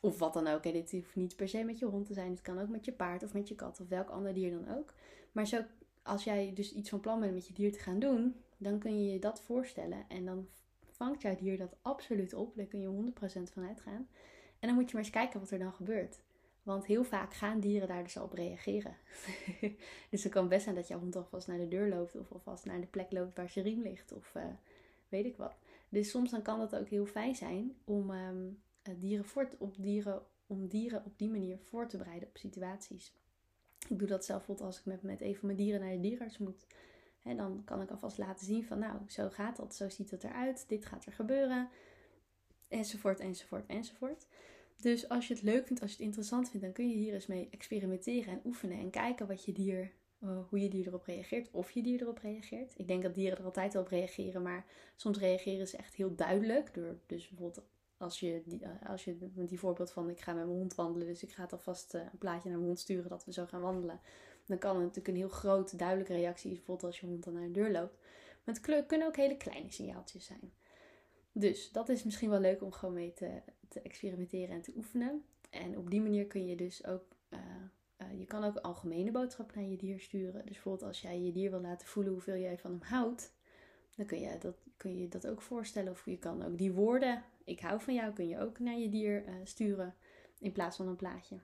Of 0.00 0.18
wat 0.18 0.32
dan 0.32 0.46
ook. 0.46 0.64
Hè. 0.64 0.72
Dit 0.72 0.90
hoeft 0.90 1.16
niet 1.16 1.36
per 1.36 1.48
se 1.48 1.64
met 1.64 1.78
je 1.78 1.86
hond 1.86 2.06
te 2.06 2.14
zijn. 2.14 2.30
Het 2.30 2.42
kan 2.42 2.58
ook 2.58 2.68
met 2.68 2.84
je 2.84 2.92
paard 2.92 3.22
of 3.22 3.32
met 3.32 3.48
je 3.48 3.54
kat 3.54 3.80
of 3.80 3.88
welk 3.88 4.08
ander 4.08 4.34
dier 4.34 4.50
dan 4.50 4.76
ook. 4.76 4.94
Maar 5.32 5.46
zo, 5.46 5.64
als 6.02 6.24
jij 6.24 6.52
dus 6.54 6.72
iets 6.72 6.88
van 6.88 7.00
plan 7.00 7.20
bent 7.20 7.34
met 7.34 7.46
je 7.46 7.54
dier 7.54 7.72
te 7.72 7.78
gaan 7.78 7.98
doen, 7.98 8.34
dan 8.56 8.78
kun 8.78 9.04
je 9.04 9.12
je 9.12 9.18
dat 9.18 9.42
voorstellen. 9.42 10.04
En 10.08 10.24
dan 10.24 10.48
vangt 10.90 11.22
jouw 11.22 11.36
dier 11.36 11.58
dat 11.58 11.76
absoluut 11.82 12.34
op. 12.34 12.56
Daar 12.56 12.66
kun 12.66 12.80
je 12.80 13.12
100% 13.48 13.52
van 13.52 13.66
uitgaan. 13.66 14.08
En 14.58 14.68
dan 14.68 14.74
moet 14.74 14.90
je 14.90 14.94
maar 14.94 15.04
eens 15.04 15.14
kijken 15.14 15.40
wat 15.40 15.50
er 15.50 15.58
dan 15.58 15.72
gebeurt. 15.72 16.20
Want 16.66 16.86
heel 16.86 17.04
vaak 17.04 17.34
gaan 17.34 17.60
dieren 17.60 17.88
daar 17.88 18.02
dus 18.02 18.18
al 18.18 18.24
op 18.24 18.32
reageren. 18.32 18.96
dus 20.10 20.22
het 20.22 20.32
kan 20.32 20.48
best 20.48 20.62
zijn 20.62 20.74
dat 20.74 20.88
jouw 20.88 20.98
hond 20.98 21.16
alvast 21.16 21.46
naar 21.46 21.58
de 21.58 21.68
deur 21.68 21.88
loopt 21.88 22.16
of 22.16 22.32
alvast 22.32 22.64
naar 22.64 22.80
de 22.80 22.86
plek 22.86 23.12
loopt 23.12 23.36
waar 23.36 23.48
zijn 23.48 23.64
riem 23.64 23.82
ligt 23.82 24.12
of 24.12 24.32
uh, 24.36 24.44
weet 25.08 25.24
ik 25.24 25.36
wat. 25.36 25.56
Dus 25.88 26.10
soms 26.10 26.30
dan 26.30 26.42
kan 26.42 26.60
het 26.60 26.76
ook 26.76 26.88
heel 26.88 27.06
fijn 27.06 27.34
zijn 27.34 27.76
om, 27.84 28.10
um, 28.10 28.62
dieren 28.98 29.24
voort, 29.24 29.56
op 29.58 29.74
dieren, 29.78 30.22
om 30.46 30.68
dieren 30.68 31.04
op 31.04 31.18
die 31.18 31.30
manier 31.30 31.58
voor 31.58 31.88
te 31.88 31.96
bereiden 31.96 32.28
op 32.28 32.36
situaties. 32.36 33.12
Ik 33.88 33.98
doe 33.98 34.08
dat 34.08 34.24
zelf 34.24 34.38
bijvoorbeeld 34.38 34.66
als 34.66 34.78
ik 34.78 34.84
met, 34.84 35.02
met 35.02 35.20
een 35.20 35.36
van 35.36 35.46
mijn 35.46 35.58
dieren 35.58 35.80
naar 35.80 35.92
de 35.92 36.00
dierenarts 36.00 36.38
moet. 36.38 36.66
En 37.22 37.36
dan 37.36 37.62
kan 37.64 37.82
ik 37.82 37.90
alvast 37.90 38.18
laten 38.18 38.46
zien 38.46 38.64
van 38.64 38.78
nou, 38.78 38.98
zo 39.08 39.28
gaat 39.30 39.56
dat, 39.56 39.74
zo 39.74 39.88
ziet 39.88 40.10
het 40.10 40.24
eruit, 40.24 40.64
dit 40.68 40.86
gaat 40.86 41.06
er 41.06 41.12
gebeuren. 41.12 41.68
Enzovoort, 42.68 43.20
enzovoort, 43.20 43.66
enzovoort. 43.66 44.26
Dus 44.76 45.08
als 45.08 45.28
je 45.28 45.34
het 45.34 45.42
leuk 45.42 45.66
vindt, 45.66 45.82
als 45.82 45.90
je 45.90 45.96
het 45.96 46.06
interessant 46.06 46.50
vindt, 46.50 46.64
dan 46.64 46.74
kun 46.74 46.88
je 46.88 46.94
hier 46.94 47.14
eens 47.14 47.26
mee 47.26 47.48
experimenteren 47.50 48.32
en 48.32 48.40
oefenen 48.44 48.78
en 48.78 48.90
kijken 48.90 49.26
wat 49.26 49.44
je 49.44 49.52
dier, 49.52 49.92
uh, 50.22 50.38
hoe 50.48 50.60
je 50.60 50.68
dier 50.68 50.86
erop 50.86 51.04
reageert, 51.04 51.50
of 51.50 51.70
je 51.70 51.82
dier 51.82 52.00
erop 52.00 52.18
reageert. 52.18 52.74
Ik 52.76 52.88
denk 52.88 53.02
dat 53.02 53.14
dieren 53.14 53.38
er 53.38 53.44
altijd 53.44 53.76
op 53.76 53.88
reageren, 53.88 54.42
maar 54.42 54.64
soms 54.96 55.18
reageren 55.18 55.68
ze 55.68 55.76
echt 55.76 55.94
heel 55.94 56.14
duidelijk. 56.14 56.74
Door, 56.74 56.98
dus 57.06 57.28
bijvoorbeeld 57.28 57.66
als 57.96 58.20
je, 58.20 58.42
uh, 58.46 58.90
als 58.90 59.04
je 59.04 59.16
die 59.34 59.58
voorbeeld 59.58 59.92
van 59.92 60.10
ik 60.10 60.20
ga 60.20 60.32
met 60.32 60.46
mijn 60.46 60.58
hond 60.58 60.74
wandelen, 60.74 61.06
dus 61.06 61.22
ik 61.22 61.32
ga 61.32 61.42
het 61.42 61.52
alvast 61.52 61.94
uh, 61.94 62.00
een 62.00 62.18
plaatje 62.18 62.48
naar 62.48 62.58
mijn 62.58 62.68
hond 62.68 62.80
sturen 62.80 63.08
dat 63.08 63.24
we 63.24 63.32
zo 63.32 63.46
gaan 63.46 63.60
wandelen. 63.60 64.00
Dan 64.46 64.58
kan 64.58 64.70
het 64.70 64.80
natuurlijk 64.80 65.08
een 65.08 65.16
heel 65.16 65.28
grote, 65.28 65.76
duidelijke 65.76 66.14
reactie, 66.14 66.50
bijvoorbeeld 66.50 66.86
als 66.86 67.00
je 67.00 67.06
hond 67.06 67.24
dan 67.24 67.32
naar 67.32 67.42
de 67.42 67.50
deur 67.50 67.70
loopt. 67.70 67.98
Maar 68.44 68.54
het 68.54 68.86
kunnen 68.86 69.06
ook 69.06 69.16
hele 69.16 69.36
kleine 69.36 69.70
signaaltjes 69.70 70.24
zijn. 70.24 70.52
Dus 71.38 71.72
dat 71.72 71.88
is 71.88 72.04
misschien 72.04 72.30
wel 72.30 72.40
leuk 72.40 72.62
om 72.62 72.72
gewoon 72.72 72.94
mee 72.94 73.12
te, 73.12 73.42
te 73.68 73.80
experimenteren 73.80 74.54
en 74.54 74.62
te 74.62 74.72
oefenen. 74.76 75.24
En 75.50 75.78
op 75.78 75.90
die 75.90 76.00
manier 76.00 76.26
kun 76.26 76.46
je 76.46 76.56
dus 76.56 76.86
ook. 76.86 77.04
Uh, 77.30 77.38
je 78.18 78.26
kan 78.26 78.44
ook 78.44 78.56
algemene 78.56 79.10
boodschappen 79.10 79.58
naar 79.60 79.70
je 79.70 79.76
dier 79.76 80.00
sturen. 80.00 80.42
Dus 80.44 80.52
bijvoorbeeld 80.52 80.88
als 80.88 81.00
jij 81.00 81.20
je 81.20 81.32
dier 81.32 81.50
wil 81.50 81.60
laten 81.60 81.86
voelen 81.86 82.12
hoeveel 82.12 82.36
jij 82.36 82.58
van 82.58 82.70
hem 82.70 82.82
houdt. 82.82 83.32
Dan 83.94 84.06
kun 84.06 84.20
je 84.20 84.38
dat, 84.38 84.56
kun 84.76 84.98
je 84.98 85.08
dat 85.08 85.26
ook 85.26 85.42
voorstellen. 85.42 85.92
Of 85.92 86.04
je 86.04 86.18
kan 86.18 86.44
ook 86.44 86.58
die 86.58 86.72
woorden, 86.72 87.22
ik 87.44 87.60
hou 87.60 87.80
van 87.80 87.94
jou, 87.94 88.12
kun 88.12 88.28
je 88.28 88.38
ook 88.38 88.58
naar 88.58 88.78
je 88.78 88.88
dier 88.88 89.24
uh, 89.26 89.34
sturen. 89.44 89.94
In 90.38 90.52
plaats 90.52 90.76
van 90.76 90.88
een 90.88 90.96
plaatje. 90.96 91.36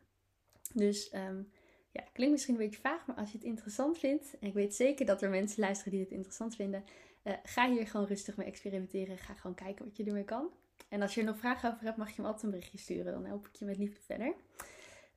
Dus 0.75 1.15
um, 1.15 1.51
ja, 1.91 2.05
klinkt 2.13 2.33
misschien 2.33 2.55
een 2.55 2.61
beetje 2.61 2.81
vaag, 2.81 3.07
maar 3.07 3.17
als 3.17 3.33
je 3.33 3.39
het 3.39 3.47
interessant 3.47 3.99
vindt, 3.99 4.39
en 4.39 4.49
ik 4.49 4.55
weet 4.55 4.75
zeker 4.75 5.07
dat 5.07 5.23
er 5.23 5.31
mensen 5.31 5.61
luisteren 5.61 5.93
die 5.93 6.01
het 6.01 6.11
interessant 6.11 6.55
vinden, 6.55 6.85
uh, 7.25 7.33
ga 7.43 7.71
hier 7.71 7.87
gewoon 7.87 8.07
rustig 8.07 8.37
mee 8.37 8.47
experimenteren. 8.47 9.19
Ga 9.19 9.35
gewoon 9.35 9.57
kijken 9.57 9.85
wat 9.85 9.97
je 9.97 10.05
ermee 10.05 10.25
kan. 10.25 10.51
En 10.89 11.03
als 11.03 11.15
je 11.15 11.21
er 11.21 11.27
nog 11.27 11.39
vragen 11.39 11.73
over 11.73 11.85
hebt, 11.85 11.97
mag 11.97 12.11
je 12.11 12.21
me 12.23 12.27
altijd 12.27 12.45
een 12.45 12.51
berichtje 12.51 12.79
sturen. 12.79 13.13
Dan 13.13 13.25
help 13.25 13.47
ik 13.47 13.55
je 13.55 13.65
met 13.65 13.79
liefde 13.79 14.01
verder. 14.01 14.35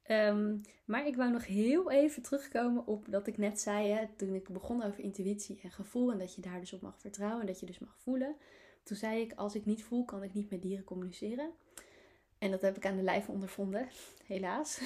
Um, 0.08 0.62
maar 0.86 1.08
ik 1.08 1.16
wou 1.16 1.32
nog 1.32 1.46
heel 1.46 1.92
even 1.92 2.22
terugkomen 2.22 2.88
op 2.88 3.12
dat 3.12 3.28
ik 3.28 3.38
net 3.38 3.60
zei, 3.60 3.88
hè, 3.88 4.08
toen 4.16 4.34
ik 4.34 4.50
begon 4.50 4.84
over 4.84 5.00
intuïtie 5.00 5.60
en 5.64 5.72
gevoel. 5.72 6.12
En 6.12 6.18
dat 6.18 6.36
je 6.36 6.42
daar 6.42 6.60
dus 6.60 6.74
op 6.74 6.82
mag 6.82 7.00
vertrouwen 7.00 7.42
en 7.42 7.48
dat 7.48 7.60
je 7.60 7.66
dus 7.66 7.80
mag 7.80 7.98
voelen. 7.98 8.36
Toen 8.84 8.98
zei 8.98 9.22
ik, 9.22 9.34
als 9.34 9.56
ik 9.56 9.66
niet 9.66 9.84
voel, 9.84 10.06
kan 10.06 10.24
ik 10.24 10.34
niet 10.34 10.50
met 10.50 10.62
dieren 10.62 10.86
communiceren. 10.86 11.52
En 12.38 12.52
dat 12.52 12.62
heb 12.62 12.78
ik 12.78 12.86
aan 12.86 12.96
de 12.96 13.04
lijf 13.04 13.30
ondervonden, 13.30 13.88
helaas. 14.26 14.82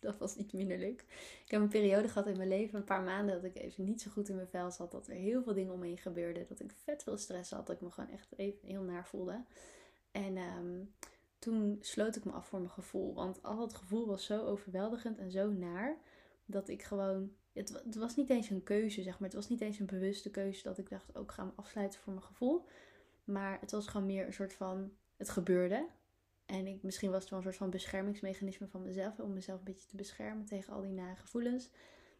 dat 0.06 0.18
was 0.18 0.36
iets 0.36 0.52
minder 0.52 0.78
leuk. 0.78 1.04
Ik 1.44 1.50
heb 1.50 1.60
een 1.60 1.68
periode 1.68 2.08
gehad 2.08 2.26
in 2.26 2.36
mijn 2.36 2.48
leven, 2.48 2.78
een 2.78 2.84
paar 2.84 3.02
maanden, 3.02 3.34
dat 3.34 3.44
ik 3.44 3.62
even 3.62 3.84
niet 3.84 4.00
zo 4.00 4.10
goed 4.10 4.28
in 4.28 4.34
mijn 4.34 4.48
vel 4.48 4.70
zat. 4.70 4.90
Dat 4.90 5.06
er 5.06 5.14
heel 5.14 5.42
veel 5.42 5.54
dingen 5.54 5.72
omheen 5.72 5.98
gebeurden. 5.98 6.46
Dat 6.48 6.60
ik 6.60 6.72
vet 6.84 7.02
veel 7.02 7.16
stress 7.16 7.50
had. 7.50 7.66
Dat 7.66 7.76
ik 7.76 7.82
me 7.82 7.90
gewoon 7.90 8.10
echt 8.10 8.28
even 8.36 8.68
heel 8.68 8.82
naar 8.82 9.06
voelde. 9.06 9.44
En 10.10 10.36
um, 10.36 10.94
toen 11.38 11.78
sloot 11.80 12.16
ik 12.16 12.24
me 12.24 12.32
af 12.32 12.46
voor 12.46 12.58
mijn 12.58 12.70
gevoel. 12.70 13.14
Want 13.14 13.42
al 13.42 13.60
het 13.60 13.74
gevoel 13.74 14.06
was 14.06 14.24
zo 14.24 14.44
overweldigend 14.44 15.18
en 15.18 15.30
zo 15.30 15.50
naar. 15.50 15.96
Dat 16.44 16.68
ik 16.68 16.82
gewoon. 16.82 17.32
Het, 17.52 17.82
het, 17.84 17.94
was 17.94 18.16
niet 18.16 18.30
eens 18.30 18.50
een 18.50 18.62
keuze, 18.62 19.02
zeg 19.02 19.18
maar. 19.18 19.28
Het 19.28 19.36
was 19.36 19.48
niet 19.48 19.60
eens 19.60 19.78
een 19.78 19.86
bewuste 19.86 20.30
keuze 20.30 20.62
dat 20.62 20.78
ik 20.78 20.88
dacht: 20.88 21.16
ook 21.16 21.30
oh, 21.30 21.34
ga 21.34 21.44
me 21.44 21.50
afsluiten 21.54 22.00
voor 22.00 22.12
mijn 22.12 22.24
gevoel. 22.24 22.66
Maar 23.24 23.60
het 23.60 23.70
was 23.70 23.86
gewoon 23.86 24.06
meer 24.06 24.26
een 24.26 24.32
soort 24.32 24.52
van. 24.52 24.92
Het 25.16 25.28
gebeurde. 25.28 25.86
En 26.50 26.66
ik, 26.66 26.82
misschien 26.82 27.10
was 27.10 27.20
het 27.20 27.30
wel 27.30 27.38
een 27.38 27.44
soort 27.44 27.56
van 27.56 27.70
beschermingsmechanisme 27.70 28.68
van 28.68 28.82
mezelf. 28.82 29.18
Om 29.18 29.32
mezelf 29.32 29.58
een 29.58 29.64
beetje 29.64 29.88
te 29.88 29.96
beschermen 29.96 30.44
tegen 30.44 30.72
al 30.72 30.80
die 30.80 30.92
nare 30.92 31.16
gevoelens. 31.16 31.70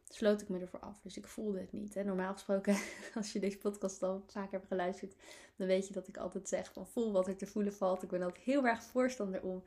Sloot 0.09 0.41
ik 0.41 0.49
me 0.49 0.59
ervoor 0.59 0.81
af. 0.81 1.01
Dus 1.01 1.17
ik 1.17 1.27
voelde 1.27 1.61
het 1.61 1.73
niet. 1.73 1.95
Hè. 1.95 2.05
Normaal 2.05 2.33
gesproken, 2.33 2.77
als 3.15 3.33
je 3.33 3.41
deze 3.41 3.59
podcast 3.59 4.03
al 4.03 4.25
vaak 4.27 4.51
hebt 4.51 4.67
geluisterd. 4.67 5.15
Dan 5.57 5.67
weet 5.67 5.87
je 5.87 5.93
dat 5.93 6.09
ik 6.09 6.17
altijd 6.17 6.49
zeg 6.49 6.73
van 6.73 6.87
voel 6.87 7.13
wat 7.13 7.29
er 7.29 7.37
te 7.37 7.47
voelen 7.47 7.75
valt. 7.75 8.03
Ik 8.03 8.09
ben 8.09 8.23
altijd 8.23 8.45
heel 8.45 8.67
erg 8.67 8.83
voorstander 8.83 9.43
om 9.43 9.63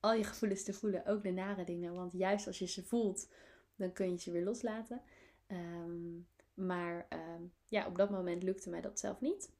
al 0.00 0.14
je 0.14 0.24
gevoelens 0.24 0.62
te 0.62 0.72
voelen. 0.72 1.06
Ook 1.06 1.22
de 1.22 1.30
nare 1.30 1.64
dingen. 1.64 1.94
Want 1.94 2.12
juist 2.12 2.46
als 2.46 2.58
je 2.58 2.66
ze 2.66 2.84
voelt, 2.84 3.28
dan 3.76 3.92
kun 3.92 4.10
je 4.10 4.18
ze 4.18 4.30
weer 4.30 4.44
loslaten. 4.44 5.02
Um, 5.48 6.26
maar 6.54 7.06
um, 7.10 7.52
ja, 7.68 7.86
op 7.86 7.96
dat 7.96 8.10
moment 8.10 8.42
lukte 8.42 8.70
mij 8.70 8.80
dat 8.80 8.98
zelf 8.98 9.20
niet. 9.20 9.50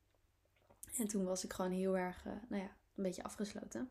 En 0.97 1.09
toen 1.09 1.25
was 1.25 1.45
ik 1.45 1.53
gewoon 1.53 1.71
heel 1.71 1.99
erg, 1.99 2.25
uh, 2.27 2.33
nou 2.49 2.63
ja, 2.63 2.77
een 2.95 3.03
beetje 3.03 3.23
afgesloten. 3.23 3.91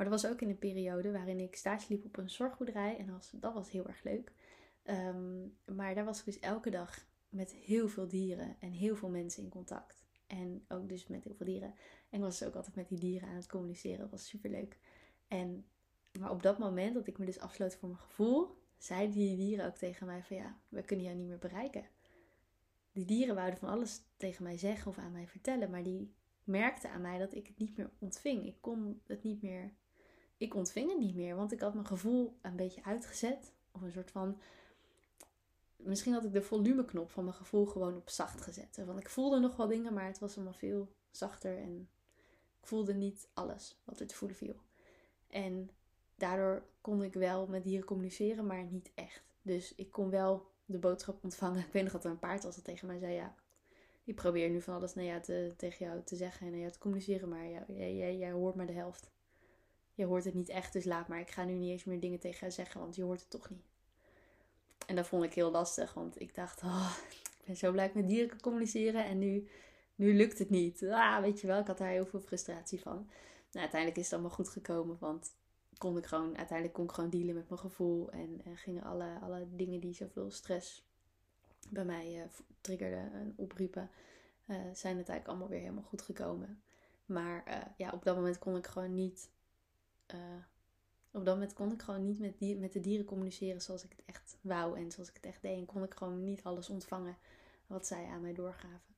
Maar 0.00 0.10
dat 0.10 0.20
was 0.22 0.30
ook 0.30 0.40
in 0.40 0.48
een 0.48 0.58
periode 0.58 1.12
waarin 1.12 1.40
ik 1.40 1.56
stage 1.56 1.86
liep 1.88 2.04
op 2.04 2.16
een 2.16 2.30
zorgboerderij. 2.30 2.96
En 2.98 3.06
dat 3.32 3.54
was, 3.54 3.70
heel 3.70 3.86
erg 3.86 4.02
leuk. 4.02 4.32
Um, 4.84 5.56
maar 5.76 5.94
daar 5.94 6.04
was 6.04 6.18
ik 6.18 6.24
dus 6.24 6.38
elke 6.38 6.70
dag 6.70 7.06
met 7.28 7.52
heel 7.52 7.88
veel 7.88 8.08
dieren 8.08 8.56
en 8.60 8.70
heel 8.70 8.96
veel 8.96 9.08
mensen 9.08 9.42
in 9.42 9.48
contact. 9.48 10.04
En 10.26 10.64
ook 10.68 10.88
dus 10.88 11.06
met 11.06 11.24
heel 11.24 11.34
veel 11.34 11.46
dieren. 11.46 11.74
En 12.10 12.18
ik 12.18 12.20
was 12.20 12.38
dus 12.38 12.48
ook 12.48 12.54
altijd 12.54 12.76
met 12.76 12.88
die 12.88 12.98
dieren 12.98 13.28
aan 13.28 13.34
het 13.34 13.46
communiceren. 13.46 13.98
Dat 13.98 14.10
was 14.10 14.28
super 14.28 14.50
leuk. 14.50 14.78
En, 15.28 15.66
maar 16.18 16.30
op 16.30 16.42
dat 16.42 16.58
moment 16.58 16.94
dat 16.94 17.06
ik 17.06 17.18
me 17.18 17.24
dus 17.24 17.40
afsloot 17.40 17.74
voor 17.74 17.88
mijn 17.88 18.00
gevoel, 18.00 18.56
zeiden 18.78 19.16
die 19.16 19.36
dieren 19.36 19.66
ook 19.66 19.76
tegen 19.76 20.06
mij 20.06 20.22
van 20.22 20.36
ja, 20.36 20.58
we 20.68 20.82
kunnen 20.82 21.04
jou 21.04 21.16
niet 21.16 21.28
meer 21.28 21.38
bereiken. 21.38 21.84
Die 22.92 23.04
dieren 23.04 23.34
wouden 23.34 23.58
van 23.58 23.68
alles 23.68 24.02
tegen 24.16 24.42
mij 24.42 24.58
zeggen 24.58 24.90
of 24.90 24.98
aan 24.98 25.12
mij 25.12 25.26
vertellen, 25.28 25.70
maar 25.70 25.82
die 25.82 26.14
merkten 26.44 26.90
aan 26.90 27.00
mij 27.00 27.18
dat 27.18 27.34
ik 27.34 27.46
het 27.46 27.58
niet 27.58 27.76
meer 27.76 27.90
ontving. 27.98 28.46
Ik 28.46 28.56
kon 28.60 29.00
het 29.06 29.22
niet 29.22 29.42
meer 29.42 29.72
ik 30.40 30.54
ontving 30.54 30.88
het 30.88 30.98
niet 30.98 31.14
meer, 31.14 31.36
want 31.36 31.52
ik 31.52 31.60
had 31.60 31.74
mijn 31.74 31.86
gevoel 31.86 32.36
een 32.42 32.56
beetje 32.56 32.84
uitgezet. 32.84 33.52
Of 33.72 33.82
een 33.82 33.92
soort 33.92 34.10
van 34.10 34.40
misschien 35.76 36.12
had 36.12 36.24
ik 36.24 36.32
de 36.32 36.42
volumeknop 36.42 37.10
van 37.10 37.24
mijn 37.24 37.36
gevoel 37.36 37.66
gewoon 37.66 37.96
op 37.96 38.10
zacht 38.10 38.40
gezet. 38.40 38.82
Want 38.86 38.98
ik 38.98 39.08
voelde 39.08 39.38
nog 39.38 39.56
wel 39.56 39.66
dingen, 39.66 39.94
maar 39.94 40.06
het 40.06 40.18
was 40.18 40.34
allemaal 40.34 40.52
veel 40.52 40.92
zachter. 41.10 41.58
En 41.58 41.88
ik 42.60 42.66
voelde 42.66 42.94
niet 42.94 43.28
alles 43.34 43.80
wat 43.84 44.00
er 44.00 44.06
te 44.06 44.14
voelen 44.14 44.36
viel. 44.36 44.56
En 45.26 45.70
daardoor 46.14 46.62
kon 46.80 47.02
ik 47.02 47.14
wel 47.14 47.46
met 47.46 47.64
dieren 47.64 47.86
communiceren, 47.86 48.46
maar 48.46 48.64
niet 48.64 48.90
echt. 48.94 49.22
Dus 49.42 49.74
ik 49.74 49.90
kon 49.90 50.10
wel 50.10 50.50
de 50.64 50.78
boodschap 50.78 51.24
ontvangen. 51.24 51.64
Ik 51.66 51.72
weet 51.72 51.82
nog 51.82 51.92
dat 51.92 52.04
er 52.04 52.10
een 52.10 52.18
paard 52.18 52.42
was 52.42 52.54
dat 52.54 52.64
tegen 52.64 52.86
mij 52.86 52.98
zei: 52.98 53.12
Ja, 53.12 53.34
ik 54.04 54.14
probeer 54.14 54.50
nu 54.50 54.60
van 54.60 54.74
alles 54.74 54.94
naar 54.94 55.04
jou 55.04 55.22
te, 55.22 55.52
tegen 55.56 55.86
jou 55.86 56.02
te 56.04 56.16
zeggen 56.16 56.46
en 56.46 56.52
naar 56.52 56.60
jou 56.60 56.72
te 56.72 56.78
communiceren, 56.78 57.28
maar 57.28 57.48
jij, 57.48 57.96
jij, 57.96 58.16
jij 58.16 58.30
hoort 58.30 58.54
maar 58.54 58.66
de 58.66 58.72
helft. 58.72 59.10
Je 60.00 60.06
hoort 60.06 60.24
het 60.24 60.34
niet 60.34 60.48
echt, 60.48 60.72
dus 60.72 60.84
laat 60.84 61.08
maar. 61.08 61.20
Ik 61.20 61.30
ga 61.30 61.44
nu 61.44 61.52
niet 61.52 61.70
eens 61.70 61.84
meer 61.84 62.00
dingen 62.00 62.18
tegen 62.18 62.38
jou 62.38 62.52
zeggen, 62.52 62.80
want 62.80 62.96
je 62.96 63.02
hoort 63.02 63.20
het 63.20 63.30
toch 63.30 63.50
niet. 63.50 63.64
En 64.86 64.96
dat 64.96 65.06
vond 65.06 65.24
ik 65.24 65.34
heel 65.34 65.50
lastig, 65.50 65.94
want 65.94 66.20
ik 66.20 66.34
dacht, 66.34 66.62
oh, 66.62 66.96
ik 67.40 67.46
ben 67.46 67.56
zo 67.56 67.72
blij 67.72 67.90
met 67.94 68.08
dieren 68.08 68.40
communiceren 68.40 69.04
en 69.04 69.18
nu, 69.18 69.48
nu 69.94 70.14
lukt 70.14 70.38
het 70.38 70.50
niet. 70.50 70.82
Ah, 70.82 71.20
weet 71.20 71.40
je 71.40 71.46
wel, 71.46 71.60
ik 71.60 71.66
had 71.66 71.78
daar 71.78 71.88
heel 71.88 72.06
veel 72.06 72.20
frustratie 72.20 72.80
van. 72.80 72.94
Nou, 72.94 73.60
uiteindelijk 73.60 73.96
is 73.96 74.04
het 74.04 74.12
allemaal 74.12 74.30
goed 74.30 74.48
gekomen, 74.48 74.96
want 75.00 75.34
kon 75.78 75.96
ik 75.96 76.06
gewoon, 76.06 76.36
uiteindelijk 76.36 76.76
kon 76.76 76.84
ik 76.84 76.92
gewoon 76.92 77.10
dealen 77.10 77.34
met 77.34 77.48
mijn 77.48 77.60
gevoel 77.60 78.10
en, 78.10 78.40
en 78.44 78.56
gingen 78.56 78.82
alle, 78.82 79.18
alle 79.22 79.46
dingen 79.50 79.80
die 79.80 79.94
zoveel 79.94 80.30
stress 80.30 80.84
bij 81.68 81.84
mij 81.84 82.16
uh, 82.16 82.22
triggerden 82.60 83.12
en 83.12 83.32
opriepen, 83.36 83.90
uh, 84.46 84.56
zijn 84.56 84.96
het 84.98 85.08
eigenlijk 85.08 85.26
allemaal 85.26 85.48
weer 85.48 85.60
helemaal 85.60 85.82
goed 85.82 86.02
gekomen. 86.02 86.62
Maar 87.06 87.44
uh, 87.48 87.54
ja, 87.76 87.90
op 87.90 88.04
dat 88.04 88.16
moment 88.16 88.38
kon 88.38 88.56
ik 88.56 88.66
gewoon 88.66 88.94
niet 88.94 89.28
op 91.12 91.24
dat 91.24 91.34
moment 91.34 91.52
kon 91.52 91.72
ik 91.72 91.82
gewoon 91.82 92.04
niet 92.04 92.18
met, 92.18 92.58
met 92.58 92.72
de 92.72 92.80
dieren 92.80 93.06
communiceren 93.06 93.60
zoals 93.60 93.84
ik 93.84 93.90
het 93.90 94.02
echt 94.04 94.36
wou 94.40 94.78
en 94.78 94.90
zoals 94.90 95.08
ik 95.08 95.14
het 95.14 95.26
echt 95.26 95.42
deed. 95.42 95.58
En 95.58 95.66
kon 95.66 95.82
ik 95.82 95.94
gewoon 95.94 96.24
niet 96.24 96.42
alles 96.42 96.68
ontvangen 96.68 97.16
wat 97.66 97.86
zij 97.86 98.06
aan 98.06 98.20
mij 98.20 98.34
doorgaven. 98.34 98.94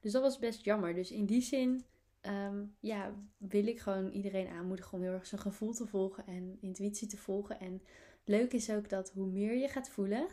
Dus 0.00 0.12
dat 0.12 0.22
was 0.22 0.38
best 0.38 0.64
jammer. 0.64 0.94
Dus 0.94 1.10
in 1.10 1.24
die 1.24 1.42
zin 1.42 1.84
um, 2.26 2.76
ja, 2.80 3.14
wil 3.36 3.66
ik 3.66 3.80
gewoon 3.80 4.10
iedereen 4.10 4.48
aanmoedigen 4.48 4.92
om 4.92 5.02
heel 5.02 5.12
erg 5.12 5.26
zijn 5.26 5.40
gevoel 5.40 5.72
te 5.72 5.86
volgen 5.86 6.26
en 6.26 6.58
intuïtie 6.60 7.08
te 7.08 7.16
volgen. 7.16 7.60
En 7.60 7.82
leuk 8.24 8.52
is 8.52 8.70
ook 8.70 8.88
dat 8.88 9.10
hoe 9.10 9.26
meer 9.26 9.54
je 9.56 9.68
gaat 9.68 9.88
voelen, 9.88 10.26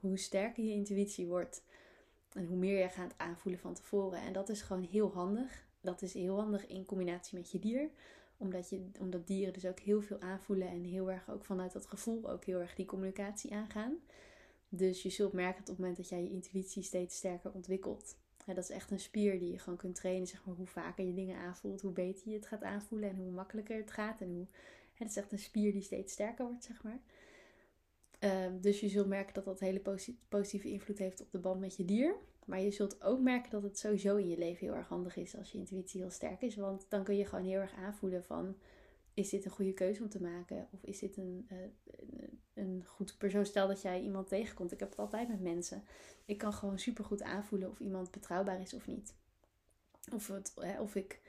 hoe 0.00 0.18
sterker 0.18 0.64
je 0.64 0.72
intuïtie 0.72 1.26
wordt. 1.26 1.62
En 2.32 2.46
hoe 2.46 2.56
meer 2.56 2.78
je 2.78 2.88
gaat 2.88 3.14
aanvoelen 3.16 3.60
van 3.60 3.74
tevoren. 3.74 4.20
En 4.20 4.32
dat 4.32 4.48
is 4.48 4.62
gewoon 4.62 4.82
heel 4.82 5.12
handig. 5.12 5.66
Dat 5.80 6.02
is 6.02 6.12
heel 6.14 6.40
handig 6.40 6.66
in 6.66 6.84
combinatie 6.84 7.38
met 7.38 7.50
je 7.50 7.58
dier 7.58 7.90
omdat, 8.38 8.70
je, 8.70 8.90
omdat 9.00 9.26
dieren 9.26 9.52
dus 9.52 9.66
ook 9.66 9.78
heel 9.78 10.02
veel 10.02 10.20
aanvoelen 10.20 10.68
en 10.68 10.84
heel 10.84 11.10
erg 11.10 11.30
ook 11.30 11.44
vanuit 11.44 11.72
dat 11.72 11.86
gevoel 11.86 12.30
ook 12.30 12.44
heel 12.44 12.60
erg 12.60 12.74
die 12.74 12.86
communicatie 12.86 13.54
aangaan. 13.54 13.96
Dus 14.68 15.02
je 15.02 15.10
zult 15.10 15.32
merken 15.32 15.60
dat 15.60 15.68
op 15.68 15.76
het 15.76 15.78
moment 15.78 15.96
dat 15.96 16.08
jij 16.08 16.22
je 16.22 16.30
intuïtie 16.30 16.82
steeds 16.82 17.16
sterker 17.16 17.52
ontwikkelt. 17.52 18.16
dat 18.46 18.56
is 18.56 18.70
echt 18.70 18.90
een 18.90 19.00
spier 19.00 19.38
die 19.38 19.50
je 19.50 19.58
gewoon 19.58 19.78
kunt 19.78 19.94
trainen. 19.94 20.26
Zeg 20.26 20.44
maar, 20.44 20.54
hoe 20.54 20.66
vaker 20.66 21.04
je 21.04 21.14
dingen 21.14 21.38
aanvoelt, 21.38 21.80
hoe 21.80 21.92
beter 21.92 22.28
je 22.28 22.34
het 22.34 22.46
gaat 22.46 22.62
aanvoelen 22.62 23.10
en 23.10 23.16
hoe 23.16 23.30
makkelijker 23.30 23.76
het 23.76 23.90
gaat. 23.90 24.20
En 24.20 24.28
hoe, 24.28 24.46
het 24.94 25.08
is 25.08 25.16
echt 25.16 25.32
een 25.32 25.38
spier 25.38 25.72
die 25.72 25.82
steeds 25.82 26.12
sterker 26.12 26.44
wordt, 26.46 26.64
zeg 26.64 26.82
maar. 26.82 27.00
Ehm, 28.18 28.60
dus 28.60 28.80
je 28.80 28.88
zult 28.88 29.06
merken 29.06 29.34
dat 29.34 29.44
dat 29.44 29.60
hele 29.60 29.82
positieve 30.28 30.70
invloed 30.70 30.98
heeft 30.98 31.20
op 31.20 31.30
de 31.30 31.38
band 31.38 31.60
met 31.60 31.76
je 31.76 31.84
dier. 31.84 32.16
Maar 32.48 32.60
je 32.60 32.70
zult 32.70 33.02
ook 33.02 33.20
merken 33.20 33.50
dat 33.50 33.62
het 33.62 33.78
sowieso 33.78 34.16
in 34.16 34.28
je 34.28 34.38
leven 34.38 34.66
heel 34.66 34.76
erg 34.76 34.88
handig 34.88 35.16
is 35.16 35.36
als 35.36 35.52
je 35.52 35.58
intuïtie 35.58 36.00
heel 36.00 36.10
sterk 36.10 36.42
is. 36.42 36.56
Want 36.56 36.86
dan 36.88 37.04
kun 37.04 37.16
je 37.16 37.24
gewoon 37.24 37.44
heel 37.44 37.60
erg 37.60 37.74
aanvoelen 37.74 38.24
van... 38.24 38.56
Is 39.14 39.28
dit 39.28 39.44
een 39.44 39.50
goede 39.50 39.72
keuze 39.72 40.02
om 40.02 40.08
te 40.08 40.22
maken? 40.22 40.68
Of 40.70 40.84
is 40.84 40.98
dit 40.98 41.16
een, 41.16 41.48
uh, 41.52 41.58
een 42.54 42.84
goed 42.86 43.18
persoon? 43.18 43.46
Stel 43.46 43.68
dat 43.68 43.82
jij 43.82 44.00
iemand 44.00 44.28
tegenkomt. 44.28 44.72
Ik 44.72 44.80
heb 44.80 44.88
het 44.90 44.98
altijd 44.98 45.28
met 45.28 45.40
mensen. 45.40 45.84
Ik 46.24 46.38
kan 46.38 46.52
gewoon 46.52 46.78
super 46.78 47.04
goed 47.04 47.22
aanvoelen 47.22 47.70
of 47.70 47.80
iemand 47.80 48.10
betrouwbaar 48.10 48.60
is 48.60 48.74
of 48.74 48.86
niet. 48.86 49.14
Of, 50.12 50.26
het, 50.28 50.54
of 50.80 50.94
ik 50.94 51.20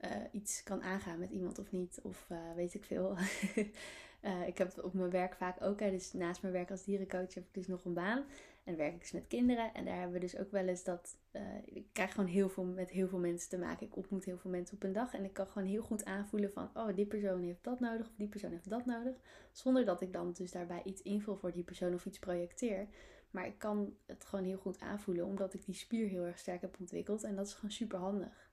uh, 0.00 0.10
iets 0.32 0.62
kan 0.62 0.82
aangaan 0.82 1.18
met 1.18 1.30
iemand 1.30 1.58
of 1.58 1.72
niet. 1.72 2.00
Of 2.02 2.26
uh, 2.32 2.54
weet 2.54 2.74
ik 2.74 2.84
veel. 2.84 3.16
ik 4.46 4.58
heb 4.58 4.84
op 4.84 4.94
mijn 4.94 5.10
werk 5.10 5.34
vaak 5.34 5.62
ook. 5.62 5.80
Hè, 5.80 5.90
dus 5.90 6.12
naast 6.12 6.42
mijn 6.42 6.54
werk 6.54 6.70
als 6.70 6.84
dierencoach 6.84 7.34
heb 7.34 7.44
ik 7.44 7.54
dus 7.54 7.66
nog 7.66 7.84
een 7.84 7.94
baan. 7.94 8.24
En 8.66 8.76
werk 8.76 8.94
ik 8.94 9.00
dus 9.00 9.12
met 9.12 9.26
kinderen. 9.26 9.74
En 9.74 9.84
daar 9.84 9.94
hebben 9.94 10.12
we 10.12 10.20
dus 10.20 10.38
ook 10.38 10.50
wel 10.50 10.66
eens 10.66 10.84
dat. 10.84 11.16
Uh, 11.32 11.42
ik 11.64 11.86
krijg 11.92 12.14
gewoon 12.14 12.28
heel 12.28 12.48
veel 12.48 12.64
met 12.64 12.90
heel 12.90 13.08
veel 13.08 13.18
mensen 13.18 13.48
te 13.48 13.58
maken. 13.58 13.86
Ik 13.86 13.96
ontmoet 13.96 14.24
heel 14.24 14.38
veel 14.38 14.50
mensen 14.50 14.76
op 14.76 14.82
een 14.82 14.92
dag. 14.92 15.14
En 15.14 15.24
ik 15.24 15.32
kan 15.32 15.46
gewoon 15.46 15.68
heel 15.68 15.82
goed 15.82 16.04
aanvoelen 16.04 16.52
van. 16.52 16.70
Oh, 16.74 16.94
die 16.94 17.06
persoon 17.06 17.42
heeft 17.42 17.64
dat 17.64 17.80
nodig. 17.80 18.08
Of 18.08 18.16
die 18.16 18.28
persoon 18.28 18.50
heeft 18.50 18.70
dat 18.70 18.86
nodig. 18.86 19.16
Zonder 19.52 19.84
dat 19.84 20.00
ik 20.00 20.12
dan 20.12 20.32
dus 20.32 20.52
daarbij 20.52 20.82
iets 20.84 21.02
invul 21.02 21.36
voor 21.36 21.52
die 21.52 21.64
persoon 21.64 21.94
of 21.94 22.06
iets 22.06 22.18
projecteer. 22.18 22.86
Maar 23.30 23.46
ik 23.46 23.58
kan 23.58 23.96
het 24.06 24.24
gewoon 24.24 24.44
heel 24.44 24.58
goed 24.58 24.80
aanvoelen. 24.80 25.24
Omdat 25.24 25.54
ik 25.54 25.64
die 25.64 25.74
spier 25.74 26.08
heel 26.08 26.24
erg 26.24 26.38
sterk 26.38 26.60
heb 26.60 26.76
ontwikkeld. 26.80 27.22
En 27.22 27.36
dat 27.36 27.46
is 27.46 27.54
gewoon 27.54 27.70
super 27.70 27.98
handig. 27.98 28.45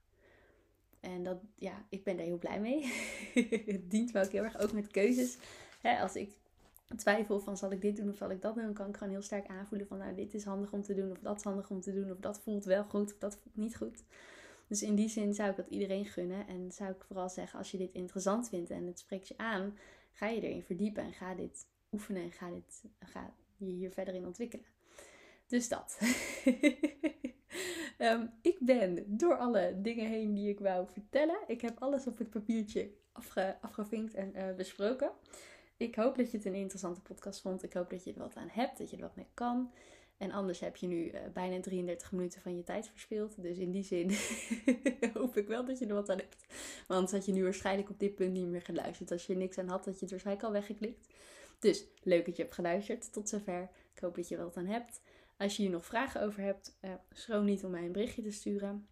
En 1.03 1.23
dat, 1.23 1.37
ja, 1.55 1.85
ik 1.89 2.03
ben 2.03 2.17
daar 2.17 2.25
heel 2.25 2.37
blij 2.37 2.59
mee. 2.59 2.85
het 3.65 3.91
dient 3.91 4.13
me 4.13 4.23
ook 4.23 4.31
heel 4.31 4.43
erg. 4.43 4.59
Ook 4.59 4.71
met 4.71 4.87
keuzes. 4.87 5.37
als 6.01 6.15
ik 6.15 6.29
twijfel 6.95 7.39
van 7.39 7.57
zal 7.57 7.71
ik 7.71 7.81
dit 7.81 7.95
doen 7.95 8.09
of 8.09 8.17
zal 8.17 8.31
ik 8.31 8.41
dat 8.41 8.55
doen, 8.55 8.73
kan 8.73 8.87
ik 8.87 8.97
gewoon 8.97 9.13
heel 9.13 9.21
sterk 9.21 9.47
aanvoelen 9.47 9.87
van 9.87 9.97
nou 9.97 10.15
dit 10.15 10.33
is 10.33 10.43
handig 10.43 10.73
om 10.73 10.81
te 10.81 10.93
doen 10.93 11.11
of 11.11 11.19
dat 11.19 11.37
is 11.37 11.43
handig 11.43 11.69
om 11.69 11.81
te 11.81 11.93
doen 11.93 12.11
of 12.11 12.17
dat 12.17 12.39
voelt 12.39 12.65
wel 12.65 12.83
goed 12.83 13.13
of 13.13 13.17
dat 13.17 13.37
voelt 13.41 13.55
niet 13.55 13.75
goed. 13.75 14.03
Dus 14.67 14.83
in 14.83 14.95
die 14.95 15.09
zin 15.09 15.33
zou 15.33 15.49
ik 15.49 15.55
dat 15.55 15.67
iedereen 15.69 16.05
gunnen 16.05 16.47
en 16.47 16.71
zou 16.71 16.91
ik 16.91 17.03
vooral 17.03 17.29
zeggen 17.29 17.59
als 17.59 17.71
je 17.71 17.77
dit 17.77 17.93
interessant 17.93 18.49
vindt 18.49 18.69
en 18.69 18.87
het 18.87 18.99
spreekt 18.99 19.27
je 19.27 19.37
aan, 19.37 19.77
ga 20.13 20.27
je 20.27 20.41
erin 20.41 20.63
verdiepen 20.63 21.03
en 21.03 21.13
ga 21.13 21.35
dit 21.35 21.65
oefenen 21.91 22.23
en 22.23 22.31
ga, 22.31 22.49
dit, 22.49 22.83
ga 22.99 23.33
je 23.57 23.65
hier 23.65 23.91
verder 23.91 24.13
in 24.13 24.25
ontwikkelen. 24.25 24.65
Dus 25.47 25.67
dat. 25.67 25.97
um, 28.03 28.29
ik 28.41 28.57
ben 28.59 29.03
door 29.07 29.37
alle 29.37 29.73
dingen 29.81 30.07
heen 30.07 30.33
die 30.33 30.49
ik 30.49 30.59
wou 30.59 30.87
vertellen. 30.91 31.37
Ik 31.47 31.61
heb 31.61 31.79
alles 31.79 32.07
op 32.07 32.17
het 32.17 32.29
papiertje 32.29 32.91
afge, 33.11 33.57
afgevinkt 33.61 34.13
en 34.13 34.33
uh, 34.35 34.55
besproken. 34.55 35.11
Ik 35.77 35.95
hoop 35.95 36.15
dat 36.15 36.31
je 36.31 36.37
het 36.37 36.45
een 36.45 36.53
interessante 36.53 37.01
podcast 37.01 37.41
vond. 37.41 37.63
Ik 37.63 37.73
hoop 37.73 37.89
dat 37.89 38.03
je 38.03 38.13
er 38.13 38.19
wat 38.19 38.35
aan 38.35 38.49
hebt, 38.51 38.77
dat 38.77 38.89
je 38.89 38.95
er 38.95 39.01
wat 39.01 39.15
mee 39.15 39.27
kan. 39.33 39.71
En 40.17 40.31
anders 40.31 40.59
heb 40.59 40.75
je 40.75 40.87
nu 40.87 41.11
uh, 41.11 41.19
bijna 41.33 41.59
33 41.59 42.11
minuten 42.11 42.41
van 42.41 42.55
je 42.55 42.63
tijd 42.63 42.89
verspild. 42.89 43.41
Dus 43.41 43.57
in 43.57 43.71
die 43.71 43.83
zin 43.83 44.11
hoop 45.13 45.37
ik 45.37 45.47
wel 45.47 45.65
dat 45.65 45.79
je 45.79 45.85
er 45.85 45.93
wat 45.93 46.09
aan 46.09 46.17
hebt. 46.17 46.45
Want 46.87 47.11
had 47.11 47.25
je 47.25 47.31
nu 47.31 47.43
waarschijnlijk 47.43 47.89
op 47.89 47.99
dit 47.99 48.15
punt 48.15 48.31
niet 48.31 48.47
meer 48.47 48.61
geluisterd. 48.61 49.11
Als 49.11 49.25
je 49.25 49.35
niks 49.35 49.57
aan 49.57 49.67
had, 49.67 49.85
had 49.85 49.93
je 49.93 49.99
het 49.99 50.09
waarschijnlijk 50.09 50.47
al 50.47 50.53
weggeklikt. 50.53 51.07
Dus 51.59 51.85
leuk 52.01 52.25
dat 52.25 52.35
je 52.35 52.41
hebt 52.41 52.55
geluisterd 52.55 53.13
tot 53.13 53.29
zover. 53.29 53.69
Ik 53.93 54.01
hoop 54.01 54.15
dat 54.15 54.27
je 54.27 54.35
er 54.35 54.43
wat 54.43 54.57
aan 54.57 54.65
hebt. 54.65 55.01
Als 55.43 55.55
je 55.55 55.61
hier 55.61 55.71
nog 55.71 55.85
vragen 55.85 56.21
over 56.21 56.41
hebt, 56.41 56.77
uh, 56.81 56.91
schroom 57.11 57.45
niet 57.45 57.63
om 57.63 57.71
mij 57.71 57.85
een 57.85 57.91
berichtje 57.91 58.21
te 58.21 58.31
sturen. 58.31 58.87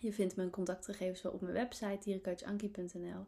Je 0.00 0.12
vindt 0.12 0.36
mijn 0.36 0.50
contactgegevens 0.50 1.22
wel 1.22 1.32
op 1.32 1.40
mijn 1.40 1.52
website 1.52 1.98
dierencoachankie.nl. 2.00 3.26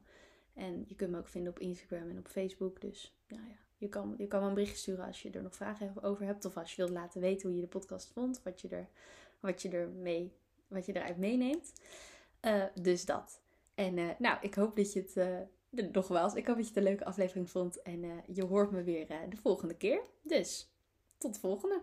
En 0.54 0.84
je 0.86 0.94
kunt 0.94 1.10
me 1.10 1.18
ook 1.18 1.28
vinden 1.28 1.52
op 1.52 1.58
Instagram 1.58 2.10
en 2.10 2.18
op 2.18 2.28
Facebook. 2.28 2.80
Dus 2.80 3.16
nou 3.28 3.42
ja, 3.42 3.56
je 3.76 3.88
kan, 3.88 4.14
je 4.18 4.26
kan 4.26 4.42
me 4.42 4.48
een 4.48 4.54
berichtje 4.54 4.78
sturen 4.78 5.04
als 5.04 5.22
je 5.22 5.30
er 5.30 5.42
nog 5.42 5.54
vragen 5.54 6.02
over 6.02 6.24
hebt. 6.24 6.44
Of 6.44 6.56
als 6.56 6.70
je 6.70 6.76
wilt 6.76 6.90
laten 6.90 7.20
weten 7.20 7.48
hoe 7.48 7.56
je 7.56 7.62
de 7.62 7.68
podcast 7.68 8.10
vond. 8.12 8.42
Wat 8.42 8.60
je, 8.60 8.68
er, 8.68 8.88
wat 9.40 9.62
je, 9.62 9.68
er 9.68 9.88
mee, 9.88 10.32
wat 10.68 10.86
je 10.86 10.96
eruit 10.96 11.18
meeneemt. 11.18 11.72
Uh, 12.44 12.64
dus 12.74 13.04
dat. 13.04 13.40
En 13.74 13.96
uh, 13.96 14.08
nou, 14.18 14.38
ik 14.40 14.54
hoop 14.54 14.76
dat 14.76 14.92
je 14.92 15.00
het... 15.00 15.16
Uh, 15.16 15.90
nogmaals, 15.92 16.34
ik 16.34 16.46
hoop 16.46 16.56
dat 16.56 16.64
je 16.64 16.70
het 16.70 16.78
een 16.78 16.88
leuke 16.88 17.04
aflevering 17.04 17.50
vond. 17.50 17.82
En 17.82 18.22
je 18.26 18.44
hoort 18.44 18.70
me 18.70 18.82
weer 18.82 19.06
de 19.06 19.36
volgende 19.36 19.76
keer. 19.76 20.00
Dus, 20.22 20.72
tot 21.18 21.34
de 21.34 21.40
volgende. 21.40 21.82